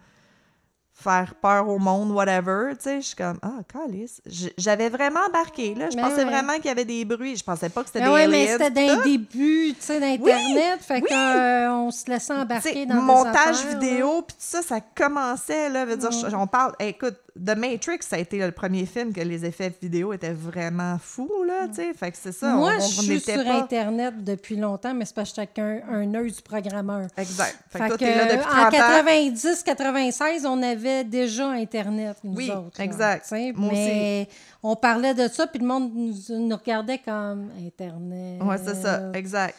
faire 0.94 1.34
peur 1.34 1.68
au 1.68 1.78
monde, 1.78 2.12
whatever. 2.12 2.72
Tu 2.76 2.84
sais, 2.84 3.00
je 3.00 3.06
suis 3.08 3.16
comme, 3.16 3.38
ah, 3.42 3.60
calice. 3.70 4.22
J'avais 4.56 4.88
vraiment 4.88 5.20
embarqué, 5.28 5.74
là. 5.74 5.90
Je 5.90 5.96
Ben 5.96 6.04
pensais 6.04 6.24
ouais. 6.24 6.24
vraiment 6.24 6.54
qu'il 6.54 6.66
y 6.66 6.70
avait 6.70 6.84
des 6.84 7.04
bruits. 7.04 7.36
Je 7.36 7.44
pensais 7.44 7.68
pas 7.68 7.82
que 7.82 7.88
c'était 7.88 8.00
Ah 8.00 8.08
des 8.08 8.14
ouais, 8.14 8.28
mais 8.28 8.46
c'était 8.46 8.70
les 8.70 9.02
débuts, 9.02 9.74
tu 9.74 9.76
sais, 9.80 10.00
d'Internet. 10.00 10.80
fait 10.80 11.02
oui. 11.02 11.08
qu'on 11.08 11.90
se 11.90 12.08
laissait 12.08 12.32
embarquer 12.32 12.72
sais, 12.72 12.86
dans 12.86 12.94
des 12.94 13.00
montage 13.00 13.56
affaires, 13.56 13.78
vidéo, 13.80 14.22
puis 14.22 14.36
tout 14.36 14.38
ça, 14.38 14.62
ça 14.62 14.80
commençait, 14.80 15.68
là. 15.68 15.84
Veut 15.84 15.96
dire, 15.96 16.10
on 16.38 16.46
parle... 16.46 16.74
hey, 16.78 16.90
écoute, 16.90 17.16
The 17.36 17.56
Matrix, 17.56 17.98
ça 18.02 18.14
a 18.14 18.20
été 18.20 18.38
le 18.38 18.52
premier 18.52 18.86
film 18.86 19.12
que 19.12 19.20
les 19.20 19.44
effets 19.44 19.72
vidéo 19.82 20.12
étaient 20.12 20.32
vraiment 20.32 20.98
fous, 21.00 21.42
là, 21.44 21.66
tu 21.66 21.74
sais. 21.74 21.92
Fait 21.92 22.12
que 22.12 22.16
c'est 22.16 22.30
ça. 22.30 22.54
Moi, 22.54 22.74
on, 22.74 22.76
on 22.76 22.86
je 22.86 23.02
suis 23.02 23.20
sur 23.20 23.42
pas... 23.42 23.58
Internet 23.58 24.22
depuis 24.22 24.54
longtemps, 24.54 24.94
mais 24.94 25.04
c'est 25.04 25.16
parce 25.16 25.32
que 25.32 25.40
j'étais 25.40 25.60
un, 25.60 26.14
œil 26.14 26.30
du 26.30 26.42
programmeur. 26.42 27.08
Exact. 27.16 27.58
Fait, 27.68 27.78
Fait 27.78 27.84
que 27.84 27.88
toi, 27.88 27.98
que, 27.98 28.04
t'es 28.04 28.16
là 28.16 28.24
depuis 28.26 28.46
en 28.46 28.70
30 28.70 28.74
ans. 28.74 30.12
90-96, 30.44 30.46
on 30.46 30.62
avait 30.62 31.02
déjà 31.02 31.48
Internet, 31.50 32.18
nous 32.22 32.36
Oui, 32.36 32.52
autres. 32.52 32.78
là, 32.78 32.84
exact. 32.84 33.28
Moi 33.32 33.70
mais 33.72 34.28
on 34.62 34.76
parlait 34.76 35.14
de 35.14 35.26
ça, 35.26 35.48
puis 35.48 35.58
le 35.58 35.66
monde 35.66 35.92
nous, 35.92 36.14
nous 36.38 36.56
regardait 36.56 36.98
comme 36.98 37.50
Internet. 37.66 38.42
Ouais, 38.42 38.56
c'est 38.64 38.80
ça, 38.80 39.10
exact. 39.12 39.56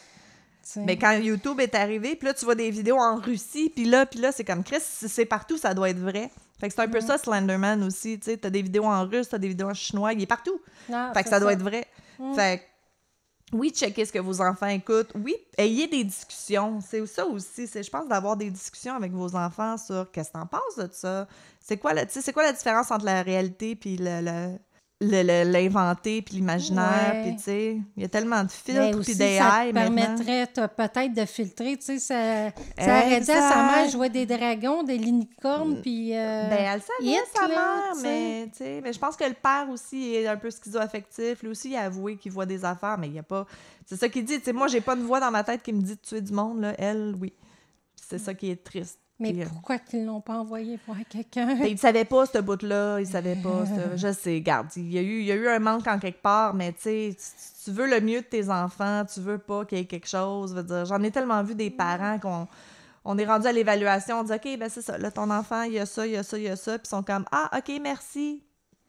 Mais 0.76 0.96
quand 0.96 1.12
YouTube 1.12 1.60
est 1.60 1.74
arrivé, 1.74 2.16
puis 2.16 2.26
là, 2.26 2.32
tu 2.34 2.46
vois 2.46 2.54
des 2.54 2.70
vidéos 2.70 2.96
en 2.98 3.16
Russie, 3.16 3.70
puis 3.74 3.84
là, 3.84 4.06
puis 4.06 4.18
là, 4.18 4.32
c'est 4.32 4.44
comme, 4.44 4.64
Chris, 4.64 4.80
c'est 4.80 5.26
partout, 5.26 5.58
ça 5.58 5.74
doit 5.74 5.90
être 5.90 6.00
vrai. 6.00 6.30
Fait 6.58 6.68
que 6.68 6.74
c'est 6.74 6.80
un 6.82 6.88
peu 6.88 7.00
ça, 7.00 7.18
Slenderman 7.18 7.82
aussi, 7.82 8.18
tu 8.18 8.26
sais. 8.30 8.36
T'as 8.38 8.50
des 8.50 8.62
vidéos 8.62 8.84
en 8.84 9.06
russe, 9.06 9.28
t'as 9.28 9.38
des 9.38 9.48
vidéos 9.48 9.68
en 9.68 9.74
chinois, 9.74 10.12
il 10.14 10.22
est 10.22 10.26
partout. 10.26 10.60
Ah, 10.92 11.10
Fait 11.14 11.22
que 11.22 11.28
ça 11.28 11.38
doit 11.40 11.52
être 11.52 11.62
vrai. 11.62 11.86
Fait 12.34 12.58
que, 13.52 13.56
oui, 13.56 13.70
checkez 13.70 14.04
ce 14.06 14.12
que 14.12 14.18
vos 14.18 14.40
enfants 14.40 14.66
écoutent. 14.66 15.12
Oui, 15.14 15.36
ayez 15.58 15.86
des 15.86 16.02
discussions. 16.02 16.80
C'est 16.80 17.04
ça 17.06 17.26
aussi. 17.26 17.66
C'est, 17.66 17.82
je 17.82 17.90
pense, 17.90 18.08
d'avoir 18.08 18.36
des 18.36 18.50
discussions 18.50 18.94
avec 18.96 19.12
vos 19.12 19.36
enfants 19.36 19.76
sur 19.76 20.10
qu'est-ce 20.10 20.30
que 20.30 20.38
t'en 20.38 20.46
penses 20.46 20.76
de 20.78 20.88
ça? 20.92 21.28
C'est 21.60 21.76
quoi, 21.76 21.92
la, 21.92 22.08
c'est 22.08 22.32
quoi 22.32 22.42
la 22.42 22.52
différence 22.52 22.90
entre 22.90 23.04
la 23.04 23.22
réalité 23.22 23.76
puis 23.76 23.96
le, 23.98 24.20
le- 24.22 24.58
l'inventé 25.00 26.22
puis 26.22 26.36
l'imaginaire. 26.36 27.22
Puis, 27.22 27.36
tu 27.36 27.42
sais, 27.42 27.78
il 27.96 28.02
y 28.02 28.04
a 28.06 28.08
tellement 28.08 28.42
de 28.42 28.50
filtres 28.50 28.98
aussi, 28.98 29.14
puis 29.14 29.36
ça 29.36 29.62
d'AI 29.64 29.72
permettrait 29.72 30.46
peut-être 30.46 31.12
de 31.12 31.24
filtrer, 31.26 31.76
tu 31.76 31.84
sais, 31.84 31.98
ça, 31.98 32.50
ça 32.78 32.96
à 32.96 33.22
sa 33.22 33.62
mère 33.66 33.90
jouer 33.90 34.08
des 34.08 34.24
dragons, 34.24 34.82
des 34.82 34.98
licornes, 34.98 35.80
puis... 35.82 36.16
euh, 36.16 36.48
Ben, 36.48 36.58
elle 36.58 36.80
savait, 36.80 37.16
sa 37.34 37.48
mère, 37.48 37.92
mais, 38.02 38.48
tu 38.52 38.58
sais, 38.58 38.80
mais 38.82 38.92
je 38.92 38.98
pense 38.98 39.16
que 39.16 39.24
le 39.24 39.34
père 39.34 39.68
aussi 39.70 40.14
est 40.14 40.26
un 40.26 40.36
peu 40.36 40.50
schizoaffectif. 40.50 41.42
Lui 41.42 41.50
aussi, 41.50 41.70
il 41.70 41.76
a 41.76 41.82
avoué 41.82 42.16
qu'il 42.16 42.32
voit 42.32 42.46
des 42.46 42.64
affaires, 42.64 42.96
mais 42.98 43.08
il 43.08 43.12
n'y 43.12 43.18
a 43.18 43.22
pas... 43.22 43.46
C'est 43.84 43.96
ça 43.96 44.08
qu'il 44.08 44.24
dit. 44.24 44.38
Tu 44.38 44.46
sais, 44.46 44.52
moi, 44.52 44.66
j'ai 44.66 44.80
pas 44.80 44.96
une 44.96 45.04
voix 45.04 45.20
dans 45.20 45.30
ma 45.30 45.44
tête 45.44 45.62
qui 45.62 45.72
me 45.72 45.80
dit 45.80 45.94
de 45.94 46.00
tuer 46.00 46.20
du 46.20 46.32
monde, 46.32 46.60
là. 46.60 46.74
Elle, 46.78 47.14
oui. 47.20 47.32
C'est 47.94 48.18
ça 48.18 48.34
qui 48.34 48.50
est 48.50 48.64
triste. 48.64 48.98
Mais 49.18 49.32
Puis, 49.32 49.42
euh, 49.42 49.46
pourquoi 49.48 49.78
qu'ils 49.78 50.04
l'ont 50.04 50.20
pas 50.20 50.34
envoyé 50.38 50.78
voir 50.86 50.98
quelqu'un? 51.08 51.46
ben, 51.56 51.66
il 51.66 51.78
savait 51.78 52.04
pas, 52.04 52.26
ce 52.26 52.38
bout-là. 52.38 53.00
Il 53.00 53.06
savait 53.06 53.36
pas. 53.36 53.64
ce- 53.66 53.96
Je 54.08 54.12
sais, 54.12 54.40
garde. 54.40 54.68
Il 54.76 54.92
y, 54.92 54.98
a 54.98 55.02
eu, 55.02 55.20
il 55.20 55.24
y 55.26 55.32
a 55.32 55.34
eu 55.36 55.48
un 55.48 55.58
manque 55.58 55.86
en 55.86 55.98
quelque 55.98 56.20
part, 56.22 56.52
mais 56.54 56.72
tu 56.72 56.80
sais, 56.82 57.16
tu- 57.64 57.70
veux 57.70 57.88
le 57.88 58.00
mieux 58.00 58.20
de 58.20 58.26
tes 58.26 58.48
enfants, 58.50 59.04
tu 59.12 59.20
veux 59.20 59.38
pas 59.38 59.64
qu'il 59.64 59.78
y 59.78 59.80
ait 59.80 59.86
quelque 59.86 60.06
chose. 60.08 60.54
J'en 60.86 61.02
ai 61.02 61.10
tellement 61.10 61.42
vu 61.42 61.54
des 61.54 61.70
parents 61.70 62.18
qu'on 62.18 62.46
on 63.08 63.18
est 63.18 63.24
rendu 63.26 63.46
à 63.46 63.52
l'évaluation, 63.52 64.20
on 64.20 64.24
dit 64.24 64.32
OK, 64.32 64.58
ben 64.58 64.68
c'est 64.68 64.82
ça, 64.82 64.98
là, 64.98 65.10
ton 65.10 65.30
enfant, 65.30 65.62
il 65.62 65.74
y 65.74 65.78
a 65.78 65.86
ça, 65.86 66.06
il 66.06 66.12
y 66.12 66.16
a 66.16 66.22
ça, 66.22 66.36
il 66.38 66.44
y 66.44 66.48
a 66.48 66.56
ça, 66.56 66.78
puis 66.78 66.86
ils 66.86 66.90
sont 66.90 67.02
comme 67.02 67.24
Ah, 67.32 67.50
OK, 67.56 67.72
merci. 67.82 68.42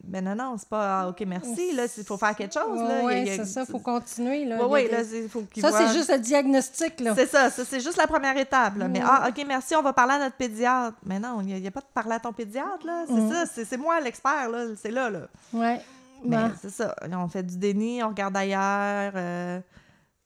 Ben 0.03 0.23
non, 0.23 0.35
non, 0.35 0.55
c'est 0.57 0.69
pas 0.69 1.01
ah, 1.01 1.09
OK, 1.09 1.21
merci, 1.27 1.73
là, 1.75 1.85
il 1.97 2.03
faut 2.03 2.17
faire 2.17 2.35
quelque 2.35 2.53
chose. 2.53 2.79
Oui, 3.03 3.29
a- 3.29 3.35
c'est 3.37 3.45
ça, 3.45 3.61
il 3.67 3.71
faut 3.71 3.79
continuer. 3.79 4.45
Là. 4.45 4.57
Là, 4.57 4.79
il 5.13 5.27
faut 5.27 5.43
Ça, 5.59 5.71
c'est 5.71 5.93
juste 5.97 6.11
le 6.11 6.19
diagnostic. 6.19 6.99
Là. 7.01 7.13
c'est 7.15 7.25
ça, 7.25 7.49
ça, 7.49 7.65
c'est 7.65 7.79
juste 7.81 7.97
la 7.97 8.07
première 8.07 8.37
étape. 8.37 8.77
Là. 8.77 8.87
Mais 8.87 9.01
ah, 9.03 9.27
OK, 9.29 9.43
merci, 9.47 9.75
on 9.75 9.81
va 9.81 9.91
parler 9.93 10.13
à 10.13 10.19
notre 10.19 10.37
pédiatre. 10.37 10.97
Mais 11.05 11.19
non, 11.19 11.41
il 11.41 11.59
n'y 11.61 11.67
a, 11.67 11.71
pas 11.71 11.81
de 11.81 11.85
parler 11.93 12.13
à 12.13 12.19
ton 12.19 12.31
pédiatre, 12.31 12.85
là. 12.85 13.03
C'est 13.07 13.13
Mm. 13.13 13.31
ça, 13.31 13.45
c'est, 13.53 13.65
c'est 13.65 13.77
moi 13.77 13.99
l'expert, 13.99 14.49
là. 14.49 14.65
C'est 14.81 14.91
là, 14.91 15.09
là. 15.09 15.27
Ouais. 15.51 15.81
Mais 16.23 16.37
c'est 16.61 16.69
ça. 16.71 16.95
On 17.11 17.27
fait 17.27 17.43
du 17.43 17.57
déni, 17.57 18.01
on 18.03 18.09
regarde 18.09 18.37
ailleurs. 18.37 19.13
euh, 19.15 19.59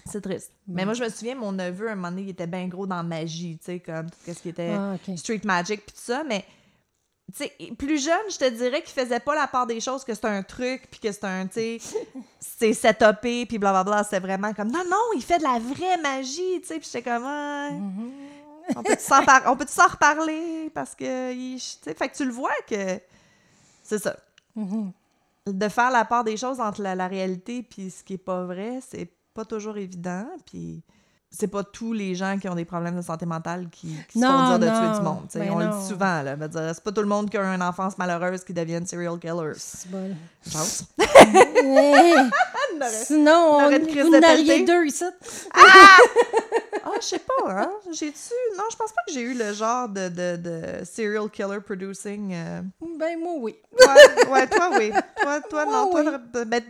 C'est 0.05 0.21
triste. 0.21 0.51
Mais 0.67 0.85
moi, 0.85 0.93
je 0.93 1.03
me 1.03 1.09
souviens, 1.09 1.35
mon 1.35 1.51
neveu, 1.51 1.89
un 1.89 1.95
moment 1.95 2.09
donné, 2.09 2.23
il 2.23 2.29
était 2.29 2.47
bien 2.47 2.67
gros 2.67 2.85
dans 2.87 3.03
magie, 3.03 3.57
tu 3.57 3.65
sais, 3.65 3.79
comme 3.79 4.09
tout 4.09 4.17
ce 4.33 4.39
qui 4.41 4.49
était 4.49 4.75
Ah, 4.77 4.95
street 5.15 5.41
magic 5.43 5.85
puis 5.85 5.95
tout 5.95 6.01
ça. 6.03 6.23
Mais, 6.27 6.43
plus 7.77 8.03
jeune, 8.03 8.29
je 8.29 8.37
te 8.37 8.49
dirais 8.49 8.81
qu'il 8.81 8.93
faisait 8.93 9.19
pas 9.19 9.35
la 9.35 9.47
part 9.47 9.67
des 9.67 9.79
choses, 9.79 10.03
que 10.03 10.13
c'est 10.13 10.25
un 10.25 10.43
truc, 10.43 10.87
puis 10.89 10.99
que 10.99 11.11
c'est 11.11 11.23
un, 11.23 11.47
tu 11.47 11.53
sais, 11.53 11.77
c'est 12.39 12.73
setupé, 12.73 13.45
puis 13.45 13.57
blablabla. 13.57 14.03
C'était 14.03 14.19
vraiment 14.19 14.53
comme, 14.53 14.71
non, 14.71 14.83
non, 14.89 14.97
il 15.15 15.21
fait 15.23 15.37
de 15.37 15.43
la 15.43 15.59
vraie 15.59 15.97
magie, 16.01 16.61
tu 16.61 16.67
sais. 16.67 16.79
Puis 16.79 16.89
j'étais 16.91 17.09
comme, 17.09 17.23
Ah, 17.25 17.69
on 18.75 18.83
peut-tu 18.83 19.03
s'en 19.03 19.23
par- 19.23 19.43
on 19.47 19.55
peut-tu 19.57 19.73
s'en 19.73 19.87
reparler? 19.87 20.69
Parce 20.73 20.95
que, 20.95 21.33
tu 21.33 21.59
sais, 21.59 21.93
fait 21.93 22.09
que 22.09 22.15
tu 22.15 22.25
le 22.25 22.31
vois 22.31 22.51
que 22.67 22.99
c'est 23.83 23.99
ça. 23.99 24.15
Mhm. 24.55 24.91
De 25.47 25.69
faire 25.69 25.89
la 25.91 26.05
part 26.05 26.23
des 26.23 26.37
choses 26.37 26.59
entre 26.59 26.81
la, 26.81 26.93
la 26.95 27.07
réalité 27.07 27.63
puis 27.63 27.89
ce 27.89 28.03
qui 28.03 28.13
est 28.13 28.17
pas 28.17 28.43
vrai, 28.45 28.79
c'est 28.87 29.11
pas 29.33 29.43
toujours 29.45 29.77
évident. 29.77 30.27
Puis 30.45 30.83
c'est 31.33 31.47
pas 31.47 31.63
tous 31.63 31.93
les 31.93 32.13
gens 32.13 32.37
qui 32.37 32.49
ont 32.49 32.55
des 32.55 32.65
problèmes 32.65 32.97
de 32.97 33.01
santé 33.01 33.25
mentale 33.25 33.67
qui, 33.71 33.95
qui 34.09 34.19
se 34.19 34.25
font 34.25 34.31
Non, 34.31 34.49
dire 34.49 34.59
de 34.59 34.65
non. 34.67 34.73
tuer 34.91 34.97
du 34.99 35.03
monde. 35.05 35.23
Ben 35.33 35.49
on 35.51 35.59
le 35.59 35.65
non. 35.67 35.79
dit 35.79 35.87
souvent. 35.87 36.21
Là, 36.21 36.35
c'est 36.73 36.83
pas 36.83 36.91
tout 36.91 36.99
le 37.01 37.07
monde 37.07 37.29
qui 37.29 37.37
a 37.37 37.55
une 37.55 37.63
enfance 37.63 37.97
malheureuse 37.97 38.43
qui 38.43 38.53
devienne 38.53 38.85
serial 38.85 39.17
killer. 39.17 39.53
C'est 39.55 39.89
bon. 39.89 40.13
Je 40.45 40.51
pense. 40.51 40.83
Sinon, 43.05 43.59
on 43.59 43.69
vous 43.69 43.77
de 43.77 44.25
en 44.25 44.31
auriez 44.31 44.45
pelleté. 44.45 44.65
deux 44.65 44.85
ici. 44.85 45.05
Ah, 45.53 45.59
je 46.99 47.05
sais 47.05 47.19
pas, 47.19 47.51
hein? 47.61 47.71
J'ai-tu... 47.91 48.33
Non, 48.57 48.63
je 48.71 48.75
pense 48.77 48.91
pas 48.91 49.01
que 49.07 49.13
j'ai 49.13 49.21
eu 49.21 49.33
le 49.33 49.53
genre 49.53 49.87
de, 49.89 50.09
de, 50.09 50.35
de 50.37 50.85
serial 50.85 51.29
killer 51.29 51.59
producing... 51.59 52.33
euh, 52.33 52.61
Ben, 52.99 53.19
moi, 53.19 53.33
oui. 53.37 53.55
Ouais, 53.79 54.29
ouais, 54.31 54.47
toi, 54.47 54.69
oui. 54.77 54.91
Toi, 55.21 55.41
toi 55.41 55.65
Moi, 55.65 55.73
non. 55.73 55.89
Toi, 55.91 56.01
oui. 56.01 56.05
t'aurais- 56.31 56.45
ben, 56.45 56.63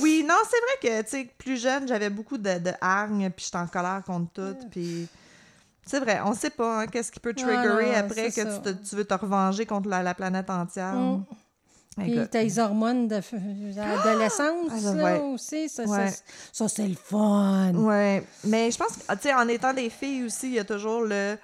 oui, 0.00 0.24
non, 0.28 0.34
c'est 0.48 0.88
vrai 0.88 1.02
que, 1.02 1.02
tu 1.04 1.10
sais, 1.10 1.30
plus 1.38 1.60
jeune, 1.60 1.86
j'avais 1.88 2.10
beaucoup 2.10 2.38
de, 2.38 2.58
de 2.58 2.70
hargne, 2.80 3.30
puis 3.30 3.44
j'étais 3.44 3.58
en 3.58 3.66
colère 3.66 4.02
contre 4.06 4.32
tout, 4.32 4.56
puis... 4.70 5.08
C'est 5.84 5.98
vrai, 5.98 6.20
on 6.24 6.32
sait 6.32 6.50
pas 6.50 6.82
hein, 6.82 6.86
qu'est-ce 6.86 7.10
qui 7.10 7.18
peut 7.18 7.34
triggerer 7.34 7.90
non, 7.90 7.96
après 7.98 8.30
que 8.30 8.58
te- 8.62 8.88
tu 8.88 8.94
veux 8.94 9.04
te 9.04 9.14
revenger 9.14 9.66
contre 9.66 9.88
la, 9.88 10.00
la 10.04 10.14
planète 10.14 10.48
entière. 10.48 10.94
Mm. 10.94 11.24
Puis 11.98 12.18
t'as 12.30 12.42
les 12.42 12.58
hormones 12.58 13.06
de 13.06 13.16
f- 13.16 13.74
d'adolescence, 13.74 14.70
Ah, 14.70 14.94
là, 14.94 15.04
ouais. 15.04 15.18
aussi. 15.34 15.68
Ça, 15.68 15.84
Ouais. 15.84 16.08
ça, 16.08 16.16
ça, 16.52 16.68
c'est 16.68 16.88
le 16.88 16.94
fun. 16.94 17.72
Ouais, 17.74 18.24
mais 18.44 18.70
je 18.70 18.78
pense 18.78 18.96
que, 18.96 19.12
tu 19.14 19.18
sais, 19.22 19.34
en 19.34 19.46
étant 19.48 19.74
des 19.74 19.90
filles 19.90 20.24
aussi, 20.24 20.46
il 20.48 20.54
y 20.54 20.58
a 20.58 20.64
toujours 20.64 21.02
le... 21.02 21.36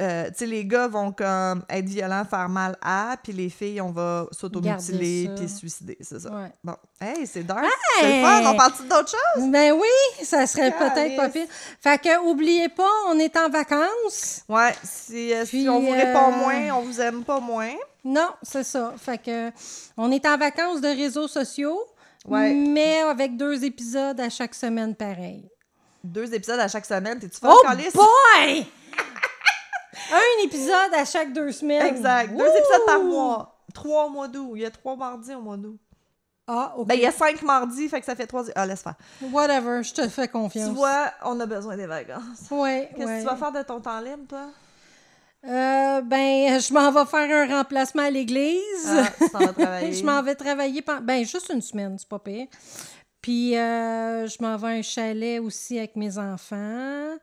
euh, 0.00 0.28
tu 0.28 0.38
sais, 0.38 0.46
les 0.46 0.64
gars 0.64 0.88
vont 0.88 1.12
comme 1.12 1.62
être 1.68 1.84
violents, 1.86 2.24
faire 2.24 2.48
mal 2.48 2.76
à, 2.80 3.16
puis 3.22 3.32
les 3.32 3.50
filles, 3.50 3.80
on 3.80 3.90
va 3.92 4.26
s'automutiler 4.32 5.30
puis 5.36 5.48
se 5.48 5.58
suicider, 5.58 5.96
c'est 6.00 6.20
ça. 6.20 6.30
Ouais. 6.30 6.50
Bon, 6.64 6.74
hey, 7.00 7.26
c'est 7.26 7.42
dark, 7.42 7.64
c'est 8.00 8.20
le 8.20 8.24
fun, 8.24 8.50
on 8.52 8.56
parle-tu 8.56 8.82
d'autre 8.88 9.10
chose? 9.10 9.48
Ben 9.50 9.72
oui, 9.72 10.24
ça 10.24 10.46
serait 10.46 10.72
peut-être 10.72 11.16
pas 11.16 11.28
pire. 11.28 11.46
Fait 11.80 12.00
que, 12.00 12.18
oubliez 12.30 12.68
pas, 12.68 12.88
on 13.08 13.18
est 13.18 13.36
en 13.36 13.48
vacances. 13.48 14.42
Ouais, 14.48 14.74
si, 14.82 15.32
euh, 15.34 15.44
si 15.44 15.68
on 15.68 15.80
vous 15.80 15.90
répond 15.90 16.32
euh, 16.32 16.36
moins, 16.36 16.70
on 16.78 16.82
vous 16.82 17.00
aime 17.00 17.22
pas 17.22 17.40
moins. 17.40 17.72
Non, 18.04 18.30
c'est 18.42 18.64
ça. 18.64 18.94
Fait 18.96 19.18
que, 19.18 19.50
on 19.96 20.10
est 20.10 20.24
en 20.26 20.38
vacances 20.38 20.80
de 20.80 20.88
réseaux 20.88 21.28
sociaux, 21.28 21.78
Ouais. 22.26 22.52
mais 22.54 23.00
avec 23.02 23.36
deux 23.36 23.64
épisodes 23.64 24.18
à 24.20 24.28
chaque 24.28 24.54
semaine 24.54 24.94
pareil. 24.94 25.48
Deux 26.02 26.32
épisodes 26.32 26.60
à 26.60 26.68
chaque 26.68 26.86
semaine, 26.86 27.18
t'es-tu 27.18 27.38
fun, 27.38 27.50
Oh 27.50 27.62
boy! 27.94 28.66
Un 30.12 30.44
épisode 30.44 30.94
à 30.96 31.04
chaque 31.04 31.32
deux 31.32 31.52
semaines. 31.52 31.86
Exact, 31.86 32.36
deux 32.36 32.46
épisodes 32.48 32.86
par 32.86 33.00
mois. 33.02 33.56
Trois 33.74 34.06
au 34.06 34.10
mois 34.10 34.28
d'août. 34.28 34.52
Il 34.56 34.62
y 34.62 34.66
a 34.66 34.70
trois 34.70 34.96
mardis 34.96 35.34
au 35.34 35.40
mois 35.40 35.56
d'août. 35.56 35.78
Ah, 36.46 36.74
OK. 36.76 36.88
Ben, 36.88 36.94
il 36.96 37.02
y 37.02 37.06
a 37.06 37.12
cinq 37.12 37.42
mardis, 37.42 37.88
fait 37.88 38.00
que 38.00 38.06
ça 38.06 38.16
fait 38.16 38.26
trois... 38.26 38.42
Ah, 38.56 38.66
laisse 38.66 38.82
faire. 38.82 38.96
Whatever, 39.30 39.84
je 39.84 39.94
te 39.94 40.08
fais 40.08 40.26
confiance. 40.26 40.68
Tu 40.68 40.74
vois, 40.74 41.12
on 41.24 41.38
a 41.38 41.46
besoin 41.46 41.76
des 41.76 41.86
vacances. 41.86 42.50
Ouais, 42.50 42.90
Qu'est-ce 42.96 43.06
ouais. 43.06 43.16
que 43.18 43.20
tu 43.22 43.26
vas 43.28 43.36
faire 43.36 43.52
de 43.52 43.62
ton 43.62 43.80
temps 43.80 44.00
libre, 44.00 44.24
toi? 44.28 44.46
Euh, 45.46 46.00
ben, 46.02 46.60
je 46.60 46.74
m'en 46.74 46.90
vais 46.90 47.06
faire 47.06 47.30
un 47.48 47.56
remplacement 47.58 48.02
à 48.02 48.10
l'église. 48.10 48.58
Ah, 48.88 49.04
tu 49.16 49.30
t'en 49.30 49.38
vas 49.38 49.52
travailler. 49.52 49.92
je 49.92 50.04
m'en 50.04 50.20
vais 50.22 50.34
travailler 50.34 50.82
pendant... 50.82 51.00
Ben, 51.02 51.24
juste 51.24 51.50
une 51.54 51.62
semaine, 51.62 51.96
c'est 51.98 52.08
pas 52.08 52.18
pire. 52.18 52.48
Puis, 53.22 53.56
euh, 53.56 54.26
je 54.26 54.42
m'en 54.42 54.56
vais 54.56 54.66
à 54.66 54.70
un 54.70 54.82
chalet 54.82 55.38
aussi 55.40 55.78
avec 55.78 55.94
mes 55.94 56.18
enfants. 56.18 57.16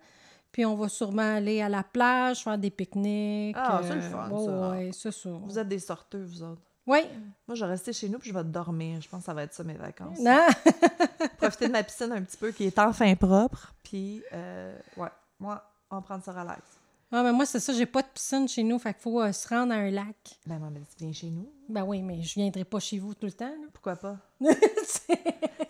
Puis, 0.58 0.66
on 0.66 0.76
va 0.76 0.90
sûrement 0.90 1.36
aller 1.36 1.62
à 1.62 1.70
la 1.70 1.84
plage, 1.84 2.44
faire 2.44 2.58
des 2.58 2.72
pique-niques. 2.72 3.56
Ah, 3.56 3.80
c'est 3.84 3.94
le 3.94 4.02
fun, 4.02 4.28
ouais, 4.32 4.44
ça. 4.44 4.70
Ouais, 4.72 4.90
c'est 4.92 5.12
ça. 5.12 5.30
Vous 5.30 5.60
êtes 5.60 5.68
des 5.68 5.78
sorteux, 5.78 6.24
vous 6.24 6.42
autres. 6.42 6.64
Oui. 6.88 7.02
Moi, 7.48 7.54
je 7.54 7.64
vais 7.64 7.70
rester 7.70 7.94
chez 7.94 8.10
nous 8.10 8.18
puis 8.18 8.32
je 8.32 8.34
vais 8.34 8.44
dormir. 8.44 9.00
Je 9.00 9.08
pense 9.08 9.20
que 9.20 9.26
ça 9.28 9.36
va 9.36 9.44
être 9.44 9.54
ça, 9.54 9.64
mes 9.64 9.76
vacances. 9.76 10.18
Non? 10.20 10.48
Profiter 11.38 11.68
de 11.68 11.74
ma 11.74 11.84
piscine 11.84 12.12
un 12.12 12.24
petit 12.24 12.38
peu 12.38 12.52
qui 12.52 12.66
est 12.66 12.80
enfin 12.80 13.14
propre. 13.16 13.72
Puis, 13.84 14.24
euh, 14.34 14.76
ouais, 14.96 15.10
moi, 15.40 15.64
on 15.92 16.02
prend 16.02 16.20
ça 16.20 16.32
relax. 16.32 16.64
Ah, 17.12 17.22
mais 17.22 17.34
moi, 17.34 17.46
c'est 17.46 17.60
ça, 17.60 17.72
j'ai 17.72 17.86
pas 17.86 18.02
de 18.02 18.08
piscine 18.08 18.48
chez 18.48 18.64
nous, 18.64 18.80
fait 18.80 18.96
qu'il 18.96 19.04
faut 19.04 19.22
euh, 19.22 19.32
se 19.32 19.48
rendre 19.48 19.74
à 19.74 19.76
un 19.76 19.92
lac. 19.92 20.40
Ben, 20.48 20.58
moi, 20.58 20.70
mais 20.74 20.80
tu 20.80 21.04
viens 21.04 21.14
chez 21.14 21.30
nous. 21.30 21.48
Ben 21.70 21.84
oui, 21.84 22.02
mais 22.02 22.24
je 22.24 22.34
viendrai 22.34 22.64
pas 22.64 22.80
chez 22.80 22.98
vous 22.98 23.14
tout 23.14 23.28
le 23.28 23.32
temps. 23.32 23.46
là. 23.46 23.68
Pourquoi 23.72 23.96
pas? 23.96 24.18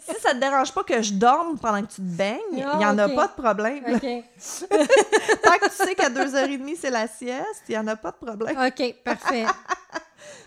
Si 0.10 0.22
ça 0.22 0.32
te 0.32 0.38
dérange 0.38 0.72
pas 0.74 0.84
que 0.84 1.02
je 1.02 1.14
dorme 1.14 1.58
pendant 1.58 1.82
que 1.82 1.88
tu 1.88 1.96
te 1.98 2.02
baignes, 2.02 2.40
il 2.54 2.64
Ah, 2.64 2.78
n'y 2.78 2.86
en 2.86 2.98
a 2.98 3.08
ok. 3.08 3.16
pas 3.16 3.28
de 3.28 3.34
problème. 3.42 3.84
OK. 3.88 4.02
Tant 5.44 5.58
que 5.60 5.70
tu 5.70 5.76
sais 5.76 5.96
qu'à 5.96 6.10
2h30, 6.10 6.76
c'est 6.80 6.90
la 6.90 7.08
sieste, 7.08 7.64
il 7.68 7.72
n'y 7.74 7.78
en 7.78 7.88
a 7.88 7.96
pas 7.96 8.12
de 8.12 8.26
problème. 8.26 8.58
OK, 8.58 8.96
parfait. 9.04 9.46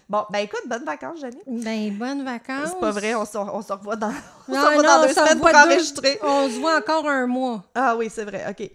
Bon, 0.08 0.24
ben 0.28 0.40
écoute, 0.40 0.62
bonnes 0.66 0.84
vacances, 0.84 1.20
Jenny. 1.20 1.40
Ben, 1.46 1.92
bonnes 1.96 2.24
vacances. 2.24 2.70
C'est 2.70 2.80
pas 2.80 2.90
vrai, 2.90 3.14
on 3.14 3.24
se, 3.24 3.38
on 3.38 3.62
se 3.62 3.72
revoit 3.72 3.94
dans, 3.94 4.12
on 4.48 4.52
se 4.54 4.58
revoit 4.58 4.82
non, 4.82 4.88
dans 4.96 5.02
deux 5.02 5.08
se 5.08 5.14
semaines 5.14 5.38
pour 5.38 5.48
deux- 5.50 5.54
enregistrer. 5.54 6.18
On 6.24 6.48
se 6.48 6.58
voit 6.58 6.76
encore 6.78 7.08
un 7.08 7.28
mois. 7.28 7.62
Ah 7.76 7.94
oui, 7.96 8.10
c'est 8.12 8.24
vrai, 8.24 8.44
OK. 8.50 8.68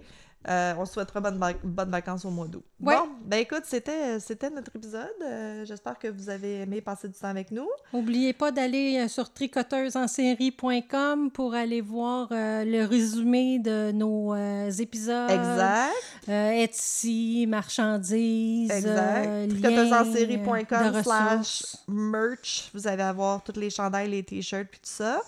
Euh, 0.47 0.73
on 0.77 0.85
se 0.85 0.93
souhaitera 0.93 1.21
bonnes, 1.21 1.39
bonnes 1.63 1.89
vacances 1.89 2.23
au 2.23 2.29
mois 2.29 2.47
d'août. 2.47 2.63
Ouais. 2.79 2.95
Bon, 2.95 3.07
ben 3.25 3.37
écoute, 3.37 3.63
c'était 3.65 4.19
c'était 4.19 4.51
notre 4.51 4.75
épisode. 4.75 5.09
Euh, 5.23 5.65
J'espère 5.65 5.97
que 5.97 6.07
vous 6.07 6.29
avez 6.29 6.61
aimé 6.61 6.81
passer 6.81 7.07
du 7.07 7.15
temps 7.15 7.29
avec 7.29 7.49
nous. 7.49 7.67
N'oubliez 7.93 8.31
pas 8.33 8.51
d'aller 8.51 8.99
euh, 8.99 9.07
sur 9.07 9.31
tricoteusesensérie.com 9.33 11.31
pour 11.31 11.53
aller 11.53 11.81
voir 11.81 12.27
euh, 12.31 12.63
le 12.63 12.85
résumé 12.85 13.59
de 13.59 13.91
nos 13.91 14.33
euh, 14.33 14.69
épisodes. 14.71 15.29
exact. 15.31 15.93
Euh, 16.29 16.51
Etsy, 16.63 17.45
marchandises, 17.47 18.71
Exact. 18.71 19.27
euh, 19.27 19.47
de 19.47 21.01
slash 21.03 21.63
merch. 21.87 22.69
Vous 22.73 22.87
allez 22.87 23.03
avoir 23.03 23.43
toutes 23.43 23.57
les 23.57 23.69
chandails, 23.69 24.09
les 24.09 24.23
t-shirts, 24.23 24.67
puis 24.69 24.79
tout 24.79 24.89
ça. 24.91 25.21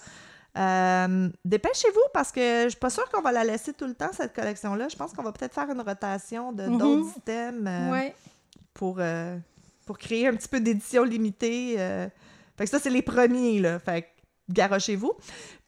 Euh, 0.57 1.29
Dépêchez-vous 1.45 2.01
parce 2.13 2.31
que 2.31 2.63
je 2.63 2.69
suis 2.69 2.79
pas 2.79 2.89
sûre 2.89 3.07
qu'on 3.09 3.21
va 3.21 3.31
la 3.31 3.43
laisser 3.43 3.73
tout 3.73 3.85
le 3.85 3.93
temps, 3.93 4.09
cette 4.11 4.33
collection-là. 4.33 4.87
Je 4.89 4.95
pense 4.95 5.13
qu'on 5.13 5.23
va 5.23 5.31
peut-être 5.31 5.53
faire 5.53 5.69
une 5.69 5.81
rotation 5.81 6.51
de 6.51 6.63
Mhm. 6.63 6.77
d'autres 6.77 7.17
items 7.17 7.63
euh, 7.67 7.91
Ouais. 7.91 8.15
pour, 8.73 8.97
euh, 8.99 9.37
pour 9.85 9.97
créer 9.97 10.27
un 10.27 10.35
petit 10.35 10.47
peu 10.47 10.59
d'édition 10.59 11.03
limitée. 11.03 11.75
Fait 12.57 12.63
que 12.65 12.69
ça, 12.69 12.79
c'est 12.79 12.89
les 12.89 13.01
premiers, 13.03 13.59
là. 13.59 13.77
Fait 13.79 14.01
que 14.03 14.07
garochez-vous. 14.49 15.13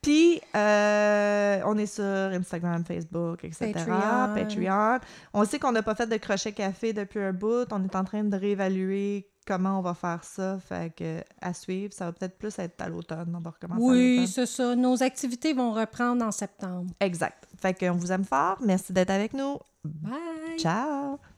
Puis, 0.01 0.39
euh, 0.55 1.61
on 1.65 1.77
est 1.77 1.85
sur 1.85 2.03
Instagram, 2.03 2.85
Facebook, 2.85 3.43
etc. 3.43 3.73
Patreon. 3.73 4.33
Patreon. 4.33 4.99
On 5.33 5.43
sait 5.43 5.59
qu'on 5.59 5.73
n'a 5.73 5.83
pas 5.83 5.95
fait 5.95 6.07
de 6.07 6.15
crochet 6.17 6.53
café 6.53 6.93
depuis 6.93 7.19
un 7.19 7.33
bout. 7.33 7.67
On 7.71 7.83
est 7.83 7.95
en 7.95 8.03
train 8.05 8.23
de 8.23 8.37
réévaluer 8.37 9.29
comment 9.45 9.79
on 9.79 9.81
va 9.81 9.93
faire 9.93 10.23
ça. 10.23 10.57
Fait 10.59 10.95
que, 10.95 11.21
à 11.41 11.53
suivre, 11.53 11.93
ça 11.93 12.05
va 12.05 12.13
peut-être 12.13 12.37
plus 12.37 12.57
être 12.59 12.81
à 12.81 12.87
l'automne. 12.87 13.33
On 13.35 13.41
va 13.41 13.49
recommencer 13.49 13.83
Oui, 13.83 14.27
c'est 14.27 14.45
ça. 14.45 14.75
Nos 14.75 15.03
activités 15.03 15.53
vont 15.53 15.73
reprendre 15.73 16.23
en 16.23 16.31
septembre. 16.31 16.91
Exact. 17.01 17.47
Fait 17.61 17.73
qu'on 17.73 17.95
vous 17.95 18.11
aime 18.11 18.23
fort. 18.25 18.57
Merci 18.63 18.93
d'être 18.93 19.11
avec 19.11 19.33
nous. 19.33 19.57
Bye! 19.83 20.57
Ciao! 20.57 21.19